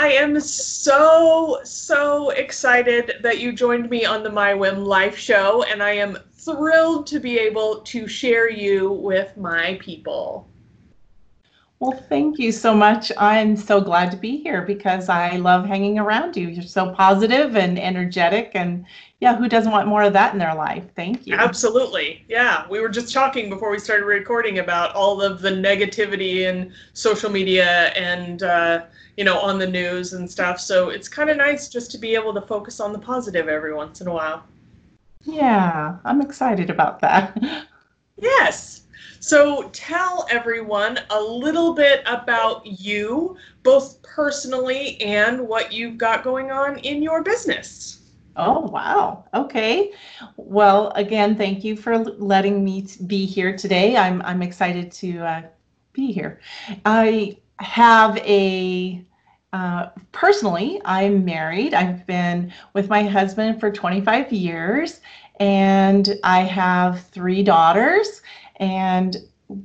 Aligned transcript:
I 0.00 0.12
am 0.12 0.40
so, 0.40 1.60
so 1.62 2.30
excited 2.30 3.16
that 3.20 3.38
you 3.38 3.52
joined 3.52 3.90
me 3.90 4.06
on 4.06 4.22
the 4.22 4.30
My 4.30 4.54
Whim 4.54 4.82
Life 4.82 5.18
Show, 5.18 5.62
and 5.64 5.82
I 5.82 5.90
am 5.90 6.16
thrilled 6.32 7.06
to 7.08 7.20
be 7.20 7.38
able 7.38 7.82
to 7.82 8.08
share 8.08 8.50
you 8.50 8.92
with 8.92 9.36
my 9.36 9.78
people. 9.78 10.48
Well, 11.80 11.92
thank 12.08 12.38
you 12.38 12.50
so 12.50 12.74
much. 12.74 13.12
I'm 13.18 13.56
so 13.56 13.78
glad 13.78 14.10
to 14.12 14.16
be 14.16 14.38
here 14.38 14.62
because 14.62 15.10
I 15.10 15.36
love 15.36 15.66
hanging 15.66 15.98
around 15.98 16.34
you. 16.34 16.48
You're 16.48 16.62
so 16.62 16.92
positive 16.94 17.54
and 17.54 17.78
energetic, 17.78 18.52
and 18.54 18.86
yeah, 19.20 19.36
who 19.36 19.50
doesn't 19.50 19.70
want 19.70 19.86
more 19.86 20.04
of 20.04 20.14
that 20.14 20.32
in 20.32 20.38
their 20.38 20.54
life? 20.54 20.84
Thank 20.96 21.26
you. 21.26 21.34
Absolutely. 21.34 22.24
Yeah. 22.26 22.66
We 22.70 22.80
were 22.80 22.88
just 22.88 23.12
talking 23.12 23.50
before 23.50 23.70
we 23.70 23.78
started 23.78 24.06
recording 24.06 24.60
about 24.60 24.94
all 24.94 25.20
of 25.20 25.42
the 25.42 25.50
negativity 25.50 26.48
in 26.48 26.72
social 26.94 27.28
media 27.28 27.88
and, 27.88 28.42
uh, 28.42 28.84
you 29.20 29.24
know, 29.24 29.38
on 29.38 29.58
the 29.58 29.66
news 29.66 30.14
and 30.14 30.30
stuff. 30.30 30.58
So 30.58 30.88
it's 30.88 31.06
kind 31.06 31.28
of 31.28 31.36
nice 31.36 31.68
just 31.68 31.90
to 31.90 31.98
be 31.98 32.14
able 32.14 32.32
to 32.32 32.40
focus 32.40 32.80
on 32.80 32.90
the 32.90 32.98
positive 32.98 33.48
every 33.48 33.74
once 33.74 34.00
in 34.00 34.06
a 34.06 34.12
while. 34.14 34.44
Yeah, 35.24 35.98
I'm 36.06 36.22
excited 36.22 36.70
about 36.70 37.00
that. 37.00 37.38
Yes. 38.22 38.82
So 39.20 39.70
tell 39.72 40.26
everyone 40.30 40.98
a 41.08 41.18
little 41.18 41.72
bit 41.72 42.02
about 42.04 42.66
you, 42.66 43.34
both 43.62 44.02
personally 44.02 45.00
and 45.00 45.40
what 45.48 45.72
you've 45.72 45.96
got 45.96 46.22
going 46.22 46.50
on 46.50 46.78
in 46.80 47.02
your 47.02 47.22
business. 47.22 48.10
Oh, 48.36 48.60
wow. 48.60 49.24
Okay. 49.32 49.92
Well, 50.36 50.92
again, 50.96 51.34
thank 51.34 51.64
you 51.64 51.76
for 51.76 51.96
letting 51.98 52.62
me 52.62 52.88
be 53.06 53.24
here 53.24 53.56
today. 53.56 53.96
I'm 53.96 54.20
I'm 54.20 54.42
excited 54.42 54.92
to 54.92 55.18
uh, 55.20 55.42
be 55.94 56.12
here. 56.12 56.40
I 56.84 57.38
have 57.58 58.18
a 58.18 59.02
uh, 59.52 59.88
personally, 60.12 60.80
I'm 60.84 61.24
married. 61.24 61.74
I've 61.74 62.06
been 62.06 62.52
with 62.74 62.88
my 62.88 63.02
husband 63.02 63.60
for 63.60 63.70
25 63.70 64.32
years, 64.32 65.00
and 65.40 66.18
I 66.22 66.40
have 66.40 67.00
three 67.00 67.42
daughters 67.42 68.22
and 68.60 69.16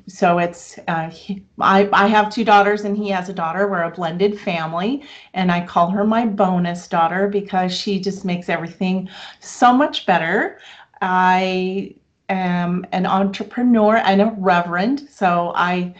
so 0.08 0.40
it's 0.40 0.80
uh, 0.88 1.10
he, 1.10 1.44
I, 1.60 1.88
I 1.94 2.08
have 2.08 2.32
two 2.34 2.44
daughters 2.44 2.86
and 2.86 2.98
he 2.98 3.10
has 3.10 3.30
a 3.30 3.34
daughter 3.34 3.68
we're 3.68 3.84
a 3.84 3.92
blended 3.92 4.40
family 4.40 5.04
and 5.34 5.52
i 5.52 5.64
call 5.64 5.90
her 5.92 6.04
my 6.04 6.26
bonus 6.26 6.88
daughter 6.88 7.28
because 7.28 7.72
she 7.72 8.00
just 8.00 8.26
makes 8.26 8.50
everything 8.50 9.10
so 9.40 9.72
much 9.74 10.06
better 10.08 10.60
i 11.02 11.94
am 12.30 12.86
an 12.94 13.06
entrepreneur 13.06 13.98
and 13.98 14.22
a 14.22 14.34
reverend 14.38 15.08
so 15.10 15.52
i 15.56 15.94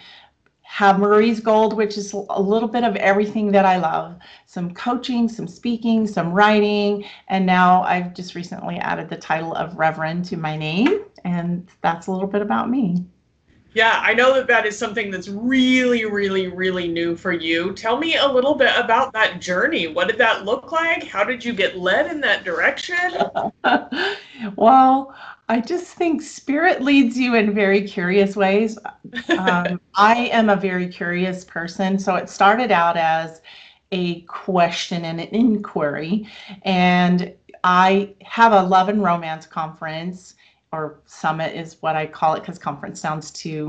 have 0.76 1.00
marie's 1.00 1.40
gold 1.40 1.74
which 1.74 1.98
is 1.98 2.12
a 2.14 2.42
little 2.42 2.68
bit 2.68 2.84
of 2.84 2.96
everything 2.98 3.52
that 3.52 3.66
i 3.66 3.78
love 3.78 4.18
some 4.46 4.74
coaching 4.74 5.30
some 5.30 5.48
speaking 5.48 6.06
some 6.06 6.34
writing 6.34 7.06
and 7.30 7.46
now 7.46 7.82
i've 7.84 8.14
just 8.14 8.36
recently 8.36 8.76
added 8.78 9.08
the 9.10 9.16
title 9.18 9.54
of 9.54 9.78
reverend 9.78 10.26
to 10.26 10.36
my 10.36 10.56
name 10.58 11.06
and 11.26 11.68
that's 11.82 12.08
a 12.08 12.12
little 12.12 12.28
bit 12.28 12.42
about 12.42 12.70
me. 12.70 13.04
Yeah, 13.74 14.00
I 14.02 14.14
know 14.14 14.34
that 14.36 14.48
that 14.48 14.66
is 14.66 14.78
something 14.78 15.12
that's 15.12 15.28
really, 15.28 16.06
really, 16.06 16.48
really 16.48 16.88
new 16.88 17.18
for 17.18 17.34
you. 17.34 17.74
Tell 17.74 17.98
me 17.98 18.16
a 18.16 18.26
little 18.26 18.56
bit 18.56 18.72
about 18.78 19.12
that 19.12 19.42
journey. 19.42 19.88
What 19.88 20.08
did 20.08 20.18
that 20.20 20.46
look 20.46 20.72
like? 20.72 21.04
How 21.04 21.26
did 21.26 21.44
you 21.44 21.52
get 21.52 21.78
led 21.78 22.10
in 22.10 22.22
that 22.22 22.46
direction? 22.46 22.96
well, 24.56 25.14
I 25.48 25.62
just 25.62 25.94
think 25.94 26.22
spirit 26.22 26.82
leads 26.82 27.18
you 27.18 27.36
in 27.36 27.54
very 27.54 27.88
curious 27.88 28.36
ways. 28.36 28.80
Um, 29.38 29.80
I 29.96 30.30
am 30.32 30.50
a 30.50 30.56
very 30.56 30.88
curious 30.88 31.44
person. 31.44 32.00
So 32.00 32.16
it 32.16 32.30
started 32.30 32.72
out 32.72 32.98
as 32.98 33.42
a 33.92 34.22
question 34.22 35.06
and 35.06 35.22
an 35.22 35.28
inquiry. 35.28 36.28
And 36.64 37.34
I 37.64 38.14
have 38.24 38.54
a 38.54 38.62
love 38.62 38.90
and 38.90 39.04
romance 39.04 39.46
conference 39.46 40.36
or 40.72 41.00
summit 41.06 41.56
is 41.56 41.78
what 41.82 41.96
I 41.96 42.06
call 42.08 42.34
it 42.34 42.42
because 42.42 42.58
conference 42.58 43.00
sounds 43.00 43.32
too 43.32 43.68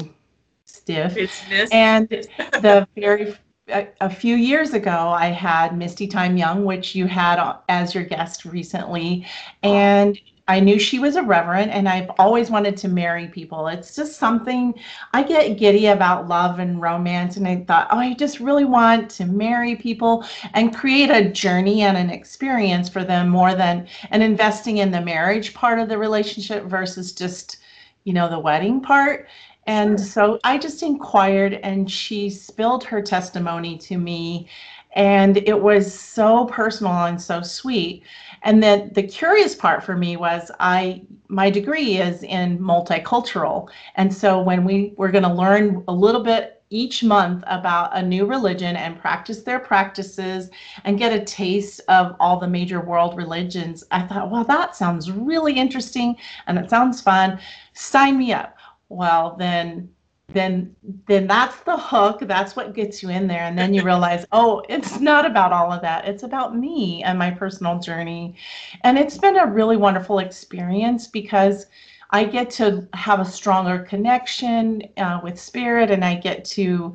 stiff. 0.65 1.15
Business. 1.15 1.71
And 1.73 2.09
the 2.39 2.89
very 2.97 3.37
a, 3.69 3.89
a, 4.01 4.09
few 4.09 4.37
years 4.37 4.75
ago, 4.75 5.09
I 5.09 5.27
had 5.27 5.77
Misty 5.77 6.07
Time 6.07 6.37
Young, 6.37 6.65
which 6.65 6.95
you 6.95 7.07
had 7.07 7.41
as 7.69 7.95
your 7.95 8.05
guest 8.05 8.45
recently, 8.45 9.27
and 9.63 10.19
I 10.49 10.61
knew 10.61 10.79
she 10.79 11.01
was 11.01 11.17
a 11.17 11.23
reverend, 11.23 11.73
and 11.73 11.89
I've 11.89 12.11
always 12.19 12.51
wanted 12.51 12.77
to 12.79 12.89
marry 12.89 13.27
people. 13.27 13.67
It's 13.67 13.97
just 13.97 14.17
something 14.17 14.75
I 15.13 15.25
get 15.25 15.59
giddy 15.59 15.87
about 15.87 16.29
love 16.29 16.61
and 16.61 16.81
romance, 16.81 17.37
and 17.37 17.49
I 17.49 17.65
thought, 17.67 17.89
oh, 17.91 17.99
I 17.99 18.15
just 18.15 18.39
really 18.39 18.65
want 18.65 19.11
to 19.13 19.25
marry 19.25 19.75
people 19.75 20.25
and 20.55 20.75
create 20.75 21.11
a 21.11 21.31
journey 21.31 21.83
and 21.83 21.97
an 21.97 22.11
experience 22.11 22.89
for 22.89 23.03
them 23.03 23.29
more 23.29 23.57
than 23.57 23.89
and 24.11 24.23
investing 24.23 24.79
in 24.79 24.93
the 24.93 25.01
marriage 25.01 25.53
part 25.53 25.81
of 25.81 25.89
the 25.89 25.99
relationship 25.99 26.65
versus 26.67 27.13
just, 27.13 27.57
you 28.05 28.13
know, 28.13 28.29
the 28.29 28.39
wedding 28.39 28.81
part. 28.81 29.29
And 29.67 29.99
sure. 29.99 30.07
so 30.07 30.41
I 30.45 30.59
just 30.59 30.85
inquired, 30.85 31.55
and 31.55 31.91
she 31.91 32.31
spilled 32.31 32.85
her 32.85 33.03
testimony 33.03 33.77
to 33.79 33.99
me, 33.99 34.49
and 34.97 35.37
it 35.39 35.63
was 35.63 35.93
so 35.93 36.47
personal 36.47 37.05
and 37.05 37.23
so 37.23 37.43
sweet 37.43 38.03
and 38.43 38.63
then 38.63 38.91
the 38.95 39.03
curious 39.03 39.55
part 39.55 39.83
for 39.83 39.97
me 39.97 40.17
was 40.17 40.51
I 40.61 41.03
my 41.29 41.51
degree 41.51 41.97
is 41.97 42.23
in 42.23 42.59
multicultural. 42.59 43.69
And 43.97 44.15
so 44.15 44.41
when 44.41 44.65
we 44.65 44.95
were 44.97 45.11
going 45.11 45.25
to 45.25 45.33
learn 45.33 45.83
a 45.89 45.93
little 45.93 46.23
bit 46.23 46.63
each 46.71 47.03
month 47.03 47.43
about 47.47 47.97
a 47.97 48.03
new 48.03 48.27
religion 48.27 48.77
and 48.77 49.01
practice 49.01 49.43
their 49.43 49.59
practices 49.59 50.51
and 50.85 50.99
get 50.99 51.13
a 51.13 51.25
taste 51.25 51.81
of 51.89 52.15
all 52.21 52.39
the 52.39 52.47
major 52.47 52.81
world 52.81 53.17
religions, 53.17 53.85
I 53.91 54.03
thought, 54.03 54.31
well, 54.31 54.45
that 54.45 54.77
sounds 54.77 55.11
really 55.11 55.55
interesting 55.55 56.17
and 56.47 56.59
it 56.59 56.71
sounds 56.71 57.01
fun. 57.01 57.41
Sign 57.73 58.19
me 58.19 58.33
up. 58.33 58.57
Well, 58.89 59.35
then 59.37 59.89
then 60.29 60.75
then 61.07 61.27
that's 61.27 61.61
the 61.61 61.77
hook 61.77 62.19
that's 62.23 62.57
what 62.57 62.75
gets 62.75 63.03
you 63.03 63.09
in 63.11 63.27
there 63.27 63.43
and 63.43 63.57
then 63.57 63.73
you 63.73 63.83
realize 63.93 64.27
oh 64.33 64.63
it's 64.69 64.99
not 65.01 65.25
about 65.25 65.53
all 65.53 65.73
of 65.73 65.81
that 65.83 66.07
it's 66.07 66.25
about 66.25 66.57
me 66.57 67.03
and 67.05 67.19
my 67.19 67.31
personal 67.31 67.79
journey. 67.79 68.35
And 68.83 68.99
it's 68.99 69.19
been 69.19 69.37
a 69.37 69.47
really 69.47 69.77
wonderful 69.77 70.19
experience 70.19 71.07
because 71.07 71.67
i 72.11 72.25
get 72.25 72.51
to 72.51 72.87
have 72.93 73.21
a 73.21 73.25
stronger 73.25 73.81
connection 73.81 74.83
uh, 74.97 75.21
with 75.23 75.41
spirit 75.41 75.91
and 75.91 76.05
i 76.05 76.15
get 76.15 76.45
to 76.45 76.95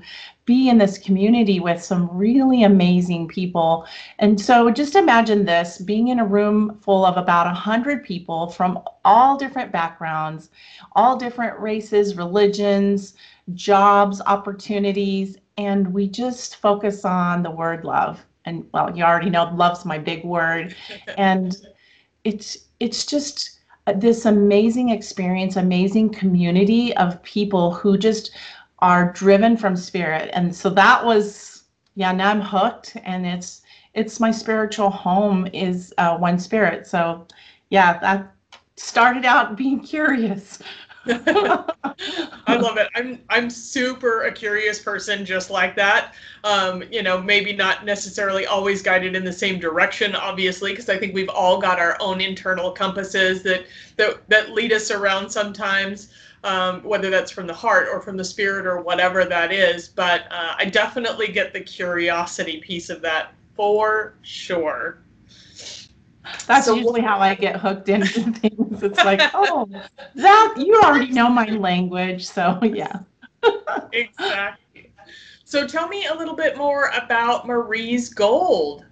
be 0.52 0.70
in 0.70 0.78
this 0.78 0.98
community 0.98 1.60
with 1.60 1.82
some 1.92 2.04
really 2.26 2.64
amazing 2.64 3.28
people 3.28 3.86
and 4.20 4.40
so 4.40 4.56
just 4.82 4.96
imagine 4.96 5.46
this 5.46 5.78
being 5.92 6.08
in 6.14 6.20
a 6.20 6.26
room 6.38 6.78
full 6.82 7.04
of 7.06 7.18
about 7.18 7.46
100 7.46 8.04
people 8.04 8.48
from 8.58 8.80
all 9.06 9.38
different 9.38 9.72
backgrounds 9.72 10.50
all 10.94 11.16
different 11.26 11.60
races 11.60 12.16
religions 12.16 13.14
jobs, 13.54 14.22
opportunities, 14.26 15.38
and 15.58 15.94
we 15.94 16.08
just 16.08 16.58
focus 16.58 17.06
on 17.06 17.44
the 17.44 17.52
word 17.52 17.84
love. 17.84 18.24
And 18.46 18.66
well, 18.74 18.96
you 18.96 19.04
already 19.04 19.30
know 19.30 19.52
love's 19.54 19.86
my 19.86 19.98
big 19.98 20.24
word. 20.24 20.76
And 21.18 21.56
it's 22.24 22.58
it's 22.80 23.06
just 23.06 23.60
uh, 23.88 23.94
this 23.94 24.26
amazing 24.26 24.90
experience, 24.90 25.56
amazing 25.56 26.10
community 26.10 26.96
of 26.98 27.22
people 27.24 27.72
who 27.72 27.98
just 27.98 28.32
are 28.82 29.12
driven 29.14 29.56
from 29.58 29.76
spirit. 29.76 30.30
And 30.34 30.56
so 30.56 30.70
that 30.72 31.06
was 31.06 31.52
yeah, 31.96 32.12
now 32.12 32.30
I'm 32.30 32.42
hooked 32.42 32.98
and 33.04 33.26
it's 33.26 33.62
it's 33.94 34.20
my 34.20 34.32
spiritual 34.32 34.90
home 34.90 35.48
is 35.54 35.94
uh, 35.98 36.18
one 36.18 36.40
spirit. 36.40 36.88
So 36.88 37.28
yeah, 37.70 38.00
that 38.00 38.34
started 38.78 39.26
out 39.26 39.58
being 39.58 39.80
curious. 39.80 40.60
I 41.08 42.58
love 42.60 42.78
it. 42.78 42.88
I'm 42.96 43.20
I'm 43.30 43.50
super 43.50 44.24
a 44.24 44.32
curious 44.32 44.80
person 44.80 45.26
just 45.26 45.50
like 45.50 45.76
that. 45.76 46.14
Um, 46.44 46.84
you 46.92 47.02
know, 47.02 47.20
maybe 47.20 47.54
not 47.54 47.86
necessarily 47.86 48.46
always 48.46 48.84
guided 48.84 49.16
in 49.16 49.24
the 49.24 49.34
same 49.34 49.60
direction, 49.60 50.16
obviously, 50.16 50.72
because 50.72 50.90
I 50.90 50.98
think 50.98 51.16
we've 51.16 51.30
all 51.30 51.60
got 51.60 51.80
our 51.80 51.98
own 52.00 52.22
internal 52.22 52.72
compasses 52.72 53.42
that 53.44 53.66
that 53.98 54.28
that 54.30 54.52
lead 54.52 54.74
us 54.74 54.92
around 54.92 55.30
sometimes. 55.32 56.14
Um, 56.44 56.82
whether 56.82 57.12
that's 57.12 57.30
from 57.30 57.46
the 57.46 57.54
heart 57.54 57.88
or 57.92 58.02
from 58.02 58.18
the 58.18 58.24
spirit 58.24 58.66
or 58.66 58.82
whatever 58.82 59.26
that 59.26 59.52
is, 59.52 59.90
but 59.90 60.24
uh, 60.32 60.56
I 60.58 60.66
definitely 60.66 61.28
get 61.28 61.54
the 61.54 61.62
curiosity 61.62 62.60
piece 62.62 62.90
of 62.90 63.00
that 63.04 63.36
for 63.56 64.16
sure. 64.24 65.04
That's 66.48 66.66
so, 66.66 66.76
usually 66.76 67.02
how 67.02 67.20
I 67.20 67.36
get 67.36 67.58
hooked 67.58 67.90
into 67.90 68.32
things. 68.40 68.84
It's 68.84 69.04
like, 69.04 69.22
oh, 69.34 69.70
that 70.16 70.54
you 70.58 70.82
already 70.84 71.12
know 71.12 71.30
my 71.30 71.46
language, 71.46 72.28
so 72.28 72.60
yeah. 72.64 73.00
exactly. 73.92 74.92
So 75.46 75.68
tell 75.68 75.88
me 75.88 76.06
a 76.06 76.14
little 76.14 76.36
bit 76.36 76.58
more 76.58 76.92
about 76.96 77.46
Marie's 77.46 78.14
Gold. 78.14 78.86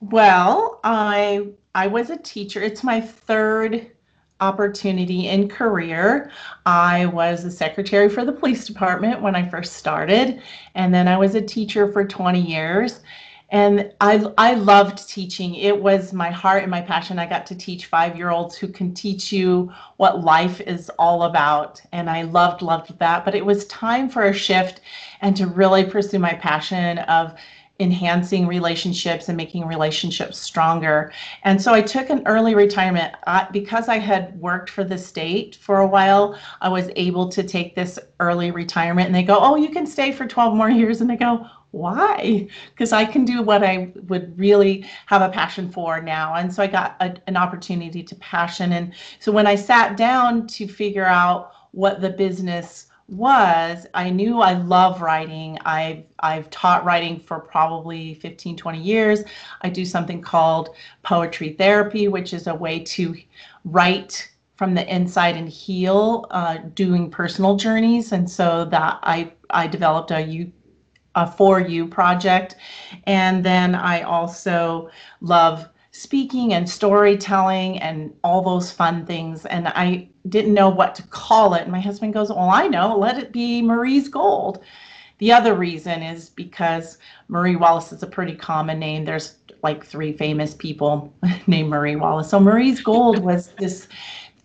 Well, 0.00 0.80
I 0.82 1.46
I 1.74 1.86
was 1.86 2.10
a 2.10 2.16
teacher. 2.16 2.60
It's 2.60 2.82
my 2.82 3.00
third 3.00 3.91
opportunity 4.42 5.28
in 5.28 5.48
career. 5.48 6.30
I 6.66 7.06
was 7.06 7.44
the 7.44 7.50
secretary 7.50 8.08
for 8.08 8.24
the 8.24 8.32
police 8.32 8.66
department 8.66 9.22
when 9.22 9.36
I 9.36 9.48
first 9.48 9.74
started, 9.74 10.42
and 10.74 10.92
then 10.92 11.08
I 11.08 11.16
was 11.16 11.34
a 11.34 11.40
teacher 11.40 11.90
for 11.92 12.04
20 12.04 12.40
years. 12.40 13.00
And 13.52 13.92
I, 14.00 14.26
I 14.38 14.54
loved 14.54 15.06
teaching. 15.06 15.54
It 15.54 15.82
was 15.82 16.14
my 16.14 16.30
heart 16.30 16.62
and 16.62 16.70
my 16.70 16.80
passion. 16.80 17.18
I 17.18 17.26
got 17.26 17.44
to 17.48 17.54
teach 17.54 17.84
five 17.84 18.16
year 18.16 18.30
olds 18.30 18.56
who 18.56 18.66
can 18.66 18.94
teach 18.94 19.30
you 19.30 19.70
what 19.98 20.24
life 20.24 20.62
is 20.62 20.90
all 20.98 21.24
about. 21.24 21.78
And 21.92 22.08
I 22.08 22.22
loved, 22.22 22.62
loved 22.62 22.98
that. 22.98 23.26
But 23.26 23.34
it 23.34 23.44
was 23.44 23.66
time 23.66 24.08
for 24.08 24.24
a 24.24 24.32
shift 24.32 24.80
and 25.20 25.36
to 25.36 25.46
really 25.46 25.84
pursue 25.84 26.18
my 26.18 26.32
passion 26.32 27.00
of 27.00 27.34
enhancing 27.82 28.46
relationships 28.46 29.28
and 29.28 29.36
making 29.36 29.66
relationships 29.66 30.38
stronger. 30.38 31.12
And 31.44 31.60
so 31.60 31.74
I 31.74 31.82
took 31.82 32.10
an 32.10 32.22
early 32.26 32.54
retirement 32.54 33.14
I, 33.26 33.46
because 33.52 33.88
I 33.88 33.98
had 33.98 34.38
worked 34.40 34.70
for 34.70 34.84
the 34.84 34.98
state 34.98 35.56
for 35.56 35.78
a 35.78 35.86
while. 35.86 36.38
I 36.60 36.68
was 36.68 36.88
able 36.96 37.28
to 37.28 37.42
take 37.42 37.74
this 37.74 37.98
early 38.20 38.50
retirement, 38.50 39.06
and 39.06 39.14
they 39.14 39.22
go, 39.22 39.38
"Oh, 39.40 39.56
you 39.56 39.70
can 39.70 39.86
stay 39.86 40.12
for 40.12 40.26
12 40.26 40.54
more 40.54 40.70
years." 40.70 41.00
And 41.00 41.10
I 41.10 41.16
go, 41.16 41.46
why? 41.72 42.46
Because 42.70 42.92
I 42.92 43.04
can 43.04 43.24
do 43.24 43.42
what 43.42 43.64
I 43.64 43.92
would 44.08 44.38
really 44.38 44.86
have 45.06 45.22
a 45.22 45.30
passion 45.30 45.72
for 45.72 46.00
now. 46.00 46.34
And 46.34 46.52
so 46.52 46.62
I 46.62 46.66
got 46.66 46.96
a, 47.00 47.16
an 47.26 47.36
opportunity 47.36 48.02
to 48.02 48.14
passion. 48.16 48.72
And 48.74 48.92
so 49.20 49.32
when 49.32 49.46
I 49.46 49.54
sat 49.54 49.96
down 49.96 50.46
to 50.48 50.68
figure 50.68 51.06
out 51.06 51.52
what 51.72 52.02
the 52.02 52.10
business 52.10 52.88
was 53.12 53.86
I 53.94 54.10
knew 54.10 54.40
I 54.40 54.54
love 54.54 55.02
writing. 55.02 55.58
I've 55.64 56.04
I've 56.20 56.48
taught 56.50 56.84
writing 56.84 57.20
for 57.20 57.38
probably 57.38 58.14
15, 58.14 58.56
20 58.56 58.80
years. 58.80 59.20
I 59.60 59.68
do 59.68 59.84
something 59.84 60.22
called 60.22 60.70
poetry 61.02 61.50
therapy, 61.52 62.08
which 62.08 62.32
is 62.32 62.46
a 62.46 62.54
way 62.54 62.80
to 62.80 63.14
write 63.64 64.28
from 64.56 64.74
the 64.74 64.94
inside 64.94 65.36
and 65.36 65.48
heal, 65.48 66.26
uh, 66.30 66.58
doing 66.74 67.10
personal 67.10 67.56
journeys. 67.56 68.12
And 68.12 68.28
so 68.28 68.64
that 68.66 68.98
I 69.02 69.32
I 69.50 69.66
developed 69.66 70.10
a 70.10 70.20
you 70.22 70.50
a 71.14 71.30
for 71.30 71.60
you 71.60 71.86
project, 71.86 72.56
and 73.04 73.44
then 73.44 73.74
I 73.74 74.00
also 74.02 74.90
love 75.20 75.68
speaking 75.92 76.54
and 76.54 76.68
storytelling 76.68 77.78
and 77.80 78.12
all 78.24 78.42
those 78.42 78.72
fun 78.72 79.06
things. 79.06 79.44
And 79.46 79.68
I 79.68 80.08
didn't 80.28 80.54
know 80.54 80.70
what 80.70 80.94
to 80.96 81.02
call 81.04 81.54
it. 81.54 81.62
And 81.62 81.72
my 81.72 81.80
husband 81.80 82.14
goes, 82.14 82.30
Well, 82.30 82.50
I 82.50 82.66
know, 82.66 82.96
let 82.96 83.18
it 83.18 83.30
be 83.30 83.62
Marie's 83.62 84.08
Gold. 84.08 84.64
The 85.18 85.32
other 85.32 85.54
reason 85.54 86.02
is 86.02 86.30
because 86.30 86.98
Marie 87.28 87.56
Wallace 87.56 87.92
is 87.92 88.02
a 88.02 88.08
pretty 88.08 88.34
common 88.34 88.78
name. 88.80 89.04
There's 89.04 89.36
like 89.62 89.84
three 89.84 90.12
famous 90.12 90.54
people 90.54 91.12
named 91.46 91.68
Marie 91.68 91.96
Wallace. 91.96 92.30
So 92.30 92.40
Marie's 92.40 92.80
Gold 92.80 93.18
was 93.24 93.48
this 93.58 93.86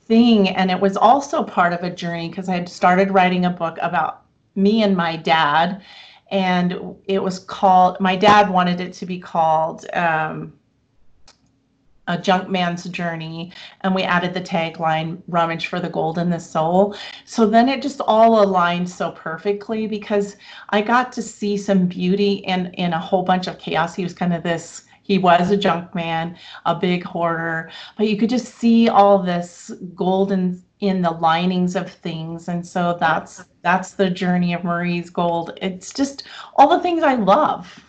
thing. 0.06 0.50
And 0.50 0.70
it 0.70 0.80
was 0.80 0.98
also 0.98 1.44
part 1.44 1.74
of 1.74 1.82
a 1.82 1.90
journey 1.90 2.30
because 2.30 2.50
I 2.50 2.56
had 2.56 2.70
started 2.70 3.12
writing 3.12 3.46
a 3.46 3.50
book 3.50 3.78
about 3.82 4.24
me 4.56 4.84
and 4.84 4.96
my 4.96 5.16
dad. 5.16 5.82
And 6.30 6.96
it 7.06 7.24
was 7.24 7.40
called, 7.40 8.00
my 8.02 8.18
dad 8.18 8.50
wanted 8.50 8.82
it 8.82 8.92
to 8.94 9.06
be 9.06 9.18
called, 9.18 9.86
um, 9.94 10.54
a 12.07 12.18
junk 12.18 12.50
man's 12.50 12.86
journey 12.86 13.51
and 13.81 13.94
we 13.94 14.04
added 14.04 14.33
the 14.33 14.42
tagline 14.42 15.21
rummage 15.27 15.68
for 15.68 15.80
the 15.80 15.89
gold 15.89 16.18
in 16.18 16.30
the 16.30 16.39
soul. 16.39 16.95
So 17.25 17.45
then 17.45 17.69
it 17.69 17.81
just 17.81 18.01
all 18.01 18.44
aligned 18.44 18.89
so 18.89 19.12
perfectly 19.12 19.88
because 19.88 20.38
i 20.69 20.81
got 20.81 21.12
to 21.13 21.21
see 21.21 21.57
some 21.57 21.88
beauty 21.88 22.33
in 22.45 22.68
in 22.74 22.94
a 22.94 23.00
whole 23.00 23.24
bunch 23.24 23.48
of 23.48 23.59
chaos. 23.59 23.95
He 23.95 24.04
was 24.04 24.13
kind 24.13 24.33
of 24.33 24.44
this 24.44 24.83
he 25.04 25.18
was 25.18 25.51
a 25.51 25.57
junk 25.57 25.95
man 25.95 26.38
a 26.65 26.75
big 26.75 27.04
hoarder 27.04 27.71
but 27.98 28.07
you 28.07 28.18
could 28.18 28.30
just 28.30 28.56
see 28.56 28.89
all 28.89 29.19
this 29.19 29.71
golden 29.95 30.63
in 30.80 31.01
the 31.01 31.12
linings 31.12 31.75
of 31.75 31.92
things. 31.92 32.48
And 32.50 32.65
so 32.65 32.98
that's 33.00 33.45
that's 33.62 33.92
the 33.92 34.09
journey 34.09 34.54
of 34.54 34.63
marie's 34.63 35.09
gold. 35.09 35.57
It's 35.62 35.94
just 35.94 36.24
all 36.56 36.69
the 36.69 36.81
things 36.81 37.04
i 37.04 37.15
love 37.15 37.87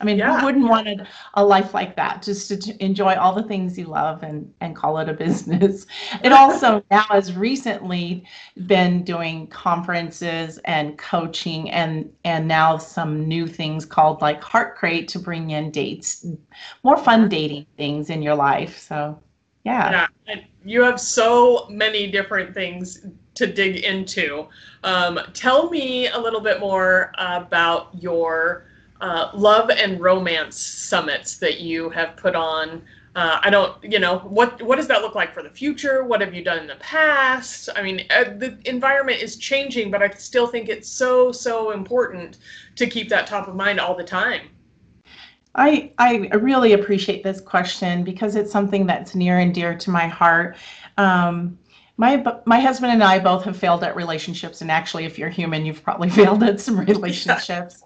I 0.00 0.04
mean, 0.04 0.18
Yeah. 0.18 0.38
who 0.38 0.46
wouldn't 0.46 0.68
want 0.68 0.88
a, 0.88 1.06
a 1.34 1.44
life 1.44 1.72
like 1.74 1.96
that? 1.96 2.22
Just 2.22 2.48
to 2.48 2.56
t- 2.56 2.76
enjoy 2.80 3.14
all 3.14 3.34
the 3.34 3.42
things 3.42 3.78
you 3.78 3.86
love 3.86 4.22
and 4.22 4.52
and 4.60 4.76
call 4.76 4.98
it 4.98 5.08
a 5.08 5.12
business. 5.14 5.86
It 6.22 6.32
also 6.32 6.84
now 6.90 7.04
has 7.10 7.34
recently 7.34 8.24
been 8.66 9.04
doing 9.04 9.46
conferences 9.48 10.58
and 10.64 10.98
coaching 10.98 11.70
and 11.70 12.10
and 12.24 12.46
now 12.46 12.76
some 12.78 13.26
new 13.26 13.46
things 13.46 13.84
called 13.84 14.20
like 14.20 14.42
Heart 14.42 14.76
Crate 14.76 15.08
to 15.08 15.18
bring 15.18 15.50
in 15.50 15.70
dates, 15.70 16.26
more 16.82 16.96
fun 16.98 17.28
dating 17.28 17.66
things 17.76 18.10
in 18.10 18.22
your 18.22 18.34
life. 18.34 18.78
So, 18.78 19.18
yeah. 19.64 20.06
Yeah, 20.26 20.36
you 20.64 20.82
have 20.82 21.00
so 21.00 21.66
many 21.70 22.10
different 22.10 22.54
things 22.54 23.06
to 23.34 23.46
dig 23.46 23.84
into. 23.84 24.48
Um, 24.82 25.20
tell 25.34 25.68
me 25.70 26.08
a 26.08 26.18
little 26.18 26.40
bit 26.40 26.60
more 26.60 27.12
about 27.18 27.90
your 28.00 28.65
uh, 29.00 29.30
love 29.34 29.70
and 29.70 30.00
romance 30.00 30.58
summits 30.58 31.38
that 31.38 31.60
you 31.60 31.90
have 31.90 32.16
put 32.16 32.34
on. 32.34 32.82
Uh, 33.14 33.40
I 33.42 33.48
don't, 33.48 33.82
you 33.82 33.98
know, 33.98 34.18
what 34.18 34.60
what 34.62 34.76
does 34.76 34.86
that 34.88 35.00
look 35.00 35.14
like 35.14 35.32
for 35.32 35.42
the 35.42 35.48
future? 35.48 36.04
What 36.04 36.20
have 36.20 36.34
you 36.34 36.44
done 36.44 36.58
in 36.58 36.66
the 36.66 36.76
past? 36.76 37.70
I 37.74 37.82
mean, 37.82 38.04
uh, 38.10 38.24
the 38.24 38.58
environment 38.66 39.22
is 39.22 39.36
changing, 39.36 39.90
but 39.90 40.02
I 40.02 40.10
still 40.10 40.46
think 40.46 40.68
it's 40.68 40.88
so 40.88 41.32
so 41.32 41.70
important 41.70 42.38
to 42.76 42.86
keep 42.86 43.08
that 43.08 43.26
top 43.26 43.48
of 43.48 43.56
mind 43.56 43.80
all 43.80 43.96
the 43.96 44.04
time. 44.04 44.50
I, 45.56 45.92
I 45.96 46.28
really 46.36 46.74
appreciate 46.74 47.24
this 47.24 47.40
question 47.40 48.04
because 48.04 48.36
it's 48.36 48.52
something 48.52 48.86
that's 48.86 49.14
near 49.14 49.38
and 49.38 49.54
dear 49.54 49.74
to 49.74 49.90
my 49.90 50.06
heart. 50.06 50.58
Um, 50.98 51.58
my 51.96 52.22
my 52.44 52.60
husband 52.60 52.92
and 52.92 53.02
I 53.02 53.18
both 53.18 53.44
have 53.44 53.56
failed 53.56 53.82
at 53.82 53.96
relationships, 53.96 54.60
and 54.60 54.70
actually, 54.70 55.04
if 55.04 55.18
you're 55.18 55.30
human, 55.30 55.64
you've 55.64 55.82
probably 55.82 56.10
failed 56.20 56.42
at 56.42 56.60
some 56.60 56.78
relationships. 56.78 57.82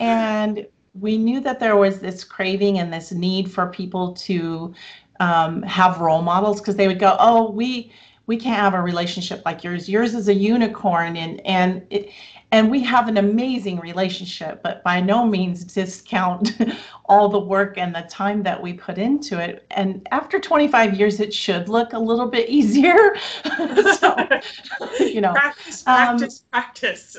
and 0.00 0.66
we 0.94 1.16
knew 1.16 1.40
that 1.40 1.60
there 1.60 1.76
was 1.76 2.00
this 2.00 2.24
craving 2.24 2.78
and 2.78 2.92
this 2.92 3.12
need 3.12 3.50
for 3.50 3.68
people 3.68 4.14
to 4.14 4.74
um, 5.20 5.62
have 5.62 6.00
role 6.00 6.22
models 6.22 6.60
because 6.60 6.76
they 6.76 6.88
would 6.88 6.98
go, 6.98 7.16
"Oh, 7.18 7.50
we 7.50 7.92
we 8.28 8.36
can't 8.36 8.60
have 8.60 8.74
a 8.74 8.80
relationship 8.80 9.42
like 9.44 9.64
yours. 9.64 9.88
Yours 9.88 10.14
is 10.14 10.28
a 10.28 10.34
unicorn," 10.34 11.16
and 11.16 11.44
and 11.44 11.84
it, 11.90 12.10
and 12.50 12.70
we 12.70 12.82
have 12.82 13.08
an 13.08 13.18
amazing 13.18 13.78
relationship, 13.78 14.62
but 14.62 14.82
by 14.82 15.00
no 15.00 15.26
means 15.26 15.64
discount 15.64 16.52
all 17.04 17.28
the 17.28 17.38
work 17.38 17.76
and 17.76 17.94
the 17.94 18.06
time 18.08 18.42
that 18.42 18.60
we 18.62 18.72
put 18.72 18.96
into 18.96 19.38
it. 19.38 19.66
And 19.72 20.06
after 20.12 20.40
25 20.40 20.98
years, 20.98 21.20
it 21.20 21.32
should 21.34 21.68
look 21.68 21.92
a 21.92 21.98
little 21.98 22.26
bit 22.26 22.48
easier. 22.58 23.16
so, 23.98 24.28
you 24.98 25.20
know, 25.20 25.32
practice, 25.32 25.86
um, 25.86 26.18
practice, 26.18 26.38
practice. 26.50 27.16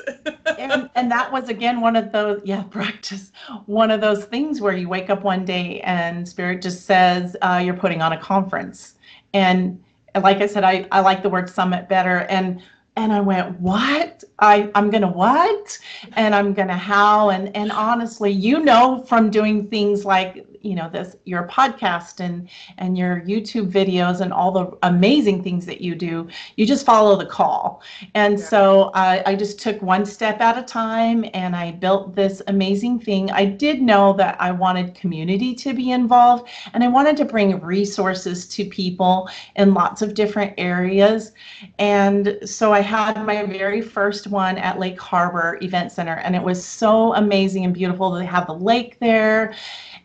and, 0.58 0.90
and 0.96 1.10
that 1.10 1.30
was 1.30 1.48
again 1.48 1.80
one 1.80 1.94
of 1.94 2.10
those, 2.10 2.40
yeah, 2.44 2.62
practice, 2.64 3.30
one 3.66 3.92
of 3.92 4.00
those 4.00 4.24
things 4.24 4.60
where 4.60 4.76
you 4.76 4.88
wake 4.88 5.10
up 5.10 5.22
one 5.22 5.44
day 5.44 5.80
and 5.82 6.28
Spirit 6.28 6.60
just 6.60 6.86
says, 6.86 7.36
uh, 7.42 7.60
you're 7.64 7.74
putting 7.74 8.02
on 8.02 8.12
a 8.12 8.18
conference. 8.18 8.94
And 9.32 9.80
like 10.22 10.38
I 10.38 10.46
said, 10.46 10.64
I, 10.64 10.86
I 10.90 11.00
like 11.00 11.22
the 11.22 11.28
word 11.28 11.48
summit 11.48 11.88
better. 11.88 12.18
And 12.30 12.62
and 12.96 13.12
I 13.12 13.20
went, 13.20 13.58
what? 13.60 14.24
I, 14.40 14.70
I'm 14.74 14.90
gonna 14.90 15.10
what? 15.10 15.78
And 16.14 16.34
I'm 16.34 16.52
gonna 16.52 16.76
how? 16.76 17.30
And 17.30 17.54
and 17.56 17.70
honestly, 17.72 18.30
you 18.30 18.60
know 18.60 19.04
from 19.08 19.30
doing 19.30 19.68
things 19.68 20.04
like 20.04 20.44
you 20.60 20.74
know 20.74 20.88
this 20.90 21.16
your 21.24 21.46
podcast 21.48 22.20
and 22.20 22.48
and 22.78 22.96
your 22.98 23.20
youtube 23.22 23.70
videos 23.70 24.20
and 24.20 24.32
all 24.32 24.50
the 24.52 24.76
amazing 24.82 25.42
things 25.42 25.66
that 25.66 25.80
you 25.80 25.94
do 25.94 26.28
you 26.56 26.66
just 26.66 26.84
follow 26.86 27.16
the 27.16 27.26
call. 27.26 27.82
And 28.14 28.38
Yeah. 28.38 28.44
so 28.44 28.90
I, 28.94 29.22
I 29.26 29.34
just 29.34 29.60
took 29.60 29.80
one 29.82 30.04
step 30.04 30.40
at 30.40 30.58
a 30.58 30.62
time 30.62 31.24
and 31.34 31.54
i 31.56 31.70
built 31.72 32.14
this 32.14 32.42
amazing 32.46 33.00
thing. 33.00 33.30
I 33.30 33.44
did 33.44 33.80
know 33.82 34.12
that 34.14 34.36
i 34.40 34.50
wanted 34.50 34.94
community 34.94 35.54
to 35.56 35.72
be 35.74 35.90
involved 35.90 36.48
and 36.74 36.82
i 36.84 36.88
wanted 36.88 37.16
to 37.18 37.24
bring 37.24 37.60
resources 37.60 38.46
to 38.48 38.64
people 38.64 39.28
in 39.56 39.74
lots 39.74 40.02
of 40.02 40.14
different 40.14 40.54
areas. 40.58 41.32
And 41.78 42.38
so 42.44 42.72
i 42.72 42.80
had 42.80 43.24
my 43.24 43.44
very 43.44 43.80
first 43.82 44.26
one 44.26 44.58
at 44.58 44.78
lake 44.78 45.00
harbor 45.00 45.58
event 45.62 45.92
center 45.92 46.14
and 46.16 46.34
it 46.36 46.42
was 46.42 46.64
so 46.64 47.14
amazing 47.14 47.64
and 47.64 47.74
beautiful 47.74 48.10
they 48.10 48.24
have 48.24 48.46
the 48.46 48.54
lake 48.54 48.98
there 49.00 49.54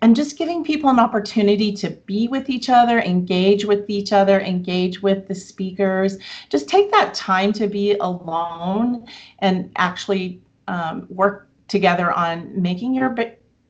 and 0.06 0.16
just 0.16 0.38
giving 0.38 0.64
people 0.64 0.92
an 0.92 1.00
opportunity 1.00 1.74
to 1.74 1.90
be 1.90 2.28
with 2.28 2.48
each 2.48 2.70
other, 2.70 3.00
engage 3.00 3.66
with 3.66 3.90
each 3.90 4.14
other, 4.14 4.40
engage 4.40 5.02
with 5.02 5.28
the 5.28 5.34
speakers. 5.34 6.20
Just 6.48 6.70
take 6.70 6.92
that 6.92 7.16
time 7.16 7.52
to 7.54 7.66
be 7.66 7.94
alone 7.96 9.08
and 9.40 9.72
actually 9.78 10.40
um, 10.68 11.08
work 11.10 11.48
together 11.68 12.12
on 12.12 12.52
making 12.62 12.94
your 12.94 13.16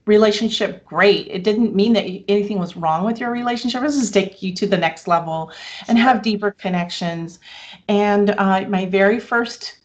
relationship 0.07 0.83
great. 0.83 1.29
It 1.29 1.45
didn't 1.45 1.73
mean 1.73 1.93
that 1.93 2.03
anything 2.27 2.59
was 2.59 2.75
wrong 2.75 3.05
with 3.05 3.17
your 3.17 3.31
relationship. 3.31 3.81
Was 3.81 3.97
just 3.97 4.13
take 4.13 4.43
you 4.43 4.53
to 4.55 4.67
the 4.67 4.77
next 4.77 5.07
level 5.07 5.53
and 5.87 5.97
have 5.97 6.21
deeper 6.21 6.51
connections. 6.51 7.39
And 7.87 8.31
uh, 8.31 8.65
my 8.67 8.87
very 8.87 9.21
first, 9.21 9.77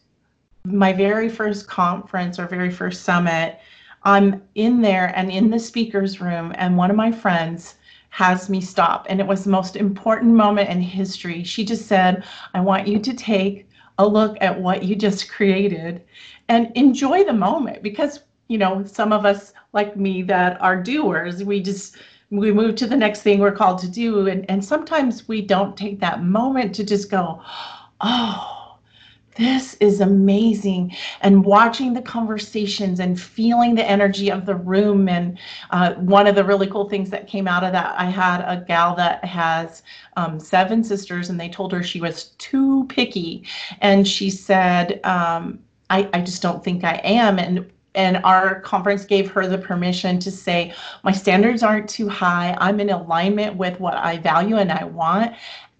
my 0.65 0.91
very 0.91 1.29
first 1.29 1.69
conference 1.69 2.37
or 2.37 2.45
very 2.45 2.71
first 2.71 3.03
summit 3.03 3.61
I'm 4.03 4.41
in 4.55 4.81
there 4.81 5.13
and 5.15 5.31
in 5.31 5.49
the 5.49 5.59
speaker's 5.59 6.19
room, 6.19 6.53
and 6.55 6.77
one 6.77 6.89
of 6.89 6.95
my 6.97 7.11
friends, 7.11 7.75
has 8.11 8.49
me 8.49 8.59
stop. 8.61 9.07
And 9.09 9.19
it 9.19 9.25
was 9.25 9.45
the 9.45 9.49
most 9.49 9.75
important 9.75 10.33
moment 10.33 10.69
in 10.69 10.81
history. 10.81 11.43
She 11.43 11.65
just 11.65 11.87
said, 11.87 12.23
I 12.53 12.59
want 12.59 12.87
you 12.87 12.99
to 12.99 13.13
take 13.13 13.67
a 13.97 14.07
look 14.07 14.37
at 14.41 14.59
what 14.59 14.83
you 14.83 14.95
just 14.95 15.31
created 15.31 16.03
and 16.49 16.71
enjoy 16.75 17.23
the 17.23 17.33
moment 17.33 17.81
because, 17.81 18.19
you 18.49 18.57
know, 18.57 18.83
some 18.85 19.13
of 19.13 19.25
us 19.25 19.53
like 19.71 19.95
me 19.95 20.23
that 20.23 20.61
are 20.61 20.81
doers, 20.81 21.43
we 21.43 21.61
just, 21.61 21.95
we 22.31 22.51
move 22.51 22.75
to 22.75 22.87
the 22.87 22.97
next 22.97 23.21
thing 23.21 23.39
we're 23.39 23.51
called 23.53 23.79
to 23.79 23.87
do. 23.87 24.27
And, 24.27 24.49
and 24.49 24.63
sometimes 24.63 25.29
we 25.29 25.41
don't 25.41 25.77
take 25.77 26.01
that 26.01 26.21
moment 26.21 26.75
to 26.75 26.83
just 26.83 27.09
go, 27.09 27.41
oh, 28.01 28.60
this 29.41 29.73
is 29.79 30.01
amazing. 30.01 30.95
And 31.21 31.43
watching 31.43 31.93
the 31.93 32.01
conversations 32.01 32.99
and 32.99 33.19
feeling 33.19 33.73
the 33.73 33.89
energy 33.89 34.31
of 34.31 34.45
the 34.45 34.53
room. 34.53 35.09
And 35.09 35.39
uh, 35.71 35.95
one 35.95 36.27
of 36.27 36.35
the 36.35 36.43
really 36.43 36.67
cool 36.67 36.87
things 36.87 37.09
that 37.09 37.27
came 37.27 37.47
out 37.47 37.63
of 37.63 37.71
that, 37.71 37.95
I 37.97 38.05
had 38.05 38.41
a 38.41 38.63
gal 38.63 38.95
that 38.97 39.25
has 39.25 39.81
um, 40.15 40.39
seven 40.39 40.83
sisters, 40.83 41.29
and 41.29 41.39
they 41.39 41.49
told 41.49 41.71
her 41.71 41.81
she 41.81 41.99
was 41.99 42.25
too 42.37 42.85
picky. 42.87 43.43
And 43.81 44.07
she 44.07 44.29
said, 44.29 45.03
um, 45.03 45.59
I, 45.89 46.07
I 46.13 46.21
just 46.21 46.43
don't 46.43 46.63
think 46.63 46.83
I 46.83 47.01
am. 47.03 47.39
And 47.39 47.69
and 47.93 48.21
our 48.23 48.61
conference 48.61 49.03
gave 49.03 49.29
her 49.31 49.47
the 49.47 49.57
permission 49.57 50.17
to 50.17 50.31
say 50.31 50.73
my 51.03 51.11
standards 51.11 51.61
aren't 51.61 51.89
too 51.89 52.07
high 52.07 52.55
i'm 52.57 52.79
in 52.79 52.89
alignment 52.89 53.57
with 53.57 53.77
what 53.81 53.95
i 53.95 54.17
value 54.17 54.55
and 54.55 54.71
i 54.71 54.85
want 54.85 55.35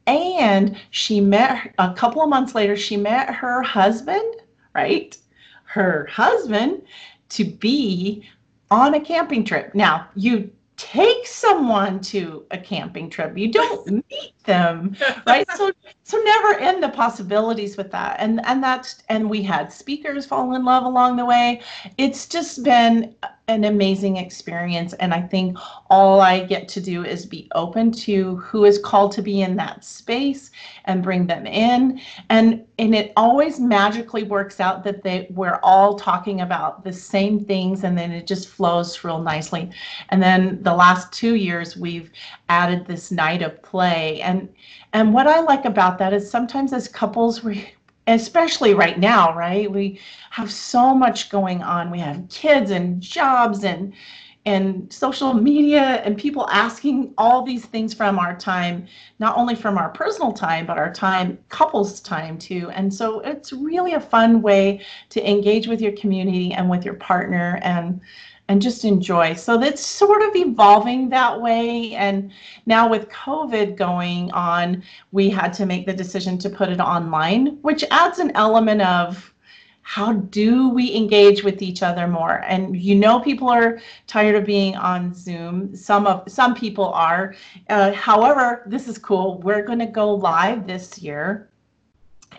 and 0.08 0.77
she 0.89 1.22
met 1.22 1.74
a 1.77 1.93
couple 1.93 2.22
of 2.22 2.29
months 2.29 2.55
later, 2.55 2.75
she 2.75 2.98
met 2.98 3.34
her 3.34 3.62
husband, 3.62 4.36
right? 4.74 5.17
Her 5.65 6.08
husband 6.12 6.84
to 7.29 7.46
be 7.46 8.27
on 8.70 8.93
a 8.93 9.00
camping 9.00 9.43
trip. 9.43 9.75
Now, 9.75 10.08
you 10.15 10.51
take 10.81 11.27
someone 11.27 12.00
to 12.00 12.43
a 12.50 12.58
camping 12.58 13.10
trip. 13.10 13.38
You 13.38 13.51
don't 13.51 13.88
meet 14.10 14.34
them, 14.46 14.96
right? 15.27 15.50
So 15.51 15.72
so 16.03 16.17
never 16.17 16.55
end 16.55 16.81
the 16.81 16.89
possibilities 16.89 17.77
with 17.77 17.91
that. 17.91 18.17
And 18.20 18.43
and 18.46 18.63
that's 18.63 19.03
and 19.10 19.29
we 19.29 19.43
had 19.43 19.72
speakers 19.72 20.25
fall 20.25 20.55
in 20.55 20.65
love 20.65 20.86
along 20.86 21.17
the 21.17 21.25
way. 21.25 21.62
It's 21.98 22.27
just 22.27 22.63
been 22.63 23.15
an 23.51 23.65
amazing 23.65 24.17
experience. 24.17 24.93
And 24.93 25.13
I 25.13 25.22
think 25.22 25.58
all 25.89 26.22
I 26.22 26.43
get 26.43 26.67
to 26.70 26.81
do 26.81 27.03
is 27.03 27.25
be 27.25 27.48
open 27.53 27.91
to 27.91 28.38
who 28.38 28.65
is 28.65 28.79
called 28.79 29.12
to 29.13 29.22
be 29.22 29.41
in 29.41 29.55
that 29.58 29.84
space 29.84 30.51
and 30.86 31.03
bring 31.03 31.27
them 31.27 31.46
in. 31.46 32.01
And 32.29 32.65
and 32.79 32.96
it 32.96 33.13
always 33.15 33.60
magically 33.60 34.24
works 34.24 34.60
out 34.60 34.84
that 34.86 35.03
they 35.03 35.27
we're 35.31 35.60
all 35.62 35.98
talking 35.98 36.41
about 36.41 36.84
the 36.84 36.93
same 36.93 37.43
things 37.43 37.84
and 37.84 37.98
then 37.98 38.12
it 38.12 38.25
just 38.25 38.48
flows 38.48 39.03
real 39.03 39.22
nicely. 39.22 39.70
And 40.10 40.24
then 40.24 40.63
the 40.63 40.74
last 40.74 41.12
2 41.13 41.36
years 41.36 41.77
we've 41.77 42.12
added 42.50 42.86
this 42.86 43.12
night 43.12 43.41
of 43.41 43.62
play. 43.62 44.22
And 44.22 44.50
and 44.93 45.13
what 45.13 45.27
I 45.27 45.41
like 45.41 45.65
about 45.65 45.98
that 46.00 46.13
is 46.13 46.29
sometimes 46.29 46.74
as 46.74 46.88
couples 46.88 47.43
we 47.43 47.74
especially 48.08 48.74
right 48.74 49.00
now, 49.00 49.36
right? 49.36 49.72
We 49.72 50.00
have 50.31 50.51
so 50.51 50.93
much 50.96 51.29
going 51.29 51.62
on. 51.62 51.91
We 51.91 52.00
have 52.00 52.27
kids 52.29 52.72
and 52.72 53.01
jobs 53.01 53.63
and 53.63 53.93
and 54.46 54.91
social 54.91 55.36
media 55.36 56.01
and 56.03 56.17
people 56.17 56.50
asking 56.50 57.13
all 57.17 57.43
these 57.43 57.65
things 57.65 57.93
from 57.93 58.17
our 58.17 58.36
time, 58.36 58.88
not 59.20 59.38
only 59.38 59.53
from 59.53 59.77
our 59.77 59.89
personal 59.89 60.31
time, 60.31 60.65
but 60.65 60.79
our 60.79 60.91
time, 60.91 61.38
couples 61.50 62.00
time 62.00 62.39
too. 62.39 62.70
And 62.72 62.91
so 62.91 63.20
it's 63.20 63.53
really 63.53 63.93
a 63.93 64.00
fun 64.00 64.41
way 64.41 64.81
to 65.10 65.29
engage 65.29 65.67
with 65.67 65.79
your 65.79 65.91
community 65.91 66.53
and 66.53 66.70
with 66.72 66.84
your 66.84 66.96
partner 66.96 67.60
and 67.62 68.01
and 68.51 68.62
just 68.62 68.84
enjoy. 68.84 69.34
So 69.34 69.58
that's 69.58 69.84
sort 69.86 70.22
of 70.22 70.36
evolving 70.36 71.08
that 71.08 71.39
way. 71.39 71.96
And 71.96 72.34
now 72.65 72.89
with 72.89 73.08
COVID 73.08 73.77
going 73.77 74.29
on, 74.31 74.84
we 75.13 75.29
had 75.29 75.53
to 75.53 75.65
make 75.65 75.86
the 75.86 75.93
decision 75.93 76.38
to 76.39 76.50
put 76.50 76.67
it 76.67 76.81
online, 76.81 77.60
which 77.62 77.86
adds 77.91 78.20
an 78.20 78.34
element 78.36 78.81
of 78.81 79.34
how 79.84 80.12
do 80.12 80.67
we 80.67 80.93
engage 80.93 81.46
with 81.46 81.62
each 81.62 81.81
other 81.81 82.10
more? 82.10 82.43
And 82.46 82.75
you 82.75 82.93
know 82.93 83.22
people 83.22 83.48
are 83.48 83.79
tired 84.05 84.36
of 84.36 84.46
being 84.46 84.75
on 84.75 85.13
zoom. 85.13 85.74
Some 85.74 86.05
of 86.05 86.29
some 86.29 86.53
people 86.53 86.89
are. 86.89 87.36
Uh, 87.70 87.93
however 87.93 88.63
this 88.65 88.89
is 88.89 88.98
cool. 88.98 89.39
We're 89.39 89.63
going 89.63 89.79
to 89.79 89.86
go 89.86 90.13
live 90.13 90.67
this 90.67 91.00
year 91.00 91.50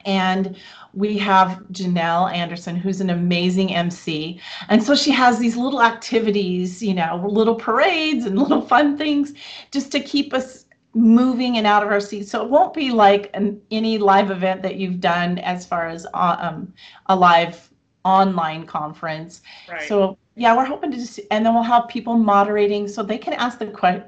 and 0.05 0.57
we 0.95 1.17
have 1.19 1.63
Janelle 1.73 2.33
Anderson, 2.33 2.77
who's 2.77 3.01
an 3.01 3.11
amazing 3.11 3.75
MC. 3.75 4.41
And 4.69 4.83
so 4.83 4.95
she 4.95 5.11
has 5.11 5.39
these 5.39 5.57
little 5.57 5.83
activities, 5.83 6.83
you 6.83 6.95
know, 6.95 7.25
little 7.27 7.55
parades 7.55 8.27
and 8.27 8.39
little 8.39 8.61
fun 8.61 8.99
things 8.99 9.33
just 9.71 9.91
to 9.93 10.01
keep 10.01 10.35
us 10.35 10.67
moving 10.95 11.57
and 11.57 11.67
out 11.67 11.83
of 11.83 11.91
our 11.91 12.01
seats. 12.01 12.31
So 12.31 12.45
it 12.45 12.51
won't 12.51 12.75
be 12.75 12.91
like 12.91 13.31
an, 13.35 13.61
any 13.71 13.99
live 13.99 14.31
event 14.31 14.63
that 14.63 14.77
you've 14.77 15.01
done 15.01 15.39
as 15.39 15.65
far 15.65 15.89
as 15.89 16.07
uh, 16.13 16.37
um, 16.39 16.73
a 17.07 17.17
live 17.17 17.71
online 18.05 18.67
conference. 18.67 19.41
Right. 19.71 19.89
So 19.89 20.19
yeah, 20.35 20.57
we're 20.57 20.65
hoping 20.65 20.91
to 20.91 20.97
just, 20.97 21.21
and 21.31 21.45
then 21.45 21.55
we'll 21.55 21.63
have 21.63 21.89
people 21.89 22.17
moderating 22.17 22.89
so 22.89 23.03
they 23.03 23.19
can 23.19 23.35
ask 23.35 23.59
the 23.59 23.67
que- 23.67 24.05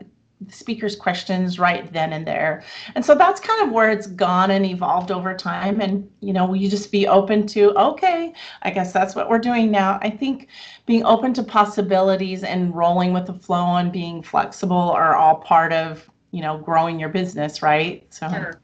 speakers 0.48 0.96
questions 0.96 1.58
right 1.58 1.92
then 1.92 2.12
and 2.12 2.26
there. 2.26 2.62
And 2.94 3.04
so 3.04 3.14
that's 3.14 3.40
kind 3.40 3.62
of 3.62 3.72
where 3.72 3.90
it's 3.90 4.06
gone 4.06 4.50
and 4.50 4.66
evolved 4.66 5.10
over 5.10 5.34
time. 5.34 5.80
And, 5.80 6.08
you 6.20 6.32
know, 6.32 6.54
you 6.54 6.68
just 6.68 6.92
be 6.92 7.06
open 7.06 7.46
to, 7.48 7.70
okay, 7.78 8.32
I 8.62 8.70
guess 8.70 8.92
that's 8.92 9.14
what 9.14 9.28
we're 9.28 9.38
doing 9.38 9.70
now. 9.70 9.98
I 10.02 10.10
think 10.10 10.48
being 10.86 11.04
open 11.04 11.32
to 11.34 11.42
possibilities 11.42 12.44
and 12.44 12.74
rolling 12.74 13.12
with 13.12 13.26
the 13.26 13.34
flow 13.34 13.76
and 13.76 13.92
being 13.92 14.22
flexible 14.22 14.90
are 14.90 15.16
all 15.16 15.36
part 15.36 15.72
of, 15.72 16.08
you 16.30 16.42
know, 16.42 16.58
growing 16.58 16.98
your 16.98 17.08
business, 17.08 17.62
right? 17.62 18.06
So 18.10 18.28
Sure. 18.28 18.60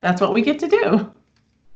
that's 0.00 0.20
what 0.20 0.34
we 0.34 0.42
get 0.42 0.58
to 0.60 0.68
do. 0.68 1.12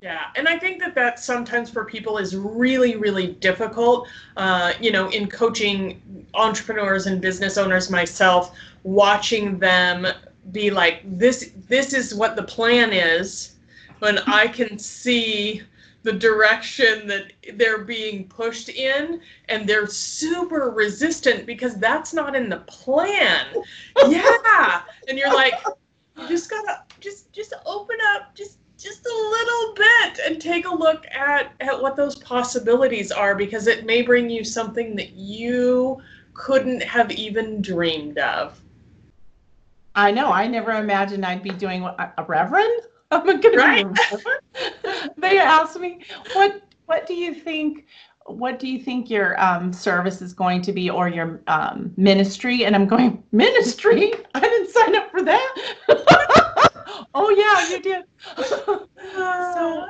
Yeah, 0.00 0.24
and 0.36 0.46
I 0.46 0.58
think 0.58 0.82
that 0.82 0.94
that 0.96 1.18
sometimes 1.18 1.70
for 1.70 1.86
people 1.86 2.18
is 2.18 2.36
really, 2.36 2.94
really 2.96 3.28
difficult. 3.28 4.06
Uh, 4.36 4.74
you 4.78 4.92
know, 4.92 5.08
in 5.08 5.28
coaching 5.28 6.26
entrepreneurs 6.34 7.06
and 7.06 7.22
business 7.22 7.56
owners 7.56 7.88
myself, 7.88 8.54
watching 8.84 9.58
them 9.58 10.06
be 10.52 10.70
like, 10.70 11.00
"This, 11.04 11.50
this 11.68 11.92
is 11.92 12.14
what 12.14 12.36
the 12.36 12.42
plan 12.42 12.92
is," 12.92 13.54
when 13.98 14.18
I 14.18 14.46
can 14.46 14.78
see 14.78 15.62
the 16.04 16.12
direction 16.12 17.06
that 17.06 17.32
they're 17.54 17.82
being 17.84 18.28
pushed 18.28 18.68
in, 18.68 19.20
and 19.48 19.66
they're 19.66 19.86
super 19.86 20.70
resistant 20.70 21.46
because 21.46 21.76
that's 21.76 22.12
not 22.12 22.36
in 22.36 22.48
the 22.48 22.58
plan. 22.58 23.46
yeah, 24.08 24.82
and 25.08 25.18
you're 25.18 25.34
like, 25.34 25.54
you 26.18 26.28
just 26.28 26.50
gotta 26.50 26.82
just 27.00 27.32
just 27.32 27.54
open 27.66 27.96
up, 28.14 28.34
just 28.34 28.58
just 28.78 29.06
a 29.06 29.08
little 29.08 29.74
bit 29.74 30.20
and 30.26 30.40
take 30.40 30.66
a 30.66 30.74
look 30.74 31.06
at 31.06 31.52
at 31.60 31.80
what 31.80 31.96
those 31.96 32.16
possibilities 32.16 33.10
are 33.10 33.34
because 33.34 33.66
it 33.66 33.86
may 33.86 34.02
bring 34.02 34.28
you 34.28 34.44
something 34.44 34.94
that 34.94 35.12
you 35.12 36.02
couldn't 36.34 36.82
have 36.82 37.10
even 37.12 37.62
dreamed 37.62 38.18
of. 38.18 38.60
I 39.94 40.10
know. 40.10 40.32
I 40.32 40.46
never 40.46 40.72
imagined 40.72 41.24
I'd 41.24 41.42
be 41.42 41.50
doing 41.50 41.82
what, 41.82 42.14
a 42.18 42.24
reverend. 42.24 42.82
I'm 43.10 43.28
a 43.28 43.38
good 43.38 43.56
Right. 43.56 43.86
They 45.16 45.38
asked 45.38 45.78
me, 45.78 46.00
"What 46.32 46.62
What 46.86 47.06
do 47.06 47.14
you 47.14 47.34
think? 47.34 47.86
What 48.26 48.58
do 48.58 48.66
you 48.66 48.78
think 48.78 49.10
your 49.10 49.40
um, 49.40 49.72
service 49.72 50.22
is 50.22 50.32
going 50.32 50.62
to 50.62 50.72
be, 50.72 50.90
or 50.90 51.08
your 51.08 51.42
um, 51.46 51.92
ministry?" 51.96 52.64
And 52.64 52.74
I'm 52.74 52.86
going, 52.86 53.22
"Ministry? 53.32 54.12
I 54.34 54.40
didn't 54.40 54.70
sign 54.70 54.96
up 54.96 55.10
for 55.10 55.22
that." 55.22 55.54
oh 57.14 57.30
yeah, 57.30 57.68
you 57.68 57.82
did. 57.82 58.04
so 58.46 59.86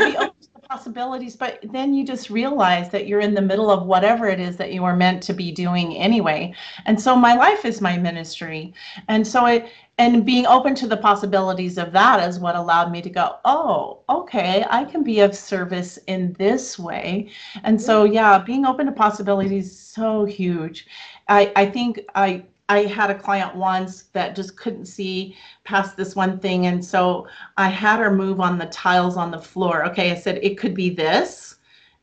yeah, 0.00 0.28
possibilities, 0.68 1.36
but 1.36 1.64
then 1.72 1.94
you 1.94 2.04
just 2.04 2.30
realize 2.30 2.90
that 2.90 3.06
you're 3.06 3.20
in 3.20 3.34
the 3.34 3.40
middle 3.40 3.70
of 3.70 3.86
whatever 3.86 4.26
it 4.26 4.40
is 4.40 4.56
that 4.56 4.72
you 4.72 4.84
are 4.84 4.96
meant 4.96 5.22
to 5.22 5.32
be 5.32 5.52
doing 5.52 5.96
anyway. 5.96 6.52
And 6.86 7.00
so 7.00 7.14
my 7.14 7.34
life 7.34 7.64
is 7.64 7.80
my 7.80 7.96
ministry. 7.96 8.74
And 9.08 9.26
so 9.26 9.46
it 9.46 9.68
and 9.98 10.26
being 10.26 10.44
open 10.44 10.74
to 10.74 10.86
the 10.86 10.96
possibilities 10.96 11.78
of 11.78 11.90
that 11.92 12.28
is 12.28 12.38
what 12.38 12.54
allowed 12.54 12.92
me 12.92 13.00
to 13.00 13.08
go, 13.08 13.36
oh, 13.46 14.00
okay, 14.10 14.62
I 14.68 14.84
can 14.84 15.02
be 15.02 15.20
of 15.20 15.34
service 15.34 15.98
in 16.06 16.34
this 16.34 16.78
way. 16.78 17.30
And 17.64 17.80
so 17.80 18.04
yeah, 18.04 18.38
being 18.38 18.66
open 18.66 18.86
to 18.86 18.92
possibilities 18.92 19.66
is 19.66 19.78
so 19.78 20.26
huge. 20.26 20.86
I, 21.28 21.50
I 21.56 21.64
think 21.66 22.00
I 22.14 22.44
I 22.68 22.82
had 22.84 23.10
a 23.10 23.14
client 23.18 23.54
once 23.54 24.04
that 24.12 24.34
just 24.34 24.56
couldn't 24.56 24.86
see 24.86 25.36
past 25.64 25.96
this 25.96 26.16
one 26.16 26.38
thing. 26.38 26.66
And 26.66 26.84
so 26.84 27.28
I 27.56 27.68
had 27.68 28.00
her 28.00 28.12
move 28.12 28.40
on 28.40 28.58
the 28.58 28.66
tiles 28.66 29.16
on 29.16 29.30
the 29.30 29.40
floor. 29.40 29.84
Okay, 29.86 30.10
I 30.10 30.16
said 30.16 30.40
it 30.42 30.58
could 30.58 30.74
be 30.74 30.90
this 30.90 31.56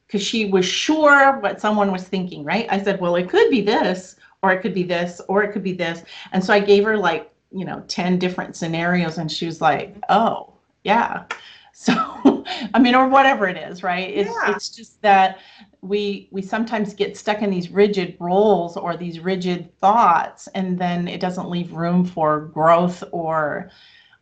because 0.07 0.25
she 0.25 0.45
was 0.45 0.65
sure 0.65 1.39
what 1.39 1.59
someone 1.59 1.91
was 1.91 2.03
thinking, 2.03 2.43
right? 2.43 2.67
I 2.69 2.81
said, 2.81 3.01
well, 3.01 3.15
it 3.15 3.29
could 3.29 3.49
be 3.49 3.61
this, 3.61 4.15
or 4.41 4.51
it 4.51 4.61
could 4.61 4.73
be 4.73 4.83
this, 4.83 5.19
or 5.27 5.43
it 5.43 5.51
could 5.51 5.63
be 5.63 5.73
this. 5.73 6.03
And 6.31 6.43
so 6.43 6.53
I 6.53 6.59
gave 6.59 6.83
her 6.85 6.97
like, 6.97 7.31
you 7.51 7.65
know, 7.65 7.83
10 7.87 8.19
different 8.19 8.55
scenarios, 8.55 9.17
and 9.17 9.31
she 9.31 9.45
was 9.45 9.59
like, 9.61 9.95
oh, 10.09 10.53
yeah. 10.83 11.25
So, 11.75 12.45
I 12.75 12.77
mean, 12.77 12.93
or 12.93 13.07
whatever 13.07 13.47
it 13.47 13.57
is, 13.57 13.81
right? 13.81 14.07
It's, 14.07 14.29
Yeah. 14.29 14.51
it's 14.53 14.69
just 14.69 15.01
that 15.01 15.39
we 15.83 16.29
we 16.31 16.41
sometimes 16.41 16.93
get 16.93 17.17
stuck 17.17 17.41
in 17.41 17.49
these 17.49 17.69
rigid 17.69 18.15
roles 18.19 18.77
or 18.77 18.95
these 18.95 19.19
rigid 19.19 19.77
thoughts, 19.79 20.47
and 20.55 20.79
then 20.79 21.07
it 21.07 21.19
doesn't 21.19 21.49
leave 21.49 21.73
room 21.73 22.05
for 22.05 22.39
growth 22.53 23.03
or 23.11 23.69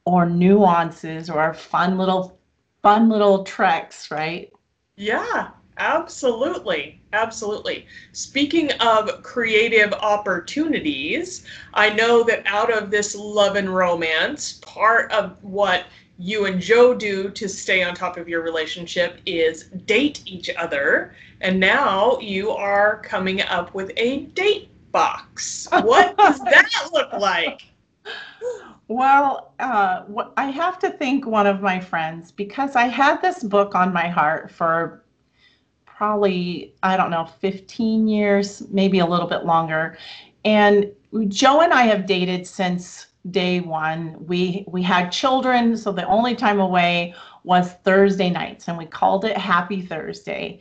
or 0.05 0.25
nuances 0.25 1.29
or 1.29 1.53
fun 1.53 1.97
little 1.97 2.39
fun 2.81 3.09
little 3.09 3.43
treks, 3.43 4.09
right? 4.09 4.51
Yeah, 4.95 5.49
absolutely. 5.77 6.99
Absolutely. 7.13 7.85
Speaking 8.11 8.71
of 8.79 9.21
creative 9.21 9.93
opportunities, 9.93 11.45
I 11.73 11.89
know 11.89 12.23
that 12.23 12.43
out 12.45 12.71
of 12.73 12.89
this 12.89 13.15
love 13.15 13.55
and 13.55 13.73
romance, 13.73 14.53
part 14.65 15.11
of 15.11 15.37
what 15.43 15.85
you 16.21 16.45
and 16.45 16.61
Joe 16.61 16.93
do 16.93 17.31
to 17.31 17.49
stay 17.49 17.83
on 17.83 17.95
top 17.95 18.15
of 18.15 18.29
your 18.29 18.41
relationship 18.43 19.19
is 19.25 19.63
date 19.85 20.21
each 20.25 20.49
other. 20.55 21.15
And 21.41 21.59
now 21.59 22.19
you 22.19 22.51
are 22.51 23.01
coming 23.01 23.41
up 23.41 23.73
with 23.73 23.91
a 23.97 24.21
date 24.27 24.69
box. 24.91 25.67
What 25.71 26.15
does 26.17 26.39
that 26.43 26.89
look 26.93 27.11
like? 27.13 27.63
Well, 28.87 29.53
uh, 29.59 30.03
I 30.37 30.51
have 30.51 30.77
to 30.79 30.91
thank 30.91 31.25
one 31.25 31.47
of 31.47 31.61
my 31.61 31.79
friends 31.79 32.31
because 32.31 32.75
I 32.75 32.85
had 32.85 33.21
this 33.21 33.41
book 33.41 33.73
on 33.73 33.91
my 33.91 34.07
heart 34.07 34.51
for 34.51 35.03
probably, 35.85 36.75
I 36.83 36.97
don't 36.97 37.09
know, 37.09 37.25
15 37.25 38.07
years, 38.07 38.63
maybe 38.69 38.99
a 38.99 39.05
little 39.05 39.27
bit 39.27 39.45
longer. 39.45 39.97
And 40.45 40.91
Joe 41.29 41.61
and 41.61 41.73
I 41.73 41.83
have 41.83 42.05
dated 42.05 42.45
since 42.45 43.07
day 43.29 43.59
one. 43.59 44.15
We 44.25 44.65
we 44.67 44.81
had 44.81 45.11
children, 45.11 45.77
so 45.77 45.91
the 45.91 46.05
only 46.07 46.35
time 46.35 46.59
away 46.59 47.13
was 47.43 47.73
Thursday 47.83 48.29
nights, 48.29 48.67
and 48.67 48.77
we 48.77 48.85
called 48.85 49.25
it 49.25 49.37
Happy 49.37 49.81
Thursday. 49.81 50.59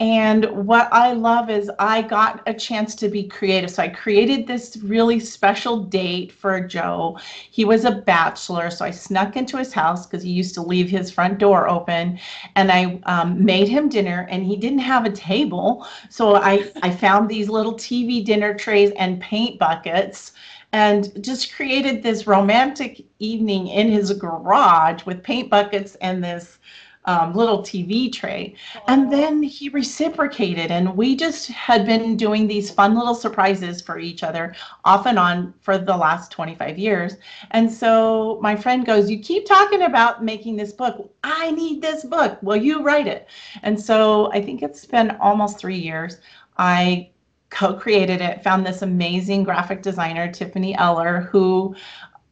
And 0.00 0.66
what 0.66 0.88
I 0.92 1.12
love 1.12 1.50
is 1.50 1.70
I 1.78 2.00
got 2.00 2.40
a 2.46 2.54
chance 2.54 2.94
to 2.96 3.08
be 3.08 3.24
creative. 3.24 3.70
So 3.70 3.82
I 3.82 3.88
created 3.88 4.46
this 4.46 4.78
really 4.82 5.20
special 5.20 5.84
date 5.84 6.32
for 6.32 6.58
Joe. 6.58 7.18
He 7.50 7.66
was 7.66 7.84
a 7.84 7.90
bachelor, 7.90 8.70
so 8.70 8.84
I 8.84 8.92
snuck 8.92 9.36
into 9.36 9.58
his 9.58 9.74
house 9.74 10.06
because 10.06 10.22
he 10.22 10.30
used 10.30 10.54
to 10.54 10.62
leave 10.62 10.88
his 10.88 11.10
front 11.10 11.38
door 11.38 11.68
open, 11.68 12.18
and 12.56 12.72
I 12.72 12.98
um, 13.04 13.44
made 13.44 13.68
him 13.68 13.88
dinner. 13.88 14.26
And 14.30 14.44
he 14.44 14.56
didn't 14.56 14.78
have 14.80 15.04
a 15.04 15.12
table, 15.12 15.86
so 16.08 16.36
I 16.36 16.70
I 16.82 16.90
found 16.90 17.28
these 17.28 17.48
little 17.48 17.74
TV 17.74 18.24
dinner 18.24 18.54
trays 18.54 18.90
and 18.92 19.20
paint 19.20 19.58
buckets. 19.58 20.32
And 20.72 21.22
just 21.24 21.54
created 21.54 22.02
this 22.02 22.26
romantic 22.26 23.04
evening 23.18 23.68
in 23.68 23.90
his 23.90 24.12
garage 24.12 25.04
with 25.04 25.22
paint 25.22 25.50
buckets 25.50 25.96
and 25.96 26.22
this 26.22 26.58
um, 27.06 27.34
little 27.34 27.60
TV 27.60 28.12
tray. 28.12 28.54
And 28.86 29.12
then 29.12 29.42
he 29.42 29.68
reciprocated, 29.68 30.70
and 30.70 30.96
we 30.96 31.16
just 31.16 31.48
had 31.48 31.86
been 31.86 32.16
doing 32.16 32.46
these 32.46 32.70
fun 32.70 32.94
little 32.94 33.14
surprises 33.14 33.80
for 33.80 33.98
each 33.98 34.22
other 34.22 34.54
off 34.84 35.06
and 35.06 35.18
on 35.18 35.54
for 35.60 35.78
the 35.78 35.96
last 35.96 36.30
25 36.30 36.78
years. 36.78 37.16
And 37.52 37.72
so 37.72 38.38
my 38.42 38.54
friend 38.54 38.84
goes, 38.84 39.10
You 39.10 39.18
keep 39.18 39.46
talking 39.46 39.82
about 39.82 40.24
making 40.24 40.56
this 40.56 40.72
book. 40.72 41.10
I 41.24 41.50
need 41.52 41.80
this 41.80 42.04
book. 42.04 42.38
Will 42.42 42.56
you 42.56 42.82
write 42.82 43.06
it? 43.06 43.28
And 43.62 43.80
so 43.80 44.30
I 44.32 44.42
think 44.42 44.62
it's 44.62 44.84
been 44.84 45.16
almost 45.20 45.58
three 45.58 45.78
years. 45.78 46.18
I 46.58 47.10
co-created 47.50 48.20
it 48.20 48.42
found 48.42 48.64
this 48.64 48.82
amazing 48.82 49.42
graphic 49.44 49.82
designer 49.82 50.30
tiffany 50.30 50.76
eller 50.76 51.22
who 51.32 51.74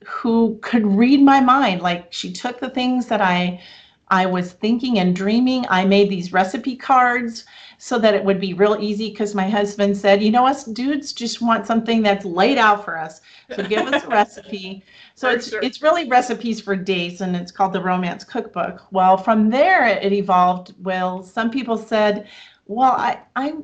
who 0.07 0.59
could 0.63 0.87
read 0.87 1.21
my 1.21 1.41
mind 1.41 1.83
like 1.83 2.13
she 2.13 2.33
took 2.33 2.61
the 2.61 2.71
things 2.71 3.07
that 3.07 3.21
i 3.21 3.61
I 4.11 4.27
was 4.27 4.53
thinking 4.53 4.99
and 4.99 5.15
dreaming. 5.15 5.67
I 5.69 5.85
made 5.85 6.09
these 6.09 6.33
recipe 6.33 6.77
cards 6.77 7.45
so 7.79 7.99
that 7.99 8.15
it 8.15 8.25
would 8.25 8.41
be 8.41 8.55
real 8.55 8.77
easy 8.81 9.11
because 9.11 9.35
my 9.35 9.49
husband 9.49 9.97
said, 9.97 10.23
you 10.23 10.31
know, 10.31 10.47
us 10.47 10.65
dudes 10.65 11.13
just 11.13 11.41
want 11.43 11.67
something 11.67 12.03
that's 12.03 12.25
laid 12.25 12.59
out 12.59 12.85
for 12.85 12.99
us. 12.99 13.21
So 13.55 13.63
give 13.63 13.87
us 13.87 14.05
a 14.05 14.09
recipe. 14.11 14.83
So 15.15 15.29
For 15.29 15.37
it's 15.37 15.49
sure. 15.51 15.61
it's 15.63 15.83
really 15.83 16.09
recipes 16.09 16.61
for 16.61 16.75
dates 16.75 17.21
and 17.21 17.37
it's 17.37 17.53
called 17.53 17.73
the 17.73 17.83
Romance 17.83 18.25
Cookbook. 18.25 18.87
Well, 18.91 19.17
from 19.17 19.51
there 19.51 19.87
it 19.87 20.13
evolved. 20.13 20.75
Well, 20.81 21.23
some 21.23 21.51
people 21.51 21.77
said, 21.77 22.29
well, 22.67 22.93
I 22.93 23.21
I 23.37 23.55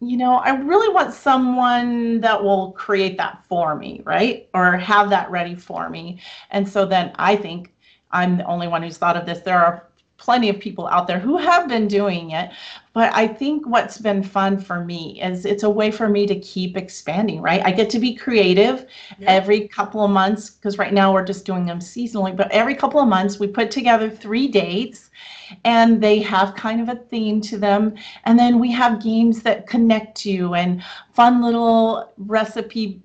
you 0.00 0.16
know, 0.16 0.36
I 0.36 0.50
really 0.56 0.92
want 0.92 1.12
someone 1.12 2.20
that 2.20 2.42
will 2.42 2.72
create 2.72 3.18
that 3.18 3.44
for 3.48 3.76
me, 3.76 4.00
right? 4.04 4.48
Or 4.54 4.76
have 4.76 5.10
that 5.10 5.30
ready 5.30 5.54
for 5.54 5.90
me. 5.90 6.20
And 6.50 6.66
so 6.68 6.86
then 6.86 7.12
I 7.16 7.36
think 7.36 7.72
I'm 8.10 8.38
the 8.38 8.44
only 8.44 8.66
one 8.66 8.82
who's 8.82 8.96
thought 8.96 9.16
of 9.16 9.26
this. 9.26 9.40
There 9.40 9.58
are 9.62 9.88
plenty 10.16 10.48
of 10.50 10.58
people 10.58 10.86
out 10.88 11.06
there 11.06 11.18
who 11.18 11.36
have 11.38 11.68
been 11.68 11.88
doing 11.88 12.30
it. 12.30 12.50
But 12.92 13.14
I 13.14 13.26
think 13.26 13.66
what's 13.66 13.98
been 13.98 14.22
fun 14.22 14.58
for 14.60 14.84
me 14.84 15.20
is 15.22 15.46
it's 15.46 15.62
a 15.62 15.70
way 15.70 15.90
for 15.90 16.08
me 16.08 16.26
to 16.26 16.38
keep 16.40 16.76
expanding, 16.76 17.40
right? 17.40 17.62
I 17.64 17.70
get 17.72 17.88
to 17.90 17.98
be 17.98 18.14
creative 18.14 18.86
Yeah. 19.18 19.30
every 19.30 19.68
couple 19.68 20.04
of 20.04 20.10
months 20.10 20.50
because 20.50 20.78
right 20.78 20.92
now 20.92 21.12
we're 21.12 21.24
just 21.24 21.46
doing 21.46 21.64
them 21.66 21.78
seasonally, 21.78 22.36
but 22.36 22.50
every 22.52 22.74
couple 22.74 23.00
of 23.00 23.08
months 23.08 23.38
we 23.38 23.46
put 23.46 23.70
together 23.70 24.10
three 24.10 24.48
dates 24.48 25.10
and 25.64 26.02
they 26.02 26.20
have 26.20 26.54
kind 26.54 26.80
of 26.80 26.88
a 26.88 27.00
theme 27.00 27.40
to 27.42 27.58
them. 27.58 27.94
And 28.24 28.38
then 28.38 28.58
we 28.58 28.70
have 28.72 29.02
games 29.02 29.42
that 29.42 29.66
connect 29.66 30.24
you 30.24 30.54
and 30.54 30.82
fun 31.12 31.42
little 31.42 32.12
recipe 32.16 33.02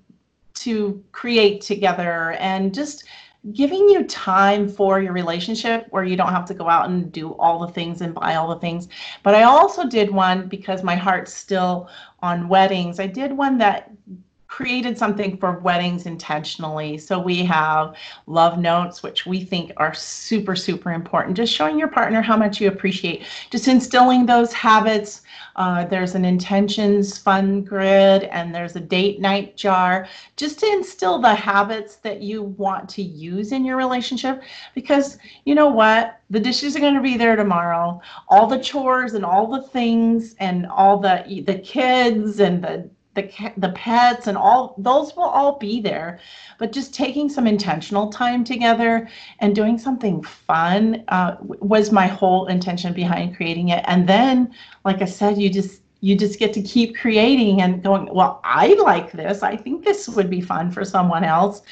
to 0.54 1.02
create 1.12 1.60
together 1.60 2.32
and 2.32 2.74
just 2.74 3.04
giving 3.52 3.88
you 3.88 4.04
time 4.04 4.68
for 4.68 5.00
your 5.00 5.12
relationship 5.12 5.86
where 5.90 6.02
you 6.02 6.16
don't 6.16 6.32
have 6.32 6.46
to 6.46 6.54
go 6.54 6.68
out 6.68 6.88
and 6.88 7.12
do 7.12 7.34
all 7.34 7.64
the 7.64 7.72
things 7.72 8.00
and 8.00 8.12
buy 8.12 8.34
all 8.34 8.48
the 8.48 8.60
things. 8.60 8.88
But 9.22 9.34
I 9.34 9.44
also 9.44 9.86
did 9.86 10.10
one 10.10 10.48
because 10.48 10.82
my 10.82 10.96
heart's 10.96 11.32
still 11.32 11.88
on 12.20 12.48
weddings. 12.48 12.98
I 12.98 13.06
did 13.06 13.32
one 13.32 13.58
that 13.58 13.92
created 14.48 14.96
something 14.96 15.36
for 15.36 15.58
weddings 15.60 16.06
intentionally. 16.06 16.98
So 16.98 17.18
we 17.18 17.44
have 17.44 17.96
love 18.26 18.58
notes, 18.58 19.02
which 19.02 19.26
we 19.26 19.44
think 19.44 19.72
are 19.76 19.94
super, 19.94 20.54
super 20.54 20.92
important. 20.92 21.36
Just 21.36 21.52
showing 21.52 21.78
your 21.78 21.88
partner 21.88 22.22
how 22.22 22.36
much 22.36 22.60
you 22.60 22.68
appreciate, 22.68 23.24
just 23.50 23.68
instilling 23.68 24.26
those 24.26 24.52
habits. 24.52 25.22
Uh, 25.56 25.84
there's 25.86 26.14
an 26.14 26.24
intentions 26.24 27.18
fun 27.18 27.62
grid 27.62 28.24
and 28.24 28.54
there's 28.54 28.76
a 28.76 28.80
date 28.80 29.20
night 29.20 29.56
jar 29.56 30.06
just 30.36 30.60
to 30.60 30.66
instill 30.66 31.18
the 31.18 31.34
habits 31.34 31.96
that 31.96 32.20
you 32.22 32.42
want 32.42 32.88
to 32.88 33.02
use 33.02 33.52
in 33.52 33.64
your 33.64 33.76
relationship. 33.76 34.42
Because 34.74 35.18
you 35.44 35.54
know 35.54 35.68
what? 35.68 36.20
The 36.30 36.40
dishes 36.40 36.76
are 36.76 36.80
going 36.80 36.94
to 36.94 37.00
be 37.00 37.16
there 37.16 37.36
tomorrow. 37.36 38.00
All 38.28 38.46
the 38.46 38.58
chores 38.58 39.14
and 39.14 39.24
all 39.24 39.46
the 39.46 39.62
things 39.62 40.34
and 40.40 40.66
all 40.66 40.98
the 40.98 41.42
the 41.46 41.58
kids 41.58 42.40
and 42.40 42.62
the 42.62 42.88
the 43.16 43.52
the 43.56 43.70
pets 43.70 44.28
and 44.28 44.38
all 44.38 44.76
those 44.78 45.16
will 45.16 45.24
all 45.24 45.58
be 45.58 45.80
there. 45.80 46.20
But 46.58 46.70
just 46.70 46.94
taking 46.94 47.28
some 47.28 47.46
intentional 47.46 48.10
time 48.10 48.44
together 48.44 49.08
and 49.40 49.54
doing 49.54 49.78
something 49.78 50.22
fun 50.22 51.04
uh, 51.08 51.36
was 51.40 51.90
my 51.90 52.06
whole 52.06 52.46
intention 52.46 52.92
behind 52.92 53.36
creating 53.36 53.70
it. 53.70 53.84
And 53.88 54.08
then 54.08 54.54
like 54.84 55.02
i 55.02 55.06
said 55.06 55.38
you 55.38 55.50
just 55.50 55.82
you 56.00 56.14
just 56.16 56.38
get 56.38 56.52
to 56.52 56.62
keep 56.62 56.94
creating 56.96 57.62
and 57.62 57.82
going 57.82 58.08
well 58.12 58.40
i 58.44 58.74
like 58.74 59.10
this. 59.12 59.42
I 59.42 59.56
think 59.56 59.84
this 59.84 60.08
would 60.08 60.30
be 60.30 60.40
fun 60.40 60.70
for 60.70 60.84
someone 60.84 61.24
else. 61.24 61.62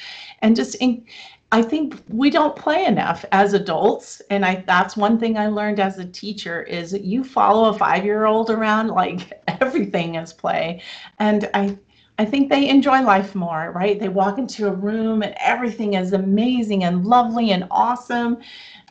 And 0.41 0.55
just 0.55 0.75
in, 0.75 1.05
i 1.51 1.61
think 1.61 2.03
we 2.09 2.29
don't 2.29 2.55
play 2.55 2.85
enough 2.85 3.23
as 3.31 3.53
adults 3.53 4.21
and 4.29 4.45
i 4.45 4.63
that's 4.67 4.97
one 4.97 5.19
thing 5.19 5.37
i 5.37 5.47
learned 5.47 5.79
as 5.79 5.99
a 5.99 6.05
teacher 6.05 6.63
is 6.63 6.93
you 6.93 7.23
follow 7.23 7.69
a 7.69 7.77
five 7.77 8.03
year 8.05 8.25
old 8.25 8.49
around 8.49 8.87
like 8.87 9.31
everything 9.61 10.15
is 10.15 10.33
play 10.33 10.81
and 11.19 11.49
i 11.53 11.77
I 12.17 12.23
think 12.25 12.49
they 12.49 12.69
enjoy 12.69 13.01
life 13.01 13.35
more, 13.35 13.71
right? 13.75 13.99
They 13.99 14.07
walk 14.07 14.37
into 14.37 14.67
a 14.67 14.71
room 14.73 15.21
and 15.21 15.35
everything 15.39 15.95
is 15.95 16.13
amazing 16.13 16.85
and 16.85 17.05
lovely 17.05 17.51
and 17.51 17.67
awesome. 17.71 18.37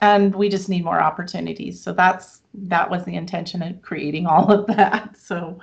And 0.02 0.34
we 0.34 0.48
just 0.50 0.68
need 0.68 0.84
more 0.84 1.00
opportunities. 1.00 1.82
So 1.82 1.92
that's 1.92 2.42
that 2.54 2.90
was 2.90 3.04
the 3.04 3.14
intention 3.14 3.62
of 3.62 3.80
creating 3.82 4.26
all 4.26 4.50
of 4.50 4.66
that. 4.66 5.16
So 5.18 5.58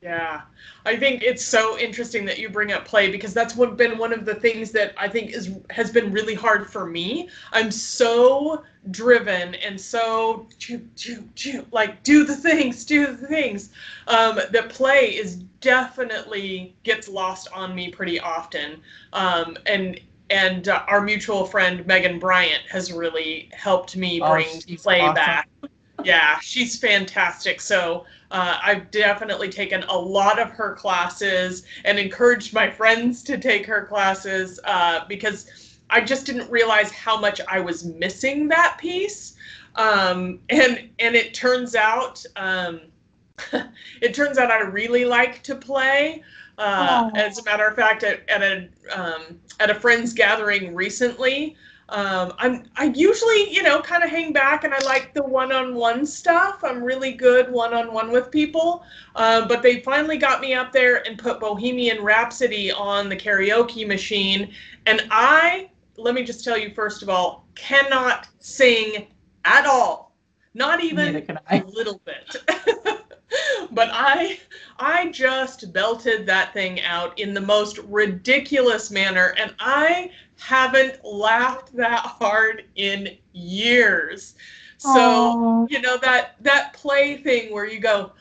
Yeah, 0.00 0.42
I 0.86 0.94
think 0.96 1.24
it's 1.24 1.44
so 1.44 1.76
interesting 1.76 2.24
that 2.26 2.38
you 2.38 2.48
bring 2.48 2.70
up 2.70 2.84
play 2.84 3.10
because 3.10 3.34
that's 3.34 3.56
what 3.56 3.76
been 3.76 3.98
one 3.98 4.12
of 4.12 4.24
the 4.24 4.34
things 4.36 4.70
that 4.70 4.94
I 4.96 5.08
think 5.08 5.32
is 5.32 5.50
has 5.70 5.90
been 5.90 6.12
really 6.12 6.34
hard 6.34 6.70
for 6.70 6.86
me. 6.86 7.28
I'm 7.52 7.72
so 7.72 8.62
driven 8.92 9.56
and 9.56 9.80
so 9.80 10.46
choo, 10.58 10.88
choo, 10.94 11.28
choo, 11.34 11.66
like 11.72 12.04
do 12.04 12.22
the 12.24 12.36
things, 12.36 12.84
do 12.84 13.06
the 13.08 13.26
things. 13.26 13.70
Um, 14.06 14.36
that 14.52 14.68
play 14.68 15.16
is 15.16 15.36
definitely 15.60 16.76
gets 16.84 17.08
lost 17.08 17.48
on 17.52 17.74
me 17.74 17.90
pretty 17.90 18.20
often. 18.20 18.80
Um, 19.12 19.56
and 19.66 20.00
and 20.30 20.68
uh, 20.68 20.84
our 20.86 21.00
mutual 21.00 21.44
friend 21.44 21.84
Megan 21.88 22.20
Bryant 22.20 22.62
has 22.70 22.92
really 22.92 23.50
helped 23.52 23.96
me 23.96 24.20
Oh, 24.20 24.40
bring 24.40 24.62
she's 24.66 24.84
play 24.84 25.00
awesome. 25.00 25.12
back. 25.12 25.48
Yeah, 26.02 26.38
she's 26.40 26.78
fantastic. 26.78 27.60
So 27.60 28.06
uh, 28.30 28.58
I've 28.62 28.90
definitely 28.90 29.48
taken 29.48 29.82
a 29.84 29.98
lot 29.98 30.38
of 30.38 30.50
her 30.50 30.74
classes 30.74 31.64
and 31.84 31.98
encouraged 31.98 32.52
my 32.52 32.70
friends 32.70 33.22
to 33.24 33.38
take 33.38 33.66
her 33.66 33.86
classes 33.86 34.60
uh, 34.64 35.04
because 35.08 35.78
I 35.90 36.02
just 36.02 36.26
didn't 36.26 36.50
realize 36.50 36.90
how 36.90 37.18
much 37.18 37.40
I 37.48 37.60
was 37.60 37.84
missing 37.84 38.48
that 38.48 38.76
piece. 38.78 39.34
Um, 39.76 40.40
and 40.50 40.88
and 40.98 41.14
it 41.14 41.32
turns 41.34 41.74
out 41.74 42.24
um, 42.36 42.80
it 44.02 44.14
turns 44.14 44.38
out 44.38 44.50
I 44.50 44.60
really 44.60 45.04
like 45.04 45.42
to 45.44 45.54
play. 45.54 46.22
Uh, 46.58 47.08
as 47.14 47.38
a 47.38 47.44
matter 47.44 47.64
of 47.66 47.76
fact, 47.76 48.02
at, 48.02 48.28
at 48.28 48.42
a 48.42 48.68
um, 48.92 49.38
at 49.60 49.70
a 49.70 49.74
friend's 49.74 50.12
gathering 50.12 50.74
recently, 50.74 51.56
um, 51.90 52.34
I'm 52.38 52.64
I 52.76 52.92
usually 52.94 53.52
you 53.52 53.62
know 53.62 53.80
kind 53.80 54.04
of 54.04 54.10
hang 54.10 54.32
back 54.32 54.64
and 54.64 54.74
I 54.74 54.78
like 54.80 55.14
the 55.14 55.22
one-on-one 55.22 56.04
stuff. 56.04 56.60
I'm 56.62 56.82
really 56.82 57.12
good 57.12 57.50
one-on-one 57.50 58.10
with 58.12 58.30
people, 58.30 58.84
um, 59.16 59.48
but 59.48 59.62
they 59.62 59.80
finally 59.80 60.18
got 60.18 60.40
me 60.40 60.54
up 60.54 60.72
there 60.72 61.06
and 61.06 61.18
put 61.18 61.40
Bohemian 61.40 62.02
Rhapsody 62.02 62.70
on 62.70 63.08
the 63.08 63.16
karaoke 63.16 63.86
machine, 63.86 64.52
and 64.86 65.06
I 65.10 65.70
let 65.96 66.14
me 66.14 66.22
just 66.22 66.44
tell 66.44 66.58
you 66.58 66.72
first 66.74 67.02
of 67.02 67.08
all 67.08 67.46
cannot 67.54 68.28
sing 68.38 69.08
at 69.44 69.66
all, 69.66 70.14
not 70.54 70.82
even 70.82 71.26
a 71.50 71.62
little 71.64 72.00
bit. 72.04 72.36
but 73.70 73.88
I 73.92 74.38
I 74.78 75.10
just 75.10 75.72
belted 75.72 76.26
that 76.26 76.52
thing 76.52 76.80
out 76.82 77.18
in 77.18 77.34
the 77.34 77.40
most 77.40 77.78
ridiculous 77.78 78.90
manner. 78.90 79.34
And 79.38 79.54
I 79.58 80.10
haven't 80.40 81.04
laughed 81.04 81.74
that 81.76 82.00
hard 82.00 82.64
in 82.76 83.16
years. 83.32 84.34
So, 84.78 84.88
Aww. 84.90 85.70
you 85.70 85.80
know 85.80 85.98
that 85.98 86.36
that 86.40 86.72
play 86.72 87.16
thing 87.16 87.52
where 87.52 87.66
you 87.66 87.80
go, 87.80 88.12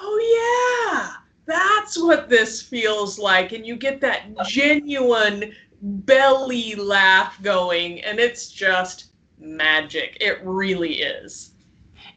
"Oh 0.00 0.92
yeah, 0.94 1.14
that's 1.46 2.00
what 2.00 2.28
this 2.28 2.62
feels 2.62 3.18
like." 3.18 3.52
And 3.52 3.66
you 3.66 3.76
get 3.76 4.00
that 4.02 4.22
genuine 4.46 5.54
belly 5.82 6.74
laugh 6.76 7.40
going 7.42 8.02
and 8.04 8.18
it's 8.18 8.48
just 8.48 9.12
magic. 9.38 10.16
It 10.20 10.40
really 10.42 11.02
is. 11.02 11.50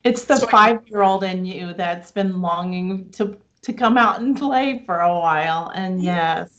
It's 0.04 0.24
the 0.24 0.38
so 0.38 0.48
five-year-old 0.48 1.24
in 1.24 1.46
you 1.46 1.74
that's 1.74 2.12
been 2.12 2.42
longing 2.42 3.10
to 3.12 3.38
to 3.64 3.74
come 3.74 3.98
out 3.98 4.22
and 4.22 4.38
play 4.38 4.84
for 4.86 5.02
a 5.02 5.14
while. 5.14 5.72
And 5.76 6.02
yes, 6.02 6.57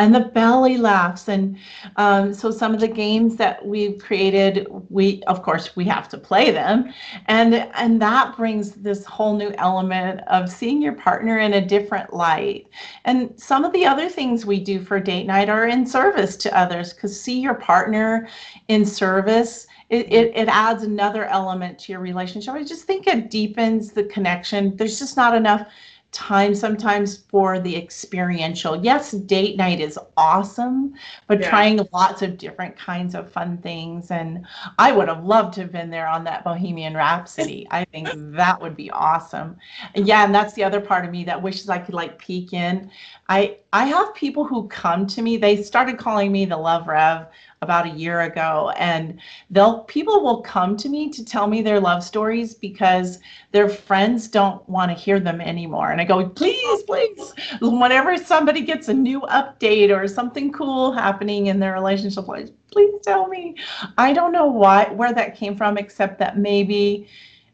and 0.00 0.14
the 0.14 0.20
belly 0.20 0.78
laughs. 0.78 1.28
And 1.28 1.58
um, 1.96 2.32
so 2.32 2.50
some 2.50 2.72
of 2.72 2.80
the 2.80 2.88
games 2.88 3.36
that 3.36 3.64
we've 3.64 3.98
created, 3.98 4.66
we 4.88 5.22
of 5.24 5.42
course 5.42 5.76
we 5.76 5.84
have 5.84 6.08
to 6.08 6.18
play 6.18 6.50
them, 6.50 6.92
and 7.26 7.54
and 7.74 8.00
that 8.00 8.34
brings 8.36 8.72
this 8.72 9.04
whole 9.04 9.36
new 9.36 9.52
element 9.58 10.22
of 10.26 10.50
seeing 10.50 10.80
your 10.80 10.94
partner 10.94 11.38
in 11.38 11.52
a 11.54 11.66
different 11.66 12.14
light. 12.14 12.66
And 13.04 13.38
some 13.38 13.64
of 13.64 13.72
the 13.74 13.84
other 13.84 14.08
things 14.08 14.46
we 14.46 14.58
do 14.58 14.80
for 14.80 14.98
date 14.98 15.26
night 15.26 15.50
are 15.50 15.68
in 15.68 15.84
service 15.86 16.34
to 16.38 16.58
others, 16.58 16.94
because 16.94 17.20
see 17.20 17.38
your 17.38 17.54
partner 17.54 18.26
in 18.68 18.86
service 18.86 19.66
it, 19.90 20.06
it, 20.12 20.32
it 20.36 20.48
adds 20.48 20.84
another 20.84 21.24
element 21.24 21.76
to 21.80 21.92
your 21.92 22.00
relationship. 22.00 22.54
I 22.54 22.62
just 22.62 22.84
think 22.84 23.08
it 23.08 23.28
deepens 23.28 23.90
the 23.90 24.04
connection. 24.04 24.76
There's 24.76 25.00
just 25.00 25.16
not 25.16 25.34
enough 25.34 25.66
time 26.12 26.54
sometimes 26.54 27.18
for 27.28 27.60
the 27.60 27.76
experiential. 27.76 28.82
Yes, 28.82 29.12
date 29.12 29.56
night 29.56 29.80
is 29.80 29.98
awesome, 30.16 30.94
but 31.28 31.40
yeah. 31.40 31.48
trying 31.48 31.88
lots 31.92 32.22
of 32.22 32.36
different 32.36 32.76
kinds 32.76 33.14
of 33.14 33.30
fun 33.30 33.58
things. 33.58 34.10
And 34.10 34.44
I 34.78 34.90
would 34.90 35.08
have 35.08 35.24
loved 35.24 35.54
to 35.54 35.62
have 35.62 35.72
been 35.72 35.90
there 35.90 36.08
on 36.08 36.24
that 36.24 36.42
Bohemian 36.42 36.94
Rhapsody. 36.94 37.66
I 37.70 37.84
think 37.84 38.08
that 38.14 38.60
would 38.60 38.76
be 38.76 38.90
awesome. 38.90 39.56
Yeah, 39.94 40.24
and 40.24 40.34
that's 40.34 40.54
the 40.54 40.64
other 40.64 40.80
part 40.80 41.04
of 41.04 41.12
me 41.12 41.22
that 41.24 41.40
wishes 41.40 41.68
I 41.68 41.78
could 41.78 41.94
like 41.94 42.18
peek 42.18 42.52
in. 42.52 42.90
I 43.28 43.58
I 43.72 43.86
have 43.86 44.14
people 44.14 44.44
who 44.44 44.66
come 44.68 45.06
to 45.08 45.22
me, 45.22 45.36
they 45.36 45.62
started 45.62 45.98
calling 45.98 46.32
me 46.32 46.44
the 46.44 46.56
Love 46.56 46.88
Rev 46.88 47.26
about 47.62 47.86
a 47.86 47.90
year 47.90 48.22
ago 48.22 48.72
and 48.76 49.20
they'll 49.50 49.80
people 49.80 50.22
will 50.22 50.40
come 50.40 50.76
to 50.78 50.88
me 50.88 51.10
to 51.10 51.22
tell 51.24 51.46
me 51.46 51.60
their 51.60 51.78
love 51.78 52.02
stories 52.02 52.54
because 52.54 53.18
their 53.52 53.68
friends 53.68 54.28
don't 54.28 54.66
want 54.66 54.90
to 54.90 54.96
hear 54.96 55.20
them 55.20 55.42
anymore 55.42 55.90
and 55.90 56.00
i 56.00 56.04
go 56.04 56.26
please 56.26 56.82
please 56.84 57.34
whenever 57.60 58.16
somebody 58.16 58.62
gets 58.62 58.88
a 58.88 58.94
new 58.94 59.20
update 59.22 59.94
or 59.94 60.08
something 60.08 60.50
cool 60.50 60.90
happening 60.90 61.48
in 61.48 61.60
their 61.60 61.74
relationship 61.74 62.24
please 62.70 62.94
tell 63.02 63.28
me. 63.28 63.56
I 63.98 64.12
don't 64.12 64.32
know 64.32 64.46
why 64.46 64.84
where 64.92 65.12
that 65.12 65.36
came 65.36 65.56
from 65.56 65.76
except 65.76 66.18
that 66.18 66.38
maybe 66.38 67.06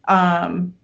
um 0.08 0.74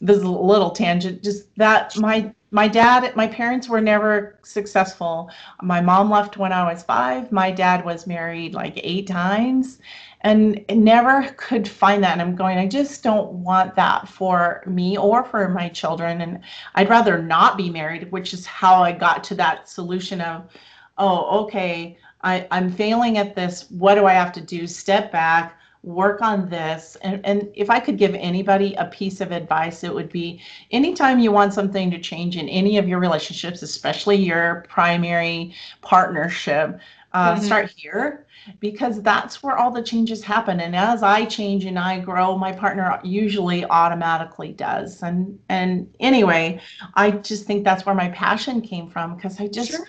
this 0.00 0.16
is 0.16 0.22
a 0.24 0.30
little 0.30 0.70
tangent 0.70 1.22
just 1.22 1.54
that 1.56 1.96
my 1.96 2.32
my 2.54 2.68
dad, 2.68 3.16
my 3.16 3.26
parents 3.26 3.68
were 3.68 3.80
never 3.80 4.38
successful. 4.44 5.28
My 5.60 5.80
mom 5.80 6.08
left 6.08 6.36
when 6.36 6.52
I 6.52 6.72
was 6.72 6.84
five. 6.84 7.32
My 7.32 7.50
dad 7.50 7.84
was 7.84 8.06
married 8.06 8.54
like 8.54 8.74
eight 8.76 9.08
times 9.08 9.80
and 10.20 10.64
never 10.70 11.34
could 11.36 11.66
find 11.66 12.00
that. 12.04 12.12
And 12.12 12.22
I'm 12.22 12.36
going, 12.36 12.56
I 12.56 12.68
just 12.68 13.02
don't 13.02 13.32
want 13.32 13.74
that 13.74 14.06
for 14.06 14.62
me 14.68 14.96
or 14.96 15.24
for 15.24 15.48
my 15.48 15.68
children. 15.68 16.20
And 16.20 16.38
I'd 16.76 16.88
rather 16.88 17.20
not 17.20 17.56
be 17.56 17.70
married, 17.70 18.12
which 18.12 18.32
is 18.32 18.46
how 18.46 18.84
I 18.84 18.92
got 18.92 19.24
to 19.24 19.34
that 19.34 19.68
solution 19.68 20.20
of, 20.20 20.48
oh, 20.96 21.44
okay, 21.46 21.98
I, 22.22 22.46
I'm 22.52 22.70
failing 22.70 23.18
at 23.18 23.34
this. 23.34 23.68
What 23.68 23.96
do 23.96 24.06
I 24.06 24.12
have 24.12 24.32
to 24.32 24.40
do? 24.40 24.68
Step 24.68 25.10
back 25.10 25.58
work 25.84 26.22
on 26.22 26.48
this. 26.48 26.96
And, 27.02 27.24
and 27.24 27.50
if 27.54 27.70
I 27.70 27.78
could 27.78 27.98
give 27.98 28.14
anybody 28.14 28.74
a 28.74 28.86
piece 28.86 29.20
of 29.20 29.32
advice, 29.32 29.84
it 29.84 29.94
would 29.94 30.10
be 30.10 30.40
anytime 30.70 31.18
you 31.18 31.30
want 31.30 31.54
something 31.54 31.90
to 31.90 31.98
change 32.00 32.36
in 32.36 32.48
any 32.48 32.78
of 32.78 32.88
your 32.88 32.98
relationships, 32.98 33.62
especially 33.62 34.16
your 34.16 34.64
primary 34.68 35.54
partnership, 35.82 36.80
uh, 37.12 37.34
mm-hmm. 37.34 37.44
start 37.44 37.70
here 37.70 38.26
because 38.60 39.00
that's 39.02 39.42
where 39.42 39.56
all 39.56 39.70
the 39.70 39.82
changes 39.82 40.22
happen. 40.22 40.60
And 40.60 40.74
as 40.74 41.02
I 41.02 41.24
change 41.24 41.64
and 41.64 41.78
I 41.78 42.00
grow, 42.00 42.36
my 42.36 42.52
partner 42.52 43.00
usually 43.04 43.64
automatically 43.64 44.52
does. 44.52 45.02
And 45.02 45.38
and 45.48 45.92
anyway, 46.00 46.60
I 46.94 47.12
just 47.12 47.46
think 47.46 47.64
that's 47.64 47.86
where 47.86 47.94
my 47.94 48.08
passion 48.10 48.60
came 48.60 48.90
from 48.90 49.14
because 49.14 49.40
I 49.40 49.46
just 49.46 49.70
sure. 49.70 49.86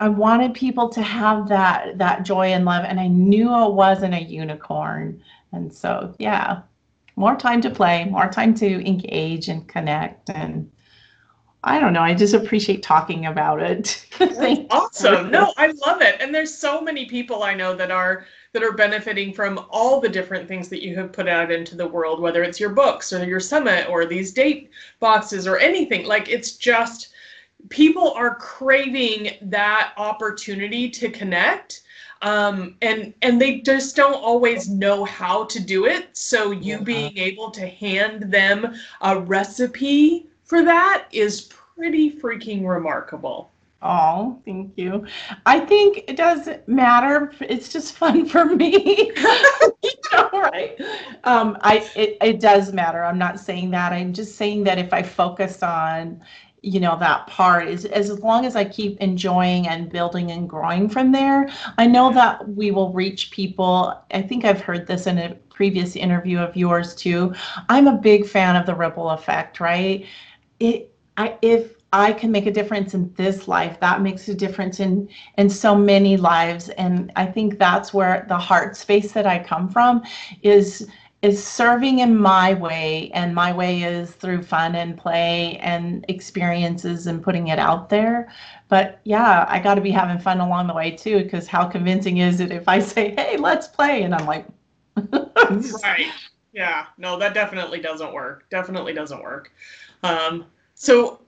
I 0.00 0.08
wanted 0.08 0.54
people 0.54 0.88
to 0.88 1.02
have 1.02 1.48
that 1.48 1.98
that 1.98 2.24
joy 2.24 2.48
and 2.48 2.64
love, 2.64 2.84
and 2.84 2.98
I 2.98 3.06
knew 3.06 3.50
I 3.50 3.66
wasn't 3.66 4.14
a 4.14 4.22
unicorn. 4.22 5.22
And 5.52 5.72
so, 5.72 6.14
yeah, 6.18 6.62
more 7.16 7.36
time 7.36 7.60
to 7.60 7.70
play, 7.70 8.06
more 8.06 8.28
time 8.28 8.54
to 8.54 8.86
engage 8.88 9.48
and 9.48 9.68
connect, 9.68 10.30
and 10.30 10.70
I 11.62 11.78
don't 11.78 11.92
know. 11.92 12.00
I 12.00 12.14
just 12.14 12.32
appreciate 12.32 12.82
talking 12.82 13.26
about 13.26 13.60
it. 13.60 14.06
awesome. 14.70 15.30
No, 15.30 15.52
I 15.58 15.66
love 15.86 16.00
it. 16.00 16.16
And 16.18 16.34
there's 16.34 16.54
so 16.54 16.80
many 16.80 17.04
people 17.04 17.42
I 17.42 17.52
know 17.52 17.74
that 17.74 17.90
are 17.90 18.24
that 18.54 18.62
are 18.62 18.72
benefiting 18.72 19.34
from 19.34 19.66
all 19.68 20.00
the 20.00 20.08
different 20.08 20.48
things 20.48 20.70
that 20.70 20.82
you 20.82 20.96
have 20.96 21.12
put 21.12 21.28
out 21.28 21.52
into 21.52 21.76
the 21.76 21.86
world, 21.86 22.20
whether 22.20 22.42
it's 22.42 22.58
your 22.58 22.70
books 22.70 23.12
or 23.12 23.22
your 23.24 23.40
summit 23.40 23.88
or 23.90 24.06
these 24.06 24.32
date 24.32 24.70
boxes 24.98 25.46
or 25.46 25.58
anything. 25.58 26.06
Like 26.06 26.30
it's 26.30 26.52
just 26.52 27.10
people 27.68 28.12
are 28.12 28.34
craving 28.36 29.32
that 29.42 29.92
opportunity 29.96 30.88
to 30.90 31.10
connect 31.10 31.82
um, 32.22 32.76
and 32.82 33.14
and 33.22 33.40
they 33.40 33.60
just 33.60 33.96
don't 33.96 34.22
always 34.22 34.68
know 34.68 35.04
how 35.04 35.44
to 35.44 35.60
do 35.60 35.86
it 35.86 36.16
so 36.16 36.50
you 36.50 36.76
yeah. 36.76 36.82
being 36.82 37.18
able 37.18 37.50
to 37.50 37.66
hand 37.66 38.30
them 38.32 38.74
a 39.02 39.18
recipe 39.18 40.26
for 40.44 40.62
that 40.62 41.06
is 41.12 41.42
pretty 41.42 42.10
freaking 42.10 42.66
remarkable 42.66 43.50
Oh, 43.82 44.38
thank 44.44 44.76
you. 44.76 45.06
I 45.46 45.58
think 45.60 46.04
it 46.06 46.16
doesn't 46.16 46.68
matter. 46.68 47.32
It's 47.40 47.72
just 47.72 47.96
fun 47.96 48.26
for 48.28 48.44
me. 48.44 49.12
you 49.82 49.90
know, 50.12 50.28
right? 50.32 50.78
Um, 51.24 51.56
I 51.62 51.88
it, 51.96 52.18
it 52.20 52.40
does 52.40 52.72
matter. 52.72 53.02
I'm 53.02 53.18
not 53.18 53.40
saying 53.40 53.70
that. 53.70 53.92
I'm 53.92 54.12
just 54.12 54.36
saying 54.36 54.64
that 54.64 54.78
if 54.78 54.92
I 54.92 55.02
focus 55.02 55.62
on 55.62 56.20
you 56.62 56.80
know 56.80 56.96
that 56.98 57.26
part 57.26 57.68
is 57.68 57.84
as 57.86 58.18
long 58.20 58.44
as 58.44 58.56
i 58.56 58.64
keep 58.64 58.98
enjoying 59.00 59.68
and 59.68 59.90
building 59.90 60.30
and 60.30 60.48
growing 60.48 60.88
from 60.88 61.10
there 61.12 61.48
i 61.78 61.86
know 61.86 62.12
that 62.12 62.46
we 62.48 62.70
will 62.70 62.92
reach 62.92 63.30
people. 63.30 63.98
I 64.12 64.22
think 64.22 64.44
i've 64.44 64.60
heard 64.60 64.86
this 64.86 65.06
in 65.06 65.18
a 65.18 65.34
previous 65.50 65.94
interview 65.94 66.38
of 66.38 66.56
yours 66.56 66.94
too. 66.94 67.34
I'm 67.68 67.86
a 67.86 67.96
big 67.96 68.26
fan 68.26 68.56
of 68.56 68.66
the 68.66 68.74
ripple 68.74 69.10
effect 69.10 69.60
right? 69.60 70.06
It 70.58 70.92
i 71.16 71.36
if 71.42 71.74
i 71.92 72.12
can 72.12 72.30
make 72.30 72.46
a 72.46 72.52
difference 72.52 72.94
in 72.94 73.12
this 73.14 73.48
life 73.48 73.78
that 73.80 74.00
makes 74.00 74.28
a 74.28 74.34
difference 74.34 74.80
in 74.80 75.08
in 75.38 75.50
so 75.50 75.74
many 75.74 76.16
lives. 76.16 76.68
And 76.70 77.12
i 77.16 77.26
think 77.26 77.58
that's 77.58 77.92
where 77.92 78.24
the 78.28 78.38
heart 78.38 78.76
space 78.76 79.12
that 79.12 79.26
i 79.26 79.38
come 79.38 79.68
from 79.68 80.02
is 80.42 80.88
is 81.22 81.44
serving 81.44 81.98
in 81.98 82.16
my 82.16 82.54
way 82.54 83.10
and 83.12 83.34
my 83.34 83.52
way 83.52 83.82
is 83.82 84.10
through 84.12 84.42
fun 84.42 84.74
and 84.74 84.96
play 84.96 85.58
and 85.58 86.04
experiences 86.08 87.06
and 87.06 87.22
putting 87.22 87.48
it 87.48 87.58
out 87.58 87.88
there. 87.88 88.32
But 88.68 89.00
yeah 89.04 89.46
i 89.48 89.58
got 89.58 89.74
to 89.74 89.80
be 89.80 89.90
having 89.90 90.20
fun 90.20 90.38
along 90.38 90.68
the 90.68 90.74
way 90.74 90.92
too 90.92 91.24
because 91.24 91.48
how 91.48 91.66
convincing 91.66 92.18
is 92.18 92.38
it 92.38 92.52
if 92.52 92.68
i 92.68 92.78
say 92.92 93.14
hey 93.16 93.36
let's 93.36 93.66
play 93.66 94.04
and 94.04 94.14
i'm 94.14 94.26
like 94.26 94.46
right. 95.82 96.10
Yeah. 96.52 96.86
No 96.98 97.18
that 97.18 97.34
definitely 97.34 97.80
doesn't 97.80 98.12
work. 98.12 98.48
Definitely 98.50 98.92
doesn't 98.92 99.22
work. 99.22 99.52
Um, 100.02 100.46
so 100.74 101.20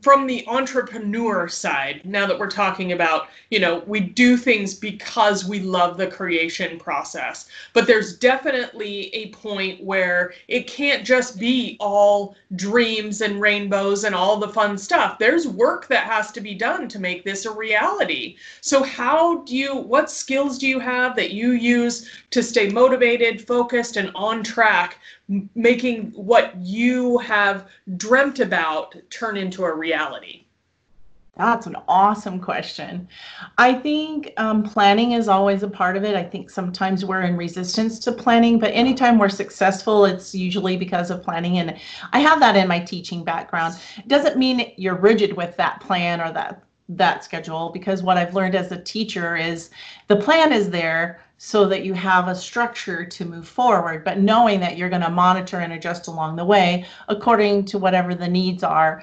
from 0.00 0.26
the 0.26 0.44
entrepreneur 0.48 1.46
side, 1.46 2.00
now 2.04 2.26
that 2.26 2.38
we're 2.38 2.50
talking 2.50 2.92
about, 2.92 3.28
you 3.50 3.60
know, 3.60 3.82
we 3.86 4.00
do 4.00 4.36
things 4.36 4.74
because 4.74 5.44
we 5.44 5.60
love 5.60 5.96
the 5.96 6.06
creation 6.06 6.78
process. 6.78 7.48
But 7.72 7.86
there's 7.86 8.16
definitely 8.16 9.14
a 9.14 9.28
point 9.28 9.82
where 9.82 10.34
it 10.48 10.66
can't 10.66 11.06
just 11.06 11.38
be 11.38 11.76
all 11.78 12.34
dreams 12.56 13.20
and 13.20 13.40
rainbows 13.40 14.04
and 14.04 14.14
all 14.14 14.36
the 14.36 14.48
fun 14.48 14.76
stuff. 14.76 15.18
There's 15.18 15.46
work 15.46 15.86
that 15.88 16.04
has 16.04 16.32
to 16.32 16.40
be 16.40 16.54
done 16.54 16.88
to 16.88 16.98
make 16.98 17.24
this 17.24 17.46
a 17.46 17.50
reality. 17.50 18.36
So, 18.60 18.82
how 18.82 19.38
do 19.42 19.56
you, 19.56 19.76
what 19.76 20.10
skills 20.10 20.58
do 20.58 20.66
you 20.66 20.80
have 20.80 21.14
that 21.16 21.32
you 21.32 21.52
use 21.52 22.10
to 22.30 22.42
stay 22.42 22.68
motivated, 22.68 23.46
focused, 23.46 23.96
and 23.96 24.10
on 24.14 24.42
track 24.42 24.98
making 25.28 26.12
what 26.12 26.56
you 26.56 27.18
have 27.18 27.68
dreamt 27.96 28.40
about 28.40 28.94
turn 29.10 29.36
into 29.36 29.64
a 29.64 29.74
reality? 29.74 30.44
That's 31.36 31.66
an 31.66 31.76
awesome 31.88 32.38
question. 32.40 33.08
I 33.56 33.72
think 33.72 34.34
um, 34.36 34.62
planning 34.62 35.12
is 35.12 35.28
always 35.28 35.62
a 35.62 35.68
part 35.68 35.96
of 35.96 36.04
it. 36.04 36.14
I 36.14 36.22
think 36.22 36.50
sometimes 36.50 37.06
we're 37.06 37.22
in 37.22 37.38
resistance 37.38 37.98
to 38.00 38.12
planning, 38.12 38.58
but 38.58 38.70
anytime 38.72 39.18
we're 39.18 39.30
successful, 39.30 40.04
it's 40.04 40.34
usually 40.34 40.76
because 40.76 41.10
of 41.10 41.22
planning. 41.22 41.56
And 41.56 41.78
I 42.12 42.18
have 42.18 42.38
that 42.40 42.56
in 42.56 42.68
my 42.68 42.80
teaching 42.80 43.24
background. 43.24 43.76
It 43.96 44.08
doesn't 44.08 44.36
mean 44.36 44.72
you're 44.76 44.96
rigid 44.96 45.34
with 45.34 45.56
that 45.56 45.80
plan 45.80 46.20
or 46.20 46.32
that 46.32 46.62
that 46.88 47.24
schedule 47.24 47.70
because 47.70 48.02
what 48.02 48.18
I've 48.18 48.34
learned 48.34 48.54
as 48.54 48.70
a 48.70 48.82
teacher 48.82 49.36
is 49.36 49.70
the 50.08 50.16
plan 50.16 50.52
is 50.52 50.68
there 50.68 51.20
so 51.44 51.66
that 51.66 51.84
you 51.84 51.92
have 51.92 52.28
a 52.28 52.36
structure 52.36 53.04
to 53.04 53.24
move 53.24 53.48
forward, 53.48 54.04
but 54.04 54.20
knowing 54.20 54.60
that 54.60 54.76
you're 54.76 54.88
going 54.88 55.02
to 55.02 55.10
monitor 55.10 55.58
and 55.58 55.72
adjust 55.72 56.06
along 56.06 56.36
the 56.36 56.44
way 56.44 56.86
according 57.08 57.64
to 57.64 57.78
whatever 57.78 58.14
the 58.14 58.28
needs 58.28 58.62
are. 58.62 59.02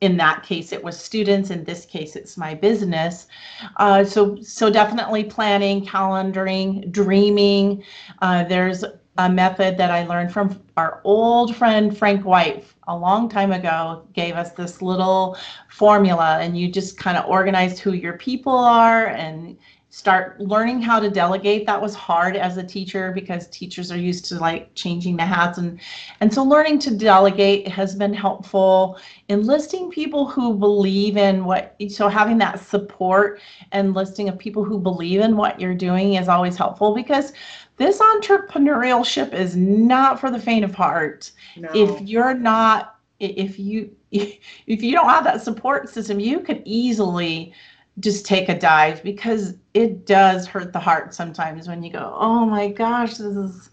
In 0.00 0.16
that 0.16 0.42
case, 0.42 0.72
it 0.72 0.82
was 0.82 0.98
students. 0.98 1.50
In 1.50 1.62
this 1.62 1.86
case, 1.86 2.16
it's 2.16 2.36
my 2.36 2.54
business. 2.54 3.28
Uh, 3.76 4.02
so, 4.02 4.36
so 4.42 4.68
definitely 4.68 5.22
planning, 5.22 5.86
calendaring, 5.86 6.90
dreaming. 6.90 7.84
Uh, 8.20 8.42
there's 8.42 8.84
a 9.18 9.30
method 9.30 9.78
that 9.78 9.92
I 9.92 10.04
learned 10.06 10.32
from 10.32 10.60
our 10.76 11.00
old 11.04 11.54
friend 11.54 11.96
Frank 11.96 12.24
White 12.24 12.64
a 12.88 12.96
long 12.96 13.28
time 13.28 13.52
ago 13.52 14.08
gave 14.12 14.34
us 14.34 14.50
this 14.52 14.82
little 14.82 15.36
formula 15.68 16.38
and 16.40 16.58
you 16.58 16.68
just 16.68 16.98
kind 16.98 17.16
of 17.16 17.26
organized 17.26 17.78
who 17.78 17.92
your 17.92 18.14
people 18.14 18.56
are 18.56 19.06
and 19.06 19.56
start 19.92 20.40
learning 20.40 20.80
how 20.80 21.00
to 21.00 21.10
delegate. 21.10 21.66
That 21.66 21.82
was 21.82 21.96
hard 21.96 22.36
as 22.36 22.56
a 22.56 22.62
teacher 22.62 23.10
because 23.12 23.48
teachers 23.48 23.90
are 23.90 23.98
used 23.98 24.24
to 24.26 24.38
like 24.38 24.72
changing 24.74 25.16
the 25.16 25.24
hats. 25.24 25.58
And 25.58 25.80
and 26.20 26.32
so 26.32 26.44
learning 26.44 26.78
to 26.80 26.96
delegate 26.96 27.66
has 27.66 27.96
been 27.96 28.14
helpful 28.14 28.98
enlisting 29.28 29.90
people 29.90 30.28
who 30.28 30.54
believe 30.54 31.16
in 31.16 31.44
what 31.44 31.74
so 31.88 32.08
having 32.08 32.38
that 32.38 32.60
support 32.60 33.40
and 33.72 33.92
listing 33.92 34.28
of 34.28 34.38
people 34.38 34.64
who 34.64 34.78
believe 34.78 35.20
in 35.20 35.36
what 35.36 35.60
you're 35.60 35.74
doing 35.74 36.14
is 36.14 36.28
always 36.28 36.56
helpful 36.56 36.94
because 36.94 37.32
this 37.76 37.98
entrepreneurship 37.98 39.34
is 39.34 39.56
not 39.56 40.20
for 40.20 40.30
the 40.30 40.38
faint 40.38 40.64
of 40.64 40.74
heart. 40.74 41.32
No. 41.56 41.68
if 41.74 42.00
you're 42.02 42.34
not 42.34 42.96
if 43.18 43.58
you 43.58 43.90
if 44.12 44.82
you 44.82 44.92
don't 44.92 45.08
have 45.08 45.24
that 45.24 45.42
support 45.42 45.88
system 45.88 46.20
you 46.20 46.40
could 46.40 46.62
easily 46.64 47.52
just 47.98 48.24
take 48.24 48.48
a 48.48 48.58
dive 48.58 49.02
because 49.02 49.54
it 49.74 50.06
does 50.06 50.46
hurt 50.46 50.72
the 50.72 50.78
heart 50.80 51.14
sometimes 51.14 51.68
when 51.68 51.82
you 51.82 51.92
go, 51.92 52.14
oh 52.18 52.46
my 52.46 52.68
gosh, 52.68 53.12
this 53.14 53.20
is 53.36 53.70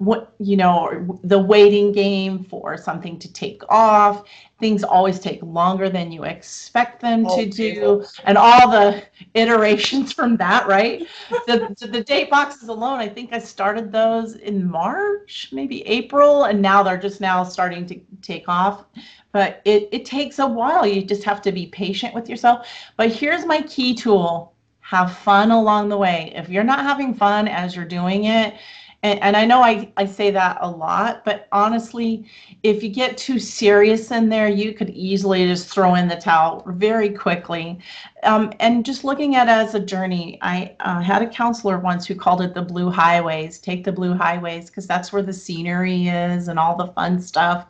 what, 0.00 0.32
you 0.38 0.56
know, 0.56 1.20
the 1.24 1.38
waiting 1.38 1.92
game 1.92 2.42
for 2.42 2.78
something 2.78 3.18
to 3.18 3.30
take 3.30 3.62
off. 3.68 4.26
Things 4.58 4.82
always 4.82 5.20
take 5.20 5.42
longer 5.42 5.90
than 5.90 6.10
you 6.10 6.24
expect 6.24 7.02
them 7.02 7.26
oh, 7.26 7.36
to 7.36 7.48
do, 7.48 8.04
and 8.24 8.38
all 8.38 8.70
the 8.70 9.02
iterations 9.34 10.10
from 10.10 10.38
that, 10.38 10.66
right? 10.66 11.06
the, 11.46 11.74
the 11.78 12.02
date 12.02 12.30
boxes 12.30 12.68
alone, 12.68 12.98
I 12.98 13.08
think 13.08 13.34
I 13.34 13.38
started 13.38 13.92
those 13.92 14.36
in 14.36 14.70
March, 14.70 15.50
maybe 15.52 15.86
April, 15.86 16.44
and 16.44 16.62
now 16.62 16.82
they're 16.82 16.96
just 16.96 17.20
now 17.20 17.44
starting 17.44 17.86
to 17.86 18.00
take 18.22 18.48
off 18.48 18.86
but 19.32 19.62
it, 19.64 19.88
it 19.92 20.04
takes 20.04 20.40
a 20.40 20.46
while. 20.46 20.84
You 20.84 21.04
just 21.04 21.22
have 21.22 21.40
to 21.42 21.52
be 21.52 21.66
patient 21.66 22.14
with 22.14 22.28
yourself. 22.28 22.66
But 22.96 23.12
here's 23.12 23.46
my 23.46 23.62
key 23.62 23.94
tool 23.94 24.54
have 24.80 25.16
fun 25.18 25.52
along 25.52 25.88
the 25.88 25.96
way. 25.96 26.32
If 26.34 26.48
you're 26.48 26.64
not 26.64 26.80
having 26.80 27.14
fun 27.14 27.46
as 27.46 27.76
you're 27.76 27.84
doing 27.84 28.24
it, 28.24 28.54
and, 29.02 29.18
and 29.22 29.36
I 29.36 29.46
know 29.46 29.62
I, 29.62 29.90
I 29.96 30.04
say 30.04 30.30
that 30.30 30.58
a 30.60 30.70
lot, 30.70 31.24
but 31.24 31.48
honestly, 31.52 32.26
if 32.62 32.82
you 32.82 32.90
get 32.90 33.16
too 33.16 33.38
serious 33.38 34.10
in 34.10 34.28
there, 34.28 34.48
you 34.48 34.74
could 34.74 34.90
easily 34.90 35.46
just 35.46 35.68
throw 35.68 35.94
in 35.94 36.06
the 36.06 36.16
towel 36.16 36.62
very 36.66 37.08
quickly. 37.08 37.78
Um, 38.24 38.52
and 38.60 38.84
just 38.84 39.02
looking 39.02 39.36
at 39.36 39.48
it 39.48 39.52
as 39.52 39.74
a 39.74 39.80
journey, 39.80 40.38
I 40.42 40.76
uh, 40.80 41.00
had 41.00 41.22
a 41.22 41.28
counselor 41.28 41.78
once 41.78 42.06
who 42.06 42.14
called 42.14 42.42
it 42.42 42.52
the 42.52 42.60
blue 42.60 42.90
highways. 42.90 43.58
Take 43.58 43.84
the 43.84 43.92
blue 43.92 44.12
highways 44.12 44.66
because 44.66 44.86
that's 44.86 45.12
where 45.12 45.22
the 45.22 45.32
scenery 45.32 46.08
is 46.08 46.48
and 46.48 46.58
all 46.58 46.76
the 46.76 46.88
fun 46.88 47.22
stuff. 47.22 47.68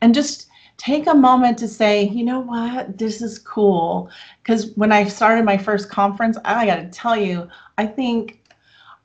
And 0.00 0.14
just 0.14 0.48
take 0.78 1.06
a 1.06 1.14
moment 1.14 1.58
to 1.58 1.68
say, 1.68 2.08
you 2.08 2.24
know 2.24 2.40
what, 2.40 2.96
this 2.96 3.20
is 3.20 3.38
cool. 3.38 4.10
Because 4.42 4.72
when 4.74 4.90
I 4.90 5.04
started 5.04 5.44
my 5.44 5.58
first 5.58 5.90
conference, 5.90 6.38
I 6.46 6.64
got 6.64 6.76
to 6.76 6.88
tell 6.88 7.16
you, 7.16 7.48
I 7.78 7.86
think 7.86 8.41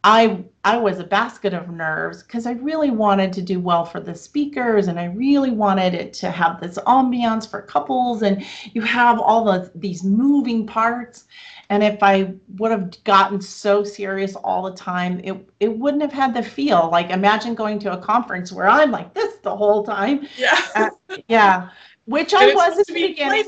I 0.08 0.42
I 0.64 0.78
was 0.78 1.00
a 1.00 1.04
basket 1.04 1.54
of 1.54 1.70
nerves 1.70 2.24
because 2.24 2.46
I 2.46 2.54
really 2.54 2.92
wanted 2.92 3.34
to 3.34 3.42
do 3.42 3.60
well 3.60 3.84
for 3.84 4.00
the 4.00 4.16
speakers 4.16 4.88
and 4.88 4.98
I 4.98 5.06
really 5.06 5.52
wanted 5.52 5.94
it 5.94 6.14
to 6.14 6.32
have 6.32 6.62
this 6.62 6.78
ambiance 6.88 7.50
for 7.50 7.62
couples 7.62 8.22
and 8.22 8.46
you 8.74 8.82
have 8.84 9.20
all 9.20 9.44
the 9.44 9.70
these 9.76 10.06
moving 10.06 10.66
parts 10.66 11.26
and 11.70 11.84
if 11.84 12.02
I 12.02 12.34
would 12.58 12.72
have 12.72 13.04
gotten 13.04 13.42
so 13.42 13.84
serious 13.84 14.38
all 14.38 14.64
the 14.64 14.78
time, 14.78 15.20
it 15.26 15.36
it 15.60 15.78
wouldn't 15.78 16.02
have 16.02 16.14
had 16.14 16.34
the 16.34 16.42
feel. 16.42 16.90
Like 16.90 17.10
imagine 17.10 17.54
going 17.54 17.78
to 17.80 17.92
a 17.92 17.98
conference 17.98 18.54
where 18.54 18.70
I'm 18.70 18.92
like 18.92 19.14
this 19.14 19.36
the 19.44 19.54
whole 19.54 19.84
time. 19.84 20.26
Yeah. 20.38 20.62
Uh, 20.74 20.90
yeah. 21.28 21.70
Which 22.08 22.34
I 22.34 22.54
was 22.54 22.80
at 22.80 22.88
the 22.88 22.94
beginning. 22.94 23.44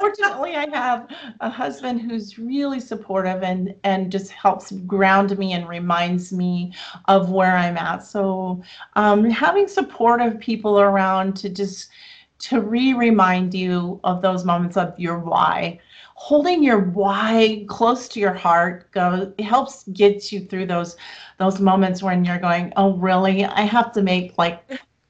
Fortunately, 0.00 0.56
I 0.56 0.66
have 0.72 1.08
a 1.40 1.50
husband 1.50 2.00
who's 2.00 2.38
really 2.38 2.80
supportive 2.80 3.42
and 3.42 3.74
and 3.84 4.10
just 4.10 4.30
helps 4.30 4.72
ground 4.72 5.36
me 5.38 5.52
and 5.52 5.68
reminds 5.68 6.32
me 6.32 6.72
of 7.06 7.30
where 7.30 7.54
I'm 7.54 7.76
at. 7.76 8.02
So 8.02 8.62
um, 8.96 9.28
having 9.28 9.68
supportive 9.68 10.40
people 10.40 10.80
around 10.80 11.36
to 11.36 11.50
just 11.50 11.90
to 12.38 12.62
re-remind 12.62 13.52
you 13.52 14.00
of 14.04 14.22
those 14.22 14.44
moments 14.46 14.78
of 14.78 14.98
your 14.98 15.18
why 15.18 15.78
holding 16.14 16.64
your 16.64 16.80
why 16.80 17.64
close 17.68 18.08
to 18.08 18.18
your 18.18 18.32
heart 18.32 18.90
goes 18.90 19.32
helps 19.38 19.84
get 19.92 20.32
you 20.32 20.40
through 20.40 20.66
those 20.66 20.96
those 21.38 21.60
moments 21.60 22.02
when 22.02 22.24
you're 22.24 22.38
going 22.38 22.72
oh 22.76 22.96
really 22.96 23.44
i 23.44 23.60
have 23.60 23.92
to 23.92 24.02
make 24.02 24.36
like 24.38 24.60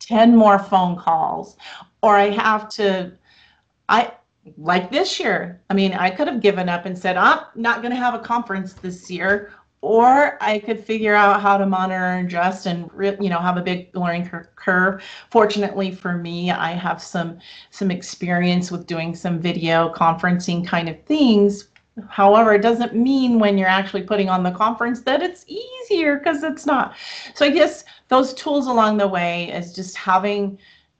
10 0.01 0.37
more 0.37 0.59
phone 0.59 0.97
calls 0.97 1.57
or 2.03 2.17
i 2.17 2.31
have 2.31 2.69
to 2.69 3.13
i 3.89 4.13
like 4.57 4.91
this 4.91 5.21
year 5.21 5.61
i 5.71 5.75
mean 5.75 5.93
i 5.95 6.11
could 6.11 6.29
have 6.29 6.41
given 6.41 6.69
up 6.69 6.87
and 6.87 6.99
said 6.99 7.17
i'm 7.17 7.41
not 7.55 7.83
going 7.83 7.93
to 7.93 7.97
have 7.97 8.15
a 8.15 8.19
conference 8.19 8.73
this 8.75 9.11
year 9.11 9.53
or 9.81 10.37
I 10.43 10.59
could 10.59 10.85
figure 10.85 11.15
out 11.15 11.41
how 11.41 11.57
to 11.57 11.67
monitor 11.67 12.05
and 12.05 12.27
adjust 12.27 12.67
and 12.67 12.91
you 13.21 13.29
know 13.29 13.39
have 13.39 13.57
a 13.57 13.63
big 13.63 13.95
learning 13.95 14.29
curve. 14.57 15.03
Fortunately 15.31 15.93
for 15.93 16.17
me, 16.17 16.51
I 16.51 16.73
have 16.73 17.01
some 17.03 17.39
some 17.71 17.91
experience 17.91 18.71
with 18.71 18.87
doing 18.87 19.15
some 19.15 19.41
video 19.41 19.93
conferencing 19.93 20.67
kind 20.67 20.89
of 20.89 21.01
things. 21.05 21.69
However, 22.09 22.55
it 22.55 22.63
doesn't 22.63 22.95
mean 22.95 23.39
when 23.39 23.59
you're 23.59 23.69
actually 23.69 24.03
putting 24.03 24.29
on 24.29 24.43
the 24.43 24.53
conference 24.53 25.03
that 25.03 25.23
it's 25.23 25.45
easier 25.49 26.19
because 26.19 26.43
it's 26.45 26.67
not. 26.67 26.95
So 27.35 27.45
I 27.45 27.51
guess 27.51 27.85
those 28.09 28.35
tools 28.35 28.67
along 28.67 28.99
the 28.99 29.09
way 29.09 29.51
is 29.51 29.73
just 29.73 29.97
having 29.97 30.59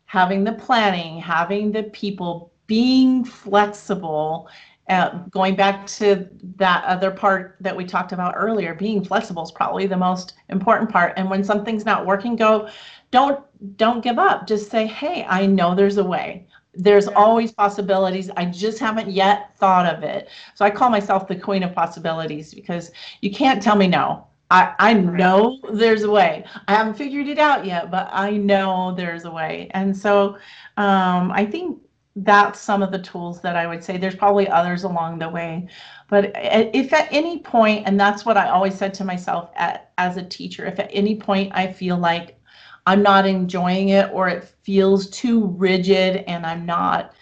having 0.09 0.43
the 0.43 0.53
planning, 0.53 1.19
having 1.21 1.71
the 1.71 1.83
people 1.85 2.51
being 2.67 3.25
flexible 3.25 4.49
uh, 4.89 5.19
going 5.31 5.55
back 5.55 5.87
to 5.87 6.27
that 6.57 6.83
other 6.85 7.11
part 7.11 7.57
that 7.61 7.77
we 7.77 7.85
talked 7.85 8.13
about 8.13 8.33
earlier, 8.35 8.73
being 8.73 9.05
flexible 9.05 9.43
is 9.43 9.53
probably 9.53 9.87
the 9.87 9.99
most 9.99 10.33
important 10.49 10.91
part. 10.91 11.13
And 11.19 11.29
when 11.29 11.45
something's 11.45 11.85
not 11.85 12.07
working, 12.07 12.37
go, 12.37 12.71
don't 13.11 13.45
don't 13.77 14.03
give 14.03 14.19
up. 14.19 14.47
Just 14.47 14.71
say, 14.71 14.87
hey, 14.87 15.27
I 15.29 15.45
know 15.45 15.75
there's 15.75 15.99
a 15.99 16.05
way. 16.05 16.47
There's 16.73 17.09
always 17.09 17.53
possibilities. 17.53 18.31
I 18.35 18.47
just 18.47 18.79
haven't 18.79 19.11
yet 19.11 19.55
thought 19.59 19.85
of 19.85 20.03
it. 20.03 20.31
So 20.55 20.65
I 20.65 20.71
call 20.71 20.89
myself 20.89 21.29
the 21.29 21.37
queen 21.37 21.63
of 21.65 21.75
possibilities 21.75 22.55
because 22.55 22.91
you 23.21 23.31
can't 23.31 23.63
tell 23.63 23.77
me 23.77 23.89
no. 23.89 24.27
I, 24.51 24.75
I 24.79 24.95
know 24.95 25.59
there's 25.73 26.05
a 26.05 26.11
way. 26.11 26.45
I 26.67 26.75
haven't 26.75 26.95
figured 26.95 27.29
it 27.29 27.39
out 27.39 27.67
yet, 27.67 27.91
but 27.91 28.09
I 28.13 28.31
know 28.31 28.95
there's 28.97 29.25
a 29.25 29.31
way. 29.31 29.71
And 29.73 29.97
so 29.97 30.39
um, 30.77 31.31
I 31.33 31.45
think 31.45 31.81
that's 32.17 32.61
some 32.61 32.83
of 32.83 32.91
the 32.91 32.99
tools 32.99 33.41
that 33.43 33.57
I 33.57 33.67
would 33.67 33.85
say. 33.85 33.99
There's 33.99 34.17
probably 34.17 34.49
others 34.49 34.85
along 34.85 35.19
the 35.19 35.29
way. 35.29 35.69
But 36.09 36.33
if 36.35 36.93
at 36.93 37.13
any 37.13 37.41
point, 37.41 37.87
and 37.87 38.01
that's 38.01 38.25
what 38.25 38.37
I 38.37 38.49
always 38.49 38.75
said 38.75 38.95
to 38.95 39.05
myself 39.05 39.51
at, 39.55 39.93
as 39.99 40.17
a 40.17 40.25
teacher, 40.25 40.65
if 40.67 40.79
at 40.79 40.91
any 40.93 41.17
point 41.17 41.53
I 41.55 41.71
feel 41.71 41.99
like 41.99 42.41
I'm 42.87 43.03
not 43.03 43.27
enjoying 43.27 43.91
it 43.91 44.11
or 44.13 44.29
it 44.29 44.45
feels 44.63 45.11
too 45.11 45.49
rigid 45.59 46.25
and 46.27 46.47
I'm 46.47 46.65
not 46.65 47.13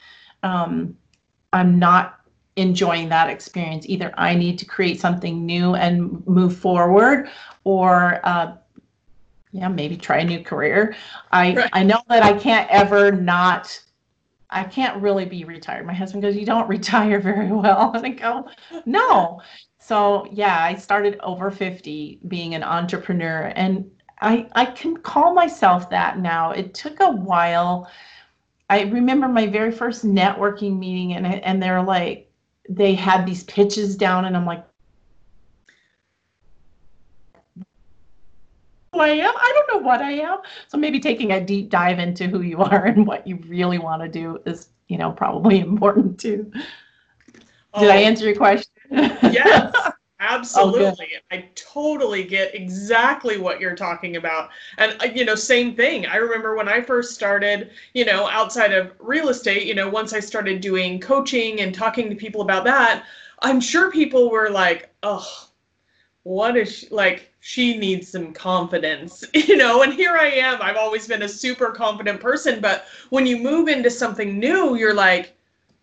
um, 0.44 0.96
I'm 1.52 1.78
not 1.78 2.20
enjoying 2.56 3.08
that 3.10 3.28
experience. 3.28 3.86
Either 3.88 4.12
I 4.16 4.34
need 4.34 4.58
to 4.58 4.64
create 4.64 5.00
something 5.00 5.44
new 5.44 5.74
and 5.74 6.26
move 6.26 6.56
forward, 6.56 7.28
or 7.64 8.20
uh, 8.24 8.56
yeah, 9.52 9.68
maybe 9.68 9.96
try 9.96 10.18
a 10.18 10.24
new 10.24 10.42
career. 10.42 10.94
I 11.32 11.54
Right. 11.54 11.70
I 11.72 11.82
know 11.82 12.00
that 12.08 12.22
I 12.22 12.32
can't 12.34 12.68
ever 12.70 13.12
not. 13.12 13.80
I 14.48 14.64
can't 14.64 15.02
really 15.02 15.24
be 15.24 15.44
retired. 15.44 15.86
My 15.86 15.94
husband 15.94 16.22
goes, 16.22 16.36
"You 16.36 16.46
don't 16.46 16.68
retire 16.76 17.20
very 17.20 17.52
well," 17.52 17.92
and 17.94 18.06
I 18.06 18.10
go, 18.10 18.48
"No." 18.84 19.40
So 19.78 20.26
yeah, 20.32 20.58
I 20.62 20.74
started 20.74 21.18
over 21.22 21.50
50 21.50 22.20
being 22.26 22.54
an 22.54 22.62
entrepreneur, 22.62 23.52
and 23.54 23.90
I 24.20 24.48
I 24.54 24.64
can 24.66 24.96
call 24.96 25.34
myself 25.34 25.90
that 25.90 26.18
now. 26.18 26.52
It 26.52 26.74
took 26.74 27.00
a 27.00 27.10
while. 27.10 27.88
I 28.68 28.82
remember 28.82 29.28
my 29.28 29.46
very 29.46 29.70
first 29.70 30.04
networking 30.04 30.78
meeting, 30.78 31.14
and 31.14 31.26
and 31.26 31.62
they're 31.62 31.82
like, 31.82 32.25
they 32.68 32.94
had 32.94 33.26
these 33.26 33.44
pitches 33.44 33.96
down, 33.96 34.24
and 34.24 34.36
I'm 34.36 34.46
like, 34.46 34.64
who 38.92 39.00
I 39.00 39.08
am. 39.08 39.34
I 39.36 39.52
don't 39.54 39.80
know 39.82 39.86
what 39.86 40.00
I 40.00 40.12
am. 40.12 40.38
So 40.68 40.78
maybe 40.78 41.00
taking 41.00 41.32
a 41.32 41.44
deep 41.44 41.70
dive 41.70 41.98
into 41.98 42.26
who 42.26 42.40
you 42.40 42.58
are 42.58 42.84
and 42.86 43.06
what 43.06 43.26
you 43.26 43.36
really 43.46 43.78
want 43.78 44.02
to 44.02 44.08
do 44.08 44.40
is, 44.46 44.68
you 44.88 44.98
know, 44.98 45.12
probably 45.12 45.60
important 45.60 46.18
too. 46.20 46.50
Did 47.78 47.90
I 47.90 48.02
Oh, 48.02 48.06
answer 48.06 48.24
your 48.24 48.36
question? 48.36 48.72
Yes, 48.90 49.74
absolutely. 50.20 51.08
I 51.30 51.48
totally 51.54 52.24
get 52.24 52.54
exactly 52.54 53.38
what 53.38 53.60
you're 53.60 53.76
talking 53.76 54.16
about. 54.16 54.50
And, 54.78 54.96
uh, 55.00 55.06
you 55.06 55.24
know, 55.24 55.34
same 55.34 55.74
thing. 55.74 56.06
I 56.06 56.16
remember 56.16 56.54
when 56.54 56.68
I 56.68 56.80
first 56.80 57.14
started, 57.14 57.70
you 57.94 58.04
know, 58.04 58.28
outside 58.28 58.72
of 58.72 58.92
real 58.98 59.28
estate, 59.28 59.66
you 59.66 59.74
know, 59.74 59.88
once 59.88 60.12
I 60.12 60.20
started 60.20 60.60
doing 60.60 61.00
coaching 61.00 61.60
and 61.60 61.74
talking 61.74 62.08
to 62.10 62.16
people 62.16 62.40
about 62.42 62.64
that, 62.64 63.04
I'm 63.40 63.60
sure 63.60 63.90
people 63.90 64.30
were 64.30 64.50
like, 64.50 64.90
oh, 65.02 65.48
what 66.22 66.56
is 66.56 66.72
she 66.78 66.88
like? 66.90 67.32
She 67.38 67.78
needs 67.78 68.08
some 68.08 68.32
confidence, 68.32 69.24
you 69.34 69.56
know. 69.56 69.82
And 69.82 69.92
here 69.92 70.16
I 70.16 70.26
am. 70.26 70.60
I've 70.60 70.76
always 70.76 71.06
been 71.06 71.22
a 71.22 71.28
super 71.28 71.70
confident 71.70 72.20
person, 72.20 72.60
but 72.60 72.86
when 73.10 73.26
you 73.26 73.38
move 73.38 73.68
into 73.68 73.90
something 73.90 74.38
new, 74.38 74.74
you're 74.74 74.94
like, 74.94 75.36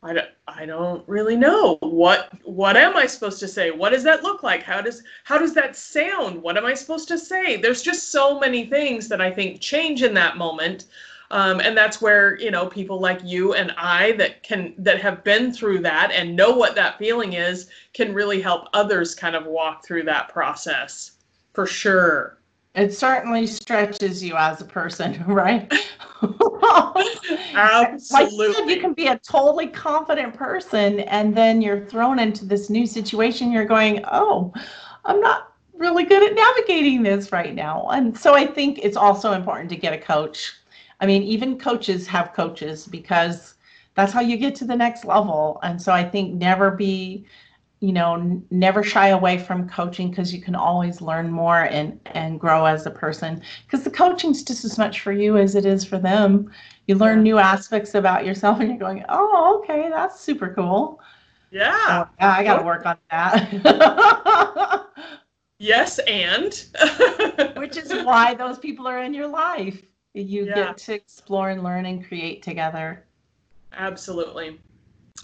I 0.04 0.14
don't, 0.14 0.28
I 0.48 0.66
don't 0.66 1.08
really 1.08 1.38
know 1.38 1.78
what 1.82 2.32
what 2.44 2.76
am 2.76 2.98
I 2.98 3.06
supposed 3.06 3.40
to 3.40 3.48
say? 3.48 3.72
What 3.72 3.92
does 3.92 4.04
that 4.04 4.24
look 4.24 4.44
like? 4.44 4.62
How 4.64 4.82
does 4.82 5.02
how 5.24 5.38
does 5.38 5.54
that 5.54 5.76
sound? 5.76 6.42
What 6.42 6.58
am 6.58 6.66
I 6.66 6.74
supposed 6.74 7.08
to 7.10 7.18
say? 7.18 7.56
There's 7.56 7.82
just 7.82 8.12
so 8.12 8.40
many 8.40 8.66
things 8.66 9.08
that 9.08 9.22
I 9.22 9.32
think 9.32 9.62
change 9.62 10.04
in 10.04 10.14
that 10.16 10.38
moment. 10.38 10.86
Um, 11.32 11.62
and 11.62 11.78
that's 11.78 12.02
where 12.02 12.38
you 12.40 12.52
know 12.52 12.68
people 12.68 13.00
like 13.00 13.22
you 13.24 13.54
and 13.54 13.72
I 13.78 14.12
that 14.14 14.44
can 14.44 14.74
that 14.78 15.02
have 15.02 15.24
been 15.24 15.54
through 15.54 15.80
that 15.80 16.12
and 16.12 16.36
know 16.36 16.52
what 16.52 16.76
that 16.76 17.00
feeling 17.00 17.34
is 17.34 17.70
can 17.94 18.14
really 18.14 18.42
help 18.42 18.68
others 18.74 19.16
kind 19.16 19.36
of 19.36 19.46
walk 19.46 19.86
through 19.86 20.04
that 20.04 20.28
process 20.30 21.12
for 21.54 21.66
sure. 21.66 22.38
It 22.76 22.94
certainly 22.94 23.48
stretches 23.48 24.24
you 24.24 24.36
as 24.36 24.60
a 24.62 24.66
person, 24.66 25.24
right? 25.28 25.72
Like 26.96 27.24
you 27.30 27.38
said, 27.38 27.56
Absolutely. 27.56 28.74
you 28.74 28.80
can 28.80 28.94
be 28.94 29.08
a 29.08 29.20
totally 29.20 29.68
confident 29.68 30.34
person, 30.34 31.02
and 31.02 31.36
then 31.36 31.62
you're 31.62 31.86
thrown 31.86 32.20
into 32.20 32.46
this 32.46 32.70
new 32.70 32.86
situation. 32.86 33.52
You're 33.52 33.66
going, 33.66 34.04
oh, 34.12 34.54
I'm 35.06 35.20
not 35.20 35.54
really 35.78 36.04
good 36.04 36.24
at 36.24 36.36
navigating 36.36 37.04
this 37.04 37.32
right 37.32 37.54
now. 37.54 37.88
And 37.90 38.18
so 38.18 38.36
I 38.36 38.46
think 38.46 38.80
it's 38.80 38.98
also 38.98 39.34
important 39.34 39.70
to 39.72 39.76
get 39.76 39.94
a 39.94 39.98
coach. 39.98 40.54
I 41.02 41.06
mean, 41.06 41.24
even 41.24 41.60
coaches 41.60 42.08
have 42.08 42.34
coaches 42.34 42.88
because 42.88 43.56
that's 43.96 44.14
how 44.14 44.22
you 44.22 44.38
get 44.38 44.56
to 44.56 44.66
the 44.66 44.76
next 44.76 45.06
level. 45.06 45.60
And 45.64 45.82
so 45.82 45.92
I 45.92 46.04
think 46.04 46.34
never 46.36 46.72
be 46.72 47.26
you 47.84 47.92
know 47.92 48.42
never 48.50 48.82
shy 48.82 49.10
away 49.10 49.38
from 49.38 49.68
coaching 49.68 50.10
because 50.10 50.34
you 50.34 50.42
can 50.42 50.56
always 50.56 51.02
learn 51.02 51.30
more 51.30 51.64
and 51.64 52.00
and 52.06 52.40
grow 52.40 52.64
as 52.66 52.86
a 52.86 52.92
person. 52.92 53.42
Because 53.66 53.84
the 53.84 53.92
coaching's 53.92 54.42
just 54.42 54.64
as 54.64 54.78
much 54.78 55.02
for 55.02 55.12
you 55.12 55.36
as 55.38 55.54
it 55.56 55.66
is 55.66 55.84
for 55.84 56.00
them. 56.00 56.50
You 56.88 56.96
learn 56.96 57.22
new 57.24 57.40
aspects 57.40 57.94
about 57.94 58.26
yourself 58.26 58.62
and 58.62 58.70
you're 58.70 58.78
going 58.78 59.04
oh 59.10 59.62
okay 59.62 59.90
that's 59.90 60.22
super 60.22 60.54
cool. 60.54 61.02
Yeah. 61.52 61.74
so, 61.88 62.10
yeah 62.20 62.32
i 62.38 62.44
got 62.44 62.60
to 62.60 62.64
work 62.64 62.86
on 62.86 62.98
that. 63.12 64.88
Yes, 65.60 66.00
and? 66.00 66.54
Which 67.56 67.78
is 67.78 67.94
why 68.04 68.34
those 68.34 68.60
people 68.60 68.86
are 68.86 69.02
in 69.02 69.14
your 69.14 69.28
life. 69.28 69.82
You 70.14 70.46
Yeah. 70.46 70.56
get 70.56 70.78
to 70.80 70.94
explore 70.96 71.52
and 71.52 71.64
learn 71.64 71.86
and 71.86 72.06
create 72.06 72.44
together. 72.44 73.06
Absolutely. 73.72 74.60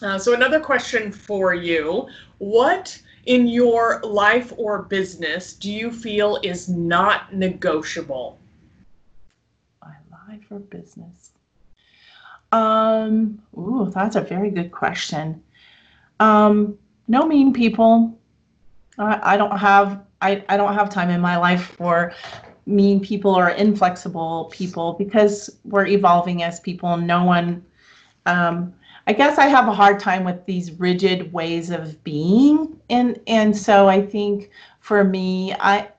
Uh, 0.02 0.17
so, 0.17 0.34
another 0.34 0.60
question 0.60 1.12
for 1.12 1.54
you. 1.54 2.08
What 2.38 3.02
in 3.25 3.47
your 3.47 3.99
life 4.04 4.54
or 4.58 4.84
business 4.84 5.54
do 5.54 5.71
you 5.71 5.91
feel 5.91 6.39
is 6.43 6.69
not 6.69 7.34
negotiable? 7.34 8.39
my 9.82 10.34
life 10.34 10.45
or 10.52 10.60
business? 10.60 11.32
Um 12.52 13.41
ooh 13.58 13.91
that's 13.93 14.15
a 14.15 14.21
very 14.21 14.49
good 14.49 14.71
question. 14.71 15.43
Um 16.19 16.78
no 17.08 17.28
mean 17.28 17.54
people. 17.54 18.17
I, 18.97 19.34
I 19.34 19.38
don't 19.38 19.58
have 19.58 20.04
I, 20.21 20.43
I 20.49 20.58
don't 20.58 20.73
have 20.73 20.89
time 20.89 21.10
in 21.10 21.21
my 21.21 21.38
life 21.38 21.75
for 21.78 22.13
mean 22.65 22.99
people 22.99 23.32
or 23.32 23.49
inflexible 23.49 24.49
people 24.52 24.93
because 24.93 25.58
we're 25.63 25.86
evolving 25.88 26.43
as 26.43 26.60
people. 26.60 26.97
No 26.97 27.23
one 27.23 27.63
um 28.25 28.73
i 29.10 29.13
guess 29.13 29.38
i 29.38 29.45
have 29.45 29.67
a 29.67 29.74
hard 29.74 30.00
time 30.00 30.24
with 30.24 30.45
these 30.45 30.72
rigid 30.80 31.34
ways 31.34 31.69
of 31.69 32.02
being 32.04 32.80
and 32.89 33.19
and 33.28 33.56
so 33.56 33.89
i 33.89 34.02
think 34.02 34.50
for 34.80 35.04
me 35.04 35.54
i 35.60 35.89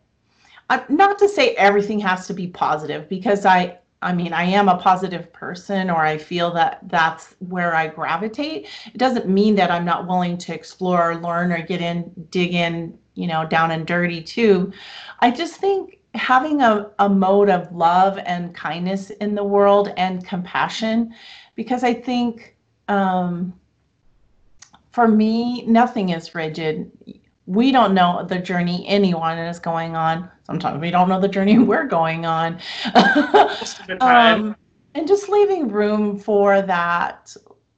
I, 0.70 0.84
not 0.88 1.18
to 1.18 1.28
say 1.28 1.54
everything 1.56 1.98
has 2.00 2.28
to 2.28 2.32
be 2.32 2.46
positive 2.46 3.08
because 3.08 3.44
I 3.44 3.78
I 4.02 4.14
mean 4.14 4.32
I 4.32 4.44
am 4.44 4.68
a 4.68 4.78
positive 4.78 5.32
person 5.32 5.90
or 5.90 5.96
I 5.96 6.16
feel 6.16 6.52
that 6.54 6.78
that's 6.84 7.34
where 7.40 7.74
I 7.74 7.88
gravitate. 7.88 8.68
It 8.86 8.96
doesn't 8.96 9.28
mean 9.28 9.56
that 9.56 9.72
I'm 9.72 9.84
not 9.84 10.06
willing 10.06 10.38
to 10.38 10.54
explore, 10.54 11.16
learn 11.16 11.52
or 11.52 11.60
get 11.60 11.80
in 11.80 12.10
dig 12.30 12.54
in, 12.54 12.96
you 13.14 13.26
know, 13.26 13.44
down 13.44 13.72
and 13.72 13.84
dirty 13.84 14.22
too. 14.22 14.72
I 15.18 15.32
just 15.32 15.56
think 15.56 15.98
having 16.14 16.62
a, 16.62 16.90
a 17.00 17.08
mode 17.08 17.50
of 17.50 17.72
love 17.72 18.18
and 18.18 18.54
kindness 18.54 19.10
in 19.10 19.34
the 19.34 19.44
world 19.44 19.92
and 19.96 20.24
compassion 20.24 21.12
because 21.56 21.82
I 21.82 21.94
think 21.94 22.54
um, 22.90 23.54
for 24.92 25.08
me 25.08 25.62
nothing 25.66 26.10
is 26.10 26.34
rigid 26.34 26.90
we 27.50 27.72
don't 27.72 27.94
know 27.94 28.24
the 28.28 28.38
journey 28.38 28.84
anyone 28.86 29.36
is 29.36 29.58
going 29.58 29.96
on. 29.96 30.30
Sometimes 30.44 30.80
we 30.80 30.92
don't 30.92 31.08
know 31.08 31.20
the 31.20 31.28
journey 31.28 31.58
we're 31.70 31.86
going 31.86 32.24
on. 32.24 32.60
Most 32.94 33.80
of 33.80 33.86
the 33.88 33.96
time. 34.00 34.44
um, 34.44 34.56
and 34.94 35.08
just 35.08 35.28
leaving 35.28 35.68
room 35.68 36.16
for 36.16 36.62
that 36.62 37.34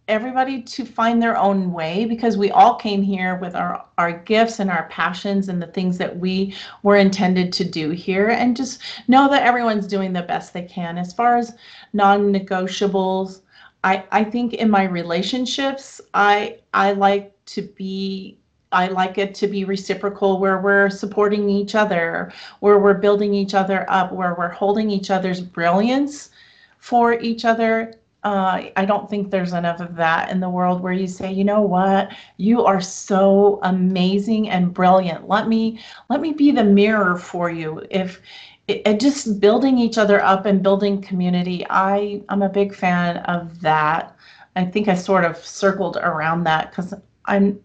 everybody 0.08 0.60
to 0.62 0.84
find 0.84 1.22
their 1.22 1.38
own 1.38 1.72
way 1.72 2.04
because 2.04 2.36
we 2.36 2.50
all 2.50 2.74
came 2.74 3.00
here 3.00 3.36
with 3.36 3.54
our 3.54 3.86
our 3.98 4.12
gifts 4.12 4.58
and 4.58 4.68
our 4.68 4.88
passions 4.88 5.48
and 5.48 5.62
the 5.62 5.66
things 5.68 5.96
that 5.96 6.18
we 6.18 6.54
were 6.82 6.96
intended 6.96 7.52
to 7.52 7.64
do 7.64 7.90
here 7.90 8.28
and 8.28 8.56
just 8.56 8.82
know 9.06 9.30
that 9.30 9.46
everyone's 9.46 9.86
doing 9.86 10.12
the 10.12 10.22
best 10.22 10.52
they 10.52 10.62
can 10.62 10.98
as 10.98 11.14
far 11.14 11.36
as 11.36 11.54
non-negotiables 11.92 13.41
i 13.84 14.04
i 14.12 14.24
think 14.24 14.54
in 14.54 14.70
my 14.70 14.84
relationships 14.84 16.00
i 16.14 16.56
i 16.74 16.92
like 16.92 17.32
to 17.44 17.62
be 17.62 18.38
I 18.72 18.86
like 18.88 19.18
it 19.18 19.34
to 19.36 19.46
be 19.46 19.64
reciprocal 19.64 20.40
where 20.40 20.58
we're 20.58 20.88
supporting 20.88 21.48
each 21.50 21.74
other, 21.74 22.32
where 22.60 22.78
we're 22.78 22.94
building 22.94 23.34
each 23.34 23.54
other 23.54 23.84
up, 23.88 24.12
where 24.12 24.34
we're 24.36 24.48
holding 24.48 24.90
each 24.90 25.10
other's 25.10 25.40
brilliance 25.40 26.30
for 26.78 27.12
each 27.20 27.44
other. 27.44 27.94
Uh, 28.24 28.68
I 28.76 28.84
don't 28.84 29.10
think 29.10 29.30
there's 29.30 29.52
enough 29.52 29.80
of 29.80 29.96
that 29.96 30.30
in 30.30 30.40
the 30.40 30.48
world 30.48 30.80
where 30.80 30.92
you 30.92 31.08
say, 31.08 31.32
you 31.32 31.44
know 31.44 31.60
what, 31.60 32.12
you 32.36 32.64
are 32.64 32.80
so 32.80 33.58
amazing 33.64 34.48
and 34.48 34.72
brilliant. 34.72 35.28
Let 35.28 35.48
me 35.48 35.80
let 36.08 36.20
me 36.20 36.32
be 36.32 36.52
the 36.52 36.64
mirror 36.64 37.18
for 37.18 37.50
you. 37.50 37.82
If 37.90 38.20
it, 38.68 39.00
just 39.00 39.40
building 39.40 39.78
each 39.78 39.98
other 39.98 40.22
up 40.22 40.46
and 40.46 40.62
building 40.62 41.02
community, 41.02 41.66
I 41.68 42.22
I'm 42.28 42.42
a 42.42 42.48
big 42.48 42.74
fan 42.74 43.18
of 43.18 43.60
that. 43.60 44.16
I 44.56 44.64
think 44.64 44.88
I 44.88 44.94
sort 44.94 45.24
of 45.24 45.36
circled 45.44 45.96
around 45.96 46.44
that 46.44 46.70
because 46.70 46.94
I'm 47.24 47.60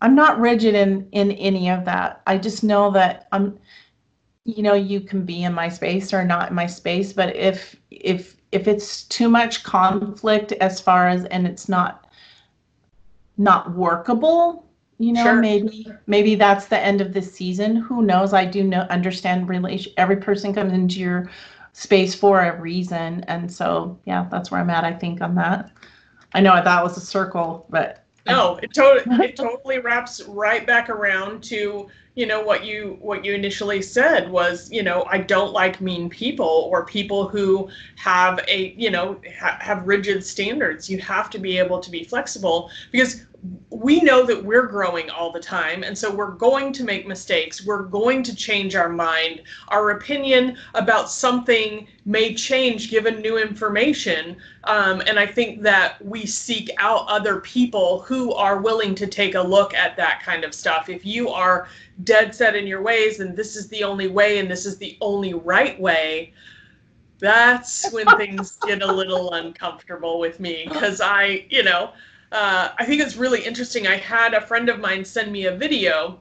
I'm 0.00 0.14
not 0.14 0.38
rigid 0.38 0.74
in 0.74 1.08
in 1.12 1.32
any 1.32 1.70
of 1.70 1.84
that. 1.86 2.22
I 2.26 2.38
just 2.38 2.64
know 2.64 2.90
that 2.92 3.28
I'm 3.32 3.58
you 4.44 4.62
know, 4.62 4.74
you 4.74 5.00
can 5.00 5.24
be 5.24 5.44
in 5.44 5.54
my 5.54 5.68
space 5.68 6.12
or 6.12 6.24
not 6.24 6.50
in 6.50 6.54
my 6.54 6.66
space, 6.66 7.12
but 7.12 7.34
if 7.34 7.76
if 7.90 8.36
if 8.52 8.68
it's 8.68 9.04
too 9.04 9.28
much 9.28 9.64
conflict 9.64 10.52
as 10.52 10.80
far 10.80 11.08
as 11.08 11.24
and 11.26 11.46
it's 11.46 11.68
not 11.68 12.06
not 13.36 13.74
workable, 13.74 14.63
you 14.98 15.12
know, 15.12 15.32
Sure. 15.32 15.34
maybe 15.34 15.98
maybe 16.06 16.34
that's 16.36 16.66
the 16.66 16.78
end 16.78 17.00
of 17.00 17.12
the 17.12 17.22
season. 17.22 17.76
Who 17.76 18.02
knows? 18.02 18.32
I 18.32 18.44
do 18.44 18.62
know 18.64 18.80
understand 18.90 19.48
relation 19.48 19.92
every 19.96 20.16
person 20.16 20.54
comes 20.54 20.72
into 20.72 21.00
your 21.00 21.30
space 21.72 22.14
for 22.14 22.40
a 22.40 22.60
reason. 22.60 23.24
And 23.28 23.50
so 23.52 23.98
yeah, 24.04 24.26
that's 24.30 24.50
where 24.50 24.60
I'm 24.60 24.70
at, 24.70 24.84
I 24.84 24.92
think, 24.92 25.20
on 25.20 25.34
that. 25.36 25.70
I 26.34 26.40
know 26.40 26.54
that 26.62 26.82
was 26.82 26.96
a 26.96 27.00
circle, 27.00 27.66
but 27.70 28.04
No, 28.26 28.58
it 28.62 28.72
totally 28.74 29.06
it 29.20 29.36
totally 29.36 29.78
wraps 29.78 30.22
right 30.28 30.66
back 30.66 30.88
around 30.88 31.42
to 31.44 31.88
you 32.14 32.26
know 32.26 32.40
what 32.42 32.64
you 32.64 32.96
what 33.00 33.24
you 33.24 33.34
initially 33.34 33.82
said 33.82 34.30
was 34.30 34.70
you 34.70 34.82
know 34.82 35.04
I 35.10 35.18
don't 35.18 35.52
like 35.52 35.80
mean 35.80 36.08
people 36.08 36.68
or 36.72 36.86
people 36.86 37.28
who 37.28 37.68
have 37.96 38.40
a 38.48 38.74
you 38.78 38.90
know 38.90 39.20
ha- 39.38 39.58
have 39.60 39.86
rigid 39.86 40.24
standards. 40.24 40.88
You 40.88 40.98
have 41.00 41.30
to 41.30 41.38
be 41.38 41.58
able 41.58 41.80
to 41.80 41.90
be 41.90 42.04
flexible 42.04 42.70
because 42.92 43.26
we 43.68 44.00
know 44.00 44.24
that 44.24 44.42
we're 44.42 44.66
growing 44.66 45.10
all 45.10 45.30
the 45.30 45.40
time 45.40 45.82
and 45.82 45.96
so 45.96 46.14
we're 46.14 46.30
going 46.30 46.72
to 46.72 46.84
make 46.84 47.06
mistakes. 47.06 47.66
We're 47.66 47.82
going 47.82 48.22
to 48.22 48.34
change 48.34 48.74
our 48.74 48.88
mind. 48.88 49.42
Our 49.68 49.90
opinion 49.90 50.56
about 50.74 51.10
something 51.10 51.86
may 52.06 52.34
change 52.34 52.90
given 52.90 53.20
new 53.20 53.38
information 53.38 54.36
um, 54.64 55.02
and 55.06 55.18
i 55.18 55.26
think 55.26 55.62
that 55.62 56.04
we 56.04 56.26
seek 56.26 56.70
out 56.78 57.06
other 57.08 57.40
people 57.40 58.02
who 58.02 58.32
are 58.34 58.60
willing 58.60 58.94
to 58.94 59.06
take 59.06 59.34
a 59.34 59.40
look 59.40 59.72
at 59.74 59.96
that 59.96 60.22
kind 60.22 60.44
of 60.44 60.54
stuff. 60.54 60.88
If 60.88 61.04
you 61.06 61.30
are 61.30 61.68
dead 62.04 62.34
set 62.34 62.56
in 62.56 62.66
your 62.66 62.82
ways 62.82 63.20
and 63.20 63.36
this 63.36 63.56
is 63.56 63.68
the 63.68 63.84
only 63.84 64.08
way 64.08 64.38
and 64.38 64.50
this 64.50 64.66
is 64.66 64.78
the 64.78 64.96
only 65.00 65.34
right 65.34 65.78
way 65.80 66.32
that's 67.20 67.90
when 67.92 68.06
things 68.16 68.58
get 68.66 68.82
a 68.82 68.92
little 68.92 69.32
uncomfortable 69.34 70.18
with 70.18 70.40
me 70.40 70.66
because 70.68 71.00
i 71.00 71.46
you 71.48 71.62
know 71.62 71.92
uh, 72.32 72.70
I 72.78 72.84
think 72.84 73.00
it's 73.00 73.16
really 73.16 73.44
interesting. 73.44 73.86
I 73.86 73.96
had 73.96 74.34
a 74.34 74.40
friend 74.40 74.68
of 74.68 74.80
mine 74.80 75.04
send 75.04 75.30
me 75.32 75.46
a 75.46 75.56
video, 75.56 76.20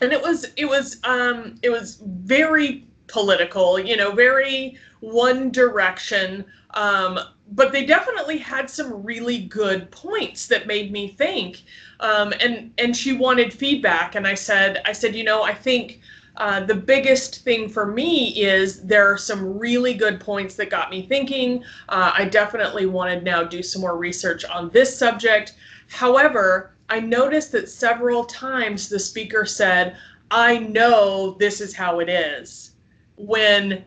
and 0.00 0.12
it 0.12 0.20
was 0.20 0.46
it 0.56 0.66
was 0.66 0.98
um, 1.04 1.56
it 1.62 1.70
was 1.70 2.02
very 2.04 2.86
political, 3.06 3.78
you 3.78 3.96
know, 3.96 4.12
very 4.12 4.78
one 5.00 5.50
direction. 5.50 6.44
Um, 6.74 7.18
but 7.52 7.72
they 7.72 7.84
definitely 7.84 8.38
had 8.38 8.68
some 8.70 9.02
really 9.04 9.38
good 9.38 9.90
points 9.90 10.46
that 10.48 10.66
made 10.66 10.90
me 10.90 11.08
think. 11.08 11.62
Um, 12.00 12.32
and 12.40 12.72
and 12.78 12.96
she 12.96 13.12
wanted 13.12 13.52
feedback, 13.52 14.14
and 14.14 14.26
I 14.26 14.34
said 14.34 14.80
I 14.84 14.92
said 14.92 15.14
you 15.14 15.24
know 15.24 15.42
I 15.42 15.54
think. 15.54 16.00
Uh, 16.36 16.60
the 16.60 16.74
biggest 16.74 17.44
thing 17.44 17.68
for 17.68 17.86
me 17.86 18.42
is 18.42 18.82
there 18.82 19.10
are 19.12 19.18
some 19.18 19.58
really 19.58 19.94
good 19.94 20.18
points 20.20 20.56
that 20.56 20.68
got 20.70 20.90
me 20.90 21.06
thinking. 21.06 21.62
Uh, 21.88 22.12
I 22.12 22.24
definitely 22.24 22.86
want 22.86 23.16
to 23.16 23.24
now 23.24 23.44
do 23.44 23.62
some 23.62 23.82
more 23.82 23.96
research 23.96 24.44
on 24.44 24.70
this 24.70 24.96
subject. 24.96 25.54
However, 25.88 26.74
I 26.88 27.00
noticed 27.00 27.52
that 27.52 27.68
several 27.68 28.24
times 28.24 28.88
the 28.88 28.98
speaker 28.98 29.46
said, 29.46 29.96
I 30.30 30.58
know 30.58 31.36
this 31.38 31.60
is 31.60 31.74
how 31.74 32.00
it 32.00 32.08
is, 32.08 32.72
when 33.16 33.84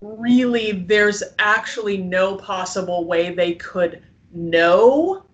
really 0.00 0.72
there's 0.72 1.22
actually 1.38 1.98
no 1.98 2.36
possible 2.36 3.06
way 3.06 3.32
they 3.32 3.54
could 3.54 4.02
know 4.32 5.24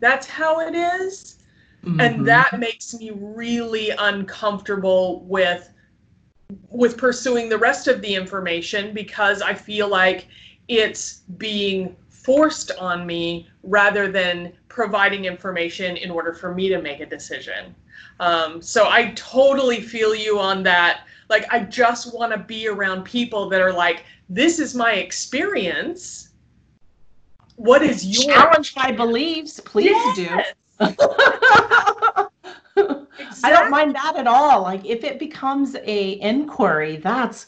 that's 0.00 0.26
how 0.26 0.60
it 0.60 0.74
is. 0.74 1.36
Mm-hmm. 1.84 2.00
And 2.00 2.26
that 2.26 2.58
makes 2.58 2.94
me 2.94 3.10
really 3.14 3.90
uncomfortable 3.90 5.24
with 5.24 5.70
with 6.70 6.96
pursuing 6.96 7.48
the 7.48 7.58
rest 7.58 7.88
of 7.88 8.00
the 8.00 8.14
information 8.14 8.94
because 8.94 9.42
I 9.42 9.54
feel 9.54 9.88
like 9.88 10.28
it's 10.68 11.22
being 11.36 11.96
forced 12.08 12.70
on 12.72 13.06
me 13.06 13.48
rather 13.62 14.10
than 14.10 14.52
providing 14.68 15.24
information 15.24 15.96
in 15.96 16.10
order 16.10 16.32
for 16.32 16.54
me 16.54 16.68
to 16.68 16.80
make 16.80 17.00
a 17.00 17.06
decision. 17.06 17.74
Um, 18.20 18.62
so 18.62 18.88
I 18.88 19.12
totally 19.14 19.80
feel 19.80 20.14
you 20.14 20.38
on 20.38 20.62
that. 20.64 21.02
Like, 21.28 21.46
I 21.52 21.60
just 21.60 22.14
want 22.14 22.32
to 22.32 22.38
be 22.38 22.68
around 22.68 23.04
people 23.04 23.48
that 23.50 23.60
are 23.60 23.72
like, 23.72 24.04
this 24.28 24.58
is 24.58 24.74
my 24.74 24.94
experience. 24.94 26.30
What 27.56 27.82
is 27.82 28.06
your 28.06 28.34
challenge 28.34 28.74
my 28.76 28.92
beliefs? 28.92 29.60
Please 29.60 29.96
yes. 30.16 30.54
do. 30.78 32.26
Exactly. 33.18 33.40
I 33.44 33.50
don't 33.50 33.70
mind 33.70 33.94
that 33.94 34.16
at 34.16 34.26
all. 34.26 34.62
Like 34.62 34.84
if 34.84 35.04
it 35.04 35.18
becomes 35.18 35.76
a 35.84 36.20
inquiry, 36.20 36.96
that's 36.96 37.46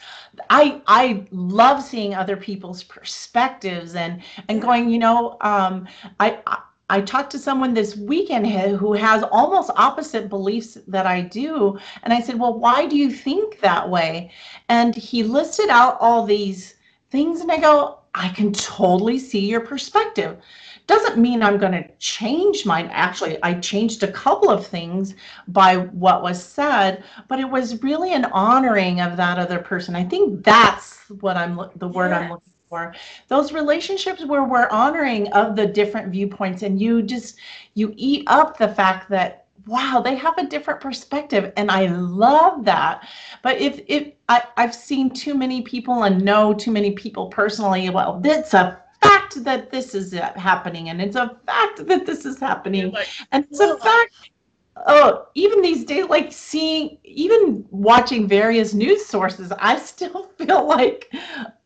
I 0.51 0.81
I 0.87 1.26
love 1.31 1.83
seeing 1.83 2.14
other 2.14 2.37
people's 2.37 2.83
perspectives 2.83 3.95
and 3.95 4.22
and 4.49 4.61
going, 4.61 4.91
you 4.91 4.99
know, 4.99 5.37
um, 5.41 5.87
I, 6.18 6.41
I 6.47 6.59
I 6.91 7.01
talked 7.01 7.31
to 7.31 7.39
someone 7.39 7.72
this 7.72 7.97
weekend 7.97 8.49
who 8.49 8.93
has 8.95 9.22
almost 9.31 9.70
opposite 9.76 10.28
beliefs 10.28 10.76
that 10.89 11.07
I 11.07 11.20
do. 11.20 11.78
And 12.03 12.12
I 12.12 12.20
said, 12.20 12.39
Well, 12.39 12.59
why 12.59 12.87
do 12.87 12.97
you 12.97 13.12
think 13.12 13.61
that 13.61 13.89
way? 13.89 14.33
And 14.68 14.95
he 14.95 15.22
listed 15.22 15.68
out 15.68 15.97
all 16.01 16.26
these 16.26 16.74
things. 17.11 17.41
And 17.41 17.53
I 17.53 17.61
go, 17.61 17.99
I 18.14 18.28
can 18.28 18.52
totally 18.52 19.18
see 19.18 19.48
your 19.48 19.61
perspective 19.61 20.38
doesn't 20.90 21.18
mean 21.18 21.40
I'm 21.40 21.56
going 21.56 21.72
to 21.72 21.88
change 21.98 22.66
mine. 22.66 22.88
Actually, 22.90 23.38
I 23.44 23.54
changed 23.54 24.02
a 24.02 24.11
couple 24.11 24.50
of 24.50 24.66
things 24.66 25.14
by 25.46 25.76
what 25.76 26.20
was 26.20 26.42
said, 26.42 27.04
but 27.28 27.38
it 27.38 27.48
was 27.48 27.80
really 27.84 28.12
an 28.12 28.24
honoring 28.26 29.00
of 29.00 29.16
that 29.16 29.38
other 29.38 29.61
person. 29.61 29.94
I 29.94 30.02
think 30.02 30.42
that's 30.44 30.98
what 31.20 31.36
I'm 31.36 31.70
the 31.76 31.86
word 31.86 32.11
I'm 32.11 32.30
looking 32.30 32.52
for. 32.68 32.92
Those 33.28 33.52
relationships 33.52 34.24
where 34.24 34.42
we're 34.42 34.68
honoring 34.70 35.32
of 35.32 35.54
the 35.54 35.66
different 35.66 36.11
viewpoints 36.11 36.62
and 36.62 36.80
you 36.80 37.02
just 37.02 37.38
you 37.74 37.94
eat 37.96 38.24
up 38.26 38.58
the 38.58 38.74
fact 38.74 39.08
that 39.11 39.39
wow 39.66 40.00
they 40.04 40.14
have 40.14 40.36
a 40.38 40.46
different 40.46 40.80
perspective 40.80 41.52
and 41.56 41.70
i 41.70 41.86
love 41.86 42.64
that. 42.64 43.08
But 43.42 43.58
if 43.58 43.80
if 43.86 44.12
I, 44.28 44.42
i've 44.56 44.74
seen 44.74 45.11
too 45.11 45.34
many 45.34 45.62
people 45.62 46.04
and 46.04 46.24
know 46.24 46.54
too 46.54 46.70
many 46.70 46.92
people 46.92 47.28
personally 47.28 47.90
well 47.90 48.20
that's 48.20 48.54
a 48.54 48.80
fact 49.02 49.42
that 49.44 49.70
this 49.70 49.94
is 49.94 50.12
happening 50.12 50.90
and 50.90 51.00
it's 51.00 51.16
a 51.16 51.36
fact 51.46 51.86
that 51.86 52.06
this 52.06 52.24
is 52.24 52.38
happening. 52.38 52.92
Like, 52.92 53.08
and 53.32 53.44
it's 53.50 53.61
a 53.61 53.76
fact. 53.78 54.30
Oh 54.86 55.26
even 55.34 55.62
these 55.62 55.84
days 55.84 56.06
like 56.06 56.32
seeing 56.32 56.98
even 57.04 57.66
watching 57.70 58.26
various 58.26 58.72
news 58.72 59.04
sources 59.04 59.52
i 59.58 59.78
still 59.78 60.24
feel 60.38 60.66
like 60.66 61.12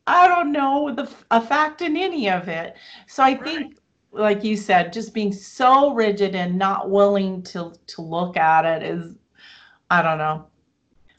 i 0.06 0.26
don't 0.26 0.52
know 0.52 0.92
the 0.92 1.08
a 1.30 1.40
fact 1.40 1.82
in 1.82 1.96
any 1.96 2.28
of 2.28 2.48
it. 2.48 2.74
So 3.06 3.22
i 3.22 3.32
right. 3.32 3.44
think 3.44 3.76
like 4.14 4.44
you 4.44 4.56
said 4.56 4.92
just 4.92 5.12
being 5.12 5.32
so 5.32 5.92
rigid 5.92 6.34
and 6.34 6.58
not 6.58 6.90
willing 6.90 7.42
to 7.42 7.72
to 7.86 8.00
look 8.00 8.36
at 8.36 8.64
it 8.64 8.82
is 8.82 9.16
i 9.90 10.00
don't 10.00 10.18
know 10.18 10.46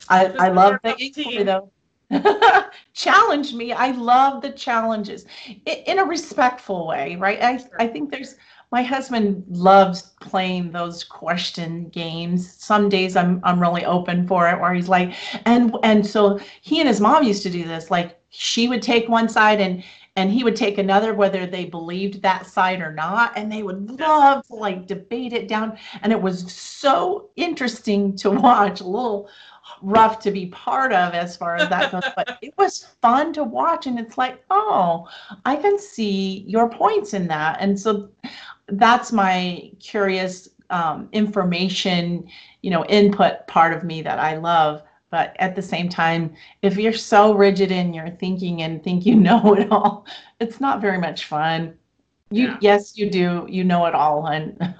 i 0.09 0.25
i 0.39 0.47
love 0.49 0.77
the 0.83 0.95
inquiry 0.99 1.43
though 1.43 1.69
challenge 2.93 3.53
me. 3.53 3.71
I 3.71 3.91
love 3.91 4.41
the 4.41 4.51
challenges 4.51 5.25
in 5.65 5.99
a 5.99 6.05
respectful 6.05 6.87
way, 6.87 7.15
right? 7.15 7.41
I, 7.41 7.63
I 7.79 7.87
think 7.87 8.11
there's 8.11 8.35
my 8.71 8.81
husband 8.81 9.43
loves 9.47 10.13
playing 10.21 10.71
those 10.71 11.03
question 11.03 11.87
games. 11.89 12.55
Some 12.57 12.89
days 12.89 13.15
I'm 13.15 13.39
I'm 13.43 13.59
really 13.59 13.85
open 13.85 14.27
for 14.27 14.49
it 14.49 14.59
where 14.59 14.73
he's 14.73 14.89
like 14.89 15.13
and 15.45 15.75
and 15.83 16.05
so 16.05 16.39
he 16.61 16.79
and 16.79 16.89
his 16.89 16.99
mom 16.99 17.23
used 17.23 17.43
to 17.43 17.49
do 17.49 17.63
this 17.63 17.89
like 17.91 18.19
she 18.29 18.67
would 18.67 18.81
take 18.81 19.07
one 19.07 19.29
side 19.29 19.61
and 19.61 19.83
and 20.15 20.31
he 20.31 20.43
would 20.43 20.55
take 20.55 20.77
another 20.77 21.13
whether 21.13 21.45
they 21.45 21.65
believed 21.65 22.21
that 22.21 22.45
side 22.45 22.81
or 22.81 22.93
not 22.93 23.33
and 23.35 23.51
they 23.51 23.63
would 23.63 23.99
love 23.99 24.45
to 24.47 24.55
like 24.55 24.87
debate 24.87 25.33
it 25.33 25.47
down 25.47 25.77
and 26.01 26.11
it 26.11 26.21
was 26.21 26.51
so 26.51 27.29
interesting 27.35 28.15
to 28.15 28.29
watch 28.45 28.81
a 28.81 28.87
little 28.87 29.29
rough 29.81 30.19
to 30.19 30.31
be 30.31 30.47
part 30.47 30.93
of 30.93 31.13
as 31.13 31.35
far 31.35 31.55
as 31.55 31.69
that 31.69 31.91
goes, 31.91 32.03
but 32.15 32.37
it 32.41 32.53
was 32.57 32.95
fun 33.01 33.33
to 33.33 33.43
watch. 33.43 33.87
And 33.87 33.99
it's 33.99 34.17
like, 34.17 34.43
oh, 34.49 35.07
I 35.45 35.55
can 35.55 35.79
see 35.79 36.43
your 36.47 36.69
points 36.69 37.13
in 37.13 37.27
that. 37.27 37.57
And 37.59 37.79
so 37.79 38.09
that's 38.67 39.11
my 39.11 39.71
curious 39.79 40.49
um, 40.69 41.09
information, 41.11 42.27
you 42.61 42.71
know, 42.71 42.85
input 42.85 43.45
part 43.47 43.73
of 43.73 43.83
me 43.83 44.01
that 44.01 44.19
I 44.19 44.37
love. 44.37 44.83
But 45.11 45.35
at 45.39 45.55
the 45.55 45.61
same 45.61 45.87
time, 45.87 46.33
if 46.61 46.77
you're 46.77 46.93
so 46.93 47.33
rigid 47.33 47.71
in 47.71 47.93
your 47.93 48.09
thinking 48.09 48.63
and 48.63 48.83
think 48.83 49.05
you 49.05 49.15
know 49.27 49.53
it 49.53 49.71
all, 49.71 50.05
it's 50.39 50.59
not 50.59 50.81
very 50.81 50.97
much 50.97 51.25
fun. 51.25 51.75
You 52.31 52.47
yeah. 52.47 52.57
yes, 52.61 52.97
you 52.97 53.09
do. 53.09 53.45
You 53.49 53.63
know 53.63 53.85
it 53.85 53.93
all, 53.93 54.27
and 54.27 54.57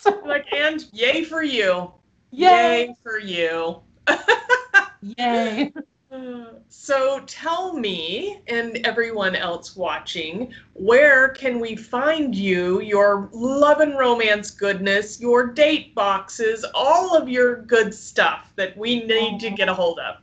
so, 0.00 0.22
like 0.24 0.50
and 0.52 0.84
yay 0.92 1.22
for 1.22 1.42
you. 1.42 1.92
Yay, 2.30 2.86
Yay 2.86 2.94
for 3.02 3.18
you. 3.18 3.82
Yay. 5.18 5.72
So 6.68 7.20
tell 7.26 7.72
me 7.72 8.40
and 8.48 8.76
everyone 8.84 9.34
else 9.34 9.74
watching, 9.74 10.52
where 10.74 11.30
can 11.30 11.58
we 11.58 11.76
find 11.76 12.34
you, 12.34 12.80
your 12.80 13.30
love 13.32 13.80
and 13.80 13.98
romance 13.98 14.50
goodness, 14.50 15.20
your 15.20 15.46
date 15.46 15.94
boxes, 15.94 16.64
all 16.74 17.16
of 17.16 17.28
your 17.28 17.62
good 17.62 17.94
stuff 17.94 18.52
that 18.56 18.76
we 18.76 19.04
need 19.04 19.40
to 19.40 19.50
get 19.50 19.68
a 19.68 19.74
hold 19.74 19.98
of? 19.98 20.16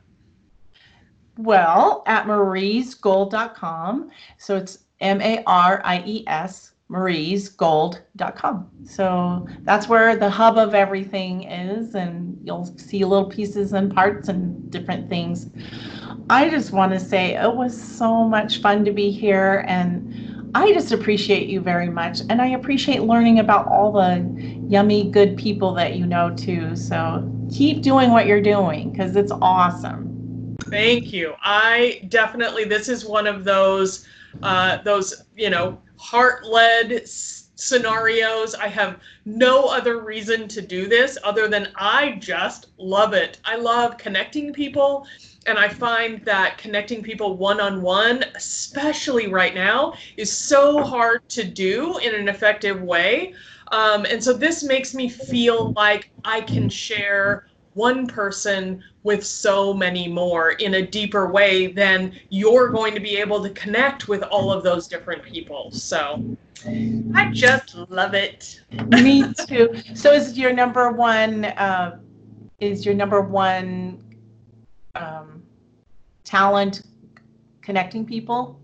Well, 1.36 2.02
at 2.06 2.26
mariesgold.com. 2.26 4.10
So 4.38 4.56
it's 4.56 4.78
M 5.00 5.20
A 5.20 5.42
R 5.46 5.82
I 5.84 6.02
E 6.06 6.24
S 6.26 6.71
mariesgold.com. 6.92 8.70
So 8.84 9.48
that's 9.62 9.88
where 9.88 10.14
the 10.16 10.28
hub 10.28 10.58
of 10.58 10.74
everything 10.74 11.44
is, 11.44 11.94
and 11.94 12.38
you'll 12.44 12.66
see 12.76 13.04
little 13.04 13.28
pieces 13.28 13.72
and 13.72 13.92
parts 13.92 14.28
and 14.28 14.70
different 14.70 15.08
things. 15.08 15.48
I 16.28 16.50
just 16.50 16.72
want 16.72 16.92
to 16.92 17.00
say 17.00 17.34
it 17.34 17.54
was 17.54 17.80
so 17.80 18.28
much 18.28 18.60
fun 18.60 18.84
to 18.84 18.92
be 18.92 19.10
here, 19.10 19.64
and 19.66 20.50
I 20.54 20.72
just 20.74 20.92
appreciate 20.92 21.48
you 21.48 21.60
very 21.60 21.88
much. 21.88 22.20
And 22.28 22.42
I 22.42 22.48
appreciate 22.48 23.02
learning 23.02 23.38
about 23.38 23.66
all 23.68 23.90
the 23.92 24.20
yummy, 24.68 25.10
good 25.10 25.36
people 25.36 25.72
that 25.74 25.96
you 25.96 26.04
know 26.06 26.34
too. 26.34 26.76
So 26.76 27.26
keep 27.50 27.80
doing 27.82 28.10
what 28.10 28.26
you're 28.26 28.42
doing 28.42 28.90
because 28.90 29.16
it's 29.16 29.32
awesome. 29.40 30.56
Thank 30.68 31.12
you. 31.12 31.34
I 31.42 32.06
definitely, 32.08 32.64
this 32.64 32.88
is 32.88 33.04
one 33.04 33.26
of 33.26 33.44
those, 33.44 34.06
uh, 34.42 34.78
those, 34.82 35.24
you 35.36 35.50
know, 35.50 35.80
heart 35.96 36.44
led 36.46 37.08
scenarios. 37.62 38.54
I 38.54 38.68
have 38.68 38.98
no 39.24 39.66
other 39.66 40.00
reason 40.02 40.48
to 40.48 40.60
do 40.60 40.88
this 40.88 41.16
other 41.22 41.46
than 41.48 41.68
I 41.76 42.16
just 42.18 42.70
love 42.76 43.12
it. 43.12 43.40
I 43.44 43.56
love 43.56 43.98
connecting 43.98 44.52
people. 44.52 45.06
And 45.46 45.58
I 45.58 45.68
find 45.68 46.24
that 46.24 46.58
connecting 46.58 47.02
people 47.02 47.36
one 47.36 47.60
on 47.60 47.82
one, 47.82 48.24
especially 48.34 49.26
right 49.28 49.54
now, 49.54 49.94
is 50.16 50.30
so 50.30 50.82
hard 50.82 51.28
to 51.30 51.44
do 51.44 51.98
in 51.98 52.14
an 52.14 52.28
effective 52.28 52.82
way. 52.82 53.34
Um, 53.72 54.04
and 54.04 54.22
so 54.22 54.32
this 54.32 54.62
makes 54.62 54.94
me 54.94 55.08
feel 55.08 55.72
like 55.72 56.10
I 56.24 56.42
can 56.42 56.68
share 56.68 57.46
one 57.74 58.06
person 58.06 58.82
with 59.02 59.24
so 59.24 59.72
many 59.72 60.08
more 60.08 60.50
in 60.52 60.74
a 60.74 60.86
deeper 60.86 61.30
way 61.30 61.68
than 61.68 62.18
you're 62.28 62.68
going 62.70 62.94
to 62.94 63.00
be 63.00 63.16
able 63.16 63.42
to 63.42 63.50
connect 63.50 64.08
with 64.08 64.22
all 64.24 64.52
of 64.52 64.62
those 64.62 64.86
different 64.86 65.22
people. 65.22 65.70
So 65.70 66.36
I 67.14 67.30
just 67.32 67.74
love 67.90 68.14
it. 68.14 68.60
Me 68.88 69.32
too. 69.48 69.70
So 69.94 70.12
is 70.12 70.38
your 70.38 70.52
number 70.52 70.92
one 70.92 71.46
uh, 71.46 71.98
is 72.60 72.86
your 72.86 72.94
number 72.94 73.20
one 73.20 74.04
um, 74.94 75.42
talent 76.24 76.82
connecting 77.60 78.06
people? 78.06 78.61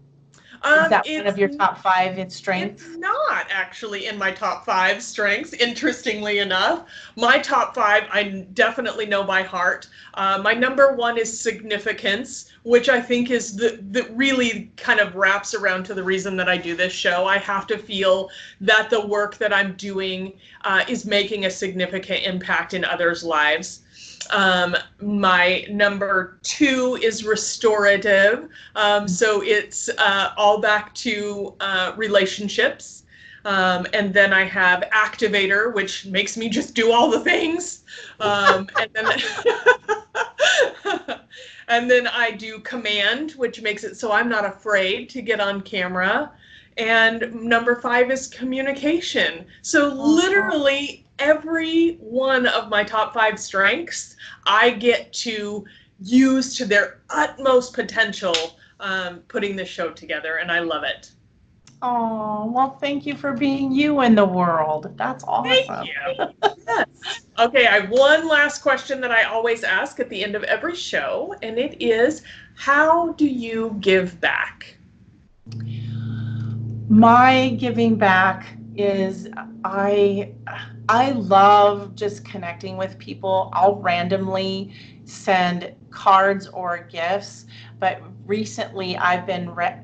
Um, 0.63 0.85
is 0.85 0.91
that 0.91 1.07
one 1.07 1.27
of 1.27 1.39
your 1.39 1.49
top 1.49 1.79
five 1.79 2.19
in 2.19 2.31
strengths? 2.31 2.85
It's 2.85 2.97
not 2.97 3.47
actually 3.51 4.07
in 4.07 4.19
my 4.19 4.31
top 4.31 4.65
five 4.65 5.03
strengths, 5.03 5.53
interestingly 5.53 6.39
enough. 6.39 6.87
My 7.17 7.39
top 7.39 7.75
five, 7.75 8.05
I 8.11 8.47
definitely 8.55 9.07
know 9.07 9.25
by 9.25 9.43
heart. 9.43 9.89
Uh, 10.15 10.41
my 10.43 10.55
number 10.55 10.95
one 10.95 11.19
is 11.19 11.41
significance, 11.41 12.51
which 12.63 12.89
I 12.89 13.01
think 13.01 13.31
is 13.31 13.57
the, 13.57 13.79
the 13.91 14.05
really 14.11 14.71
kind 14.77 15.01
of 15.01 15.15
wraps 15.15 15.55
around 15.55 15.85
to 15.85 15.95
the 15.95 16.03
reason 16.03 16.37
that 16.37 16.49
I 16.49 16.57
do 16.57 16.75
this 16.77 16.93
show. 16.93 17.27
I 17.27 17.39
have 17.39 17.67
to 17.69 17.79
feel 17.79 18.31
that 18.61 18.91
the 18.91 19.07
work 19.07 19.39
that 19.39 19.53
I'm 19.53 19.75
doing 19.75 20.35
uh, 20.65 20.85
is 20.89 21.05
making 21.05 21.47
a 21.47 21.51
significant 21.51 22.25
impact 22.25 22.75
in 22.75 22.85
others' 22.85 23.23
lives. 23.23 23.81
Um, 24.31 24.77
my 25.01 25.66
number 25.71 26.39
two 26.43 26.99
is 27.03 27.25
restorative. 27.25 28.49
Um, 28.75 29.09
so 29.09 29.43
it's 29.43 29.89
uh, 29.89 30.33
all 30.37 30.61
back 30.61 30.95
to 30.97 31.55
uh, 31.61 31.93
relationships. 31.97 33.05
Um, 33.45 33.87
and 33.93 34.12
then 34.12 34.33
I 34.33 34.45
have 34.45 34.83
activator, 34.93 35.73
which 35.73 36.05
makes 36.07 36.37
me 36.37 36.49
just 36.49 36.75
do 36.75 36.93
all 36.93 37.11
the 37.11 37.21
things. 37.21 37.85
Um, 38.21 38.69
and 38.79 38.91
then 38.93 39.07
and 41.69 41.91
then 41.91 42.09
I 42.09 42.33
do 42.33 42.59
command, 42.59 43.33
which 43.33 43.62
makes 43.62 43.85
it 43.85 43.97
so 43.97 44.12
I'm 44.12 44.29
not 44.29 44.45
afraid 44.45 45.09
to 45.11 45.23
get 45.23 45.41
on 45.41 45.62
camera. 45.62 46.33
And 46.77 47.35
number 47.35 47.81
five 47.81 48.11
is 48.11 48.29
communication. 48.29 49.47
So 49.62 49.89
literally 49.89 51.05
every 51.19 51.97
one 52.01 52.47
of 52.47 52.69
my 52.69 52.85
top 52.85 53.14
five 53.14 53.39
strengths, 53.39 54.16
I 54.47 54.71
get 54.71 55.12
to 55.14 55.64
use 56.01 56.57
to 56.57 56.64
their 56.64 57.01
utmost 57.11 57.75
potential 57.75 58.35
um, 58.81 59.21
putting 59.29 59.57
this 59.57 59.69
show 59.69 59.91
together, 59.91 60.37
and 60.37 60.51
I 60.51 60.61
love 60.61 60.85
it. 60.85 61.12
Oh, 61.81 62.51
well, 62.53 62.77
thank 62.81 63.07
you 63.07 63.16
for 63.16 63.33
being 63.33 63.71
you 63.71 64.01
in 64.01 64.14
the 64.14 64.25
world. 64.25 64.93
That's 64.97 65.23
awesome. 65.25 65.53
Thank 65.66 65.87
you. 65.87 66.27
yes. 66.66 66.87
Okay, 67.39 67.66
I 67.66 67.81
have 67.81 67.91
one 67.91 68.27
last 68.27 68.62
question 68.62 69.01
that 69.01 69.12
I 69.12 69.25
always 69.25 69.62
ask 69.62 70.01
at 70.01 70.09
the 70.09 70.25
end 70.25 70.35
of 70.35 70.43
every 70.45 70.75
show, 70.75 71.35
and 71.43 71.57
it 71.57 71.81
is 71.81 72.23
How 72.57 73.12
do 73.12 73.27
you 73.27 73.77
give 73.81 74.21
back? 74.21 74.77
My 76.89 77.51
giving 77.51 77.97
back 77.97 78.58
is 78.79 79.29
I 79.64 80.33
I 80.89 81.11
love 81.11 81.95
just 81.97 82.24
connecting 82.24 82.76
with 82.76 82.97
people. 82.99 83.51
I'll 83.53 83.76
randomly 83.76 84.72
send 85.05 85.74
cards 85.91 86.47
or 86.47 86.87
gifts, 86.91 87.47
but 87.81 88.01
recently 88.24 88.97
I've 88.97 89.26
been 89.26 89.55
re- 89.55 89.81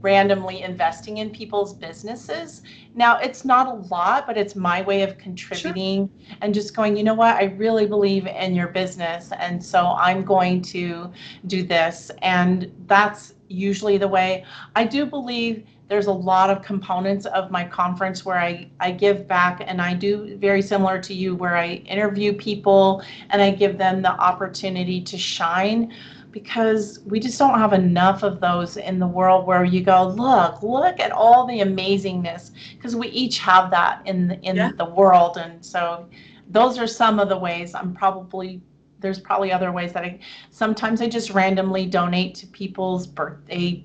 randomly 0.00 0.62
investing 0.62 1.18
in 1.18 1.30
people's 1.30 1.72
businesses. 1.72 2.62
Now, 2.94 3.18
it's 3.18 3.44
not 3.44 3.68
a 3.68 3.74
lot, 3.94 4.26
but 4.26 4.36
it's 4.36 4.56
my 4.56 4.82
way 4.82 5.02
of 5.02 5.16
contributing 5.16 6.10
sure. 6.26 6.36
and 6.42 6.52
just 6.52 6.74
going, 6.74 6.96
you 6.96 7.04
know 7.04 7.14
what, 7.14 7.36
I 7.36 7.44
really 7.44 7.86
believe 7.86 8.26
in 8.26 8.54
your 8.54 8.68
business. 8.68 9.30
And 9.38 9.64
so 9.64 9.94
I'm 9.96 10.24
going 10.24 10.60
to 10.62 11.12
do 11.46 11.62
this. 11.62 12.10
And 12.20 12.72
that's 12.86 13.34
usually 13.48 13.96
the 13.96 14.08
way 14.08 14.44
I 14.74 14.84
do 14.84 15.06
believe 15.06 15.64
there's 15.88 16.06
a 16.06 16.12
lot 16.12 16.48
of 16.48 16.62
components 16.62 17.26
of 17.26 17.50
my 17.50 17.64
conference 17.64 18.24
where 18.24 18.38
I, 18.38 18.68
I 18.80 18.92
give 18.92 19.28
back 19.28 19.62
and 19.66 19.80
I 19.80 19.94
do 19.94 20.36
very 20.38 20.62
similar 20.62 20.98
to 21.00 21.12
you 21.12 21.34
where 21.34 21.56
I 21.56 21.74
interview 21.86 22.32
people 22.32 23.02
and 23.30 23.42
I 23.42 23.50
give 23.50 23.78
them 23.78 24.00
the 24.00 24.12
opportunity 24.12 25.02
to 25.02 25.18
shine 25.18 25.92
because 26.32 27.00
we 27.00 27.20
just 27.20 27.38
don't 27.38 27.58
have 27.58 27.74
enough 27.74 28.22
of 28.22 28.40
those 28.40 28.78
in 28.78 28.98
the 28.98 29.06
world 29.06 29.46
where 29.46 29.64
you 29.64 29.82
go 29.82 30.08
look 30.08 30.62
look 30.62 30.98
at 30.98 31.12
all 31.12 31.46
the 31.46 31.60
amazingness 31.60 32.52
because 32.74 32.96
we 32.96 33.08
each 33.08 33.38
have 33.38 33.70
that 33.70 34.00
in 34.06 34.28
the, 34.28 34.40
in 34.40 34.56
yeah. 34.56 34.70
the 34.78 34.84
world 34.84 35.36
and 35.36 35.64
so 35.64 36.08
those 36.48 36.78
are 36.78 36.86
some 36.86 37.20
of 37.20 37.28
the 37.28 37.36
ways 37.36 37.74
i'm 37.74 37.94
probably 37.94 38.62
there's 39.00 39.20
probably 39.20 39.52
other 39.52 39.72
ways 39.72 39.92
that 39.92 40.04
i 40.04 40.18
sometimes 40.50 41.02
i 41.02 41.08
just 41.08 41.30
randomly 41.30 41.84
donate 41.84 42.34
to 42.34 42.46
people's 42.46 43.06
birthday 43.06 43.84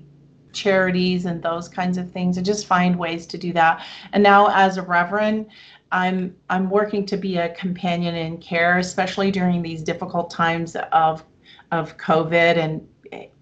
charities 0.58 1.24
and 1.24 1.42
those 1.42 1.68
kinds 1.68 1.98
of 1.98 2.10
things 2.10 2.36
and 2.36 2.46
just 2.46 2.66
find 2.66 2.98
ways 2.98 3.26
to 3.26 3.38
do 3.38 3.52
that 3.52 3.84
and 4.12 4.22
now 4.22 4.48
as 4.48 4.76
a 4.76 4.82
reverend 4.82 5.46
i'm 5.92 6.34
i'm 6.50 6.68
working 6.68 7.06
to 7.06 7.16
be 7.16 7.36
a 7.36 7.54
companion 7.54 8.14
in 8.14 8.36
care 8.38 8.78
especially 8.78 9.30
during 9.30 9.62
these 9.62 9.82
difficult 9.82 10.30
times 10.30 10.76
of 10.92 11.24
of 11.70 11.96
COVID 11.98 12.56
and 12.56 12.86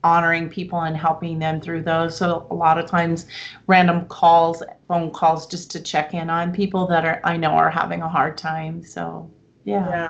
honoring 0.05 0.49
people 0.49 0.83
and 0.83 0.97
helping 0.97 1.39
them 1.39 1.61
through 1.61 1.83
those. 1.83 2.17
So 2.17 2.47
a 2.51 2.55
lot 2.55 2.79
of 2.79 2.89
times 2.89 3.27
random 3.67 4.07
calls, 4.07 4.62
phone 4.89 5.11
calls 5.11 5.47
just 5.47 5.71
to 5.73 5.81
check 5.81 6.14
in 6.14 6.31
on 6.31 6.53
people 6.53 6.87
that 6.89 7.05
are 7.05 7.21
I 7.25 7.37
know 7.37 7.51
are 7.51 7.71
having 7.71 8.03
a 8.03 8.09
hard 8.09 8.37
time. 8.37 8.85
So 8.85 9.31
yeah. 9.64 9.89
Yeah. 9.89 10.09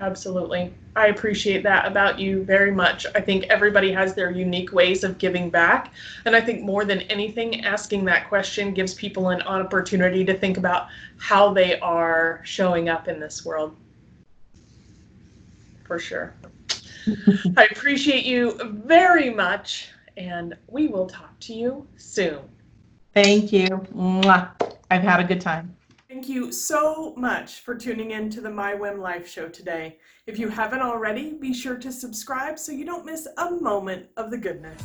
Absolutely. 0.00 0.72
I 0.96 1.06
appreciate 1.06 1.62
that 1.62 1.86
about 1.86 2.18
you 2.18 2.42
very 2.42 2.72
much. 2.72 3.06
I 3.14 3.20
think 3.20 3.44
everybody 3.44 3.92
has 3.92 4.14
their 4.14 4.30
unique 4.30 4.72
ways 4.72 5.04
of 5.04 5.18
giving 5.18 5.48
back. 5.48 5.92
And 6.24 6.34
I 6.34 6.40
think 6.40 6.62
more 6.62 6.84
than 6.84 7.02
anything, 7.02 7.64
asking 7.64 8.04
that 8.06 8.28
question 8.28 8.74
gives 8.74 8.94
people 8.94 9.28
an 9.28 9.40
opportunity 9.42 10.24
to 10.24 10.34
think 10.34 10.56
about 10.56 10.88
how 11.18 11.52
they 11.52 11.78
are 11.78 12.40
showing 12.44 12.88
up 12.88 13.06
in 13.06 13.20
this 13.20 13.44
world. 13.44 13.76
For 15.84 15.98
sure. 15.98 16.34
I 17.56 17.68
appreciate 17.70 18.24
you 18.24 18.58
very 18.62 19.30
much, 19.30 19.90
and 20.16 20.56
we 20.68 20.88
will 20.88 21.06
talk 21.06 21.38
to 21.40 21.54
you 21.54 21.86
soon. 21.96 22.40
Thank 23.14 23.52
you. 23.52 23.68
Mwah. 23.94 24.50
I've 24.90 25.02
had 25.02 25.20
a 25.20 25.24
good 25.24 25.40
time. 25.40 25.76
Thank 26.10 26.28
you 26.28 26.50
so 26.50 27.14
much 27.16 27.60
for 27.60 27.76
tuning 27.76 28.10
in 28.10 28.30
to 28.30 28.40
the 28.40 28.50
My 28.50 28.74
Whim 28.74 28.98
Life 28.98 29.28
show 29.28 29.48
today. 29.48 29.98
If 30.26 30.40
you 30.40 30.48
haven't 30.48 30.80
already, 30.80 31.34
be 31.34 31.54
sure 31.54 31.76
to 31.76 31.92
subscribe 31.92 32.58
so 32.58 32.72
you 32.72 32.84
don't 32.84 33.06
miss 33.06 33.28
a 33.38 33.52
moment 33.52 34.08
of 34.16 34.32
the 34.32 34.36
goodness. 34.36 34.82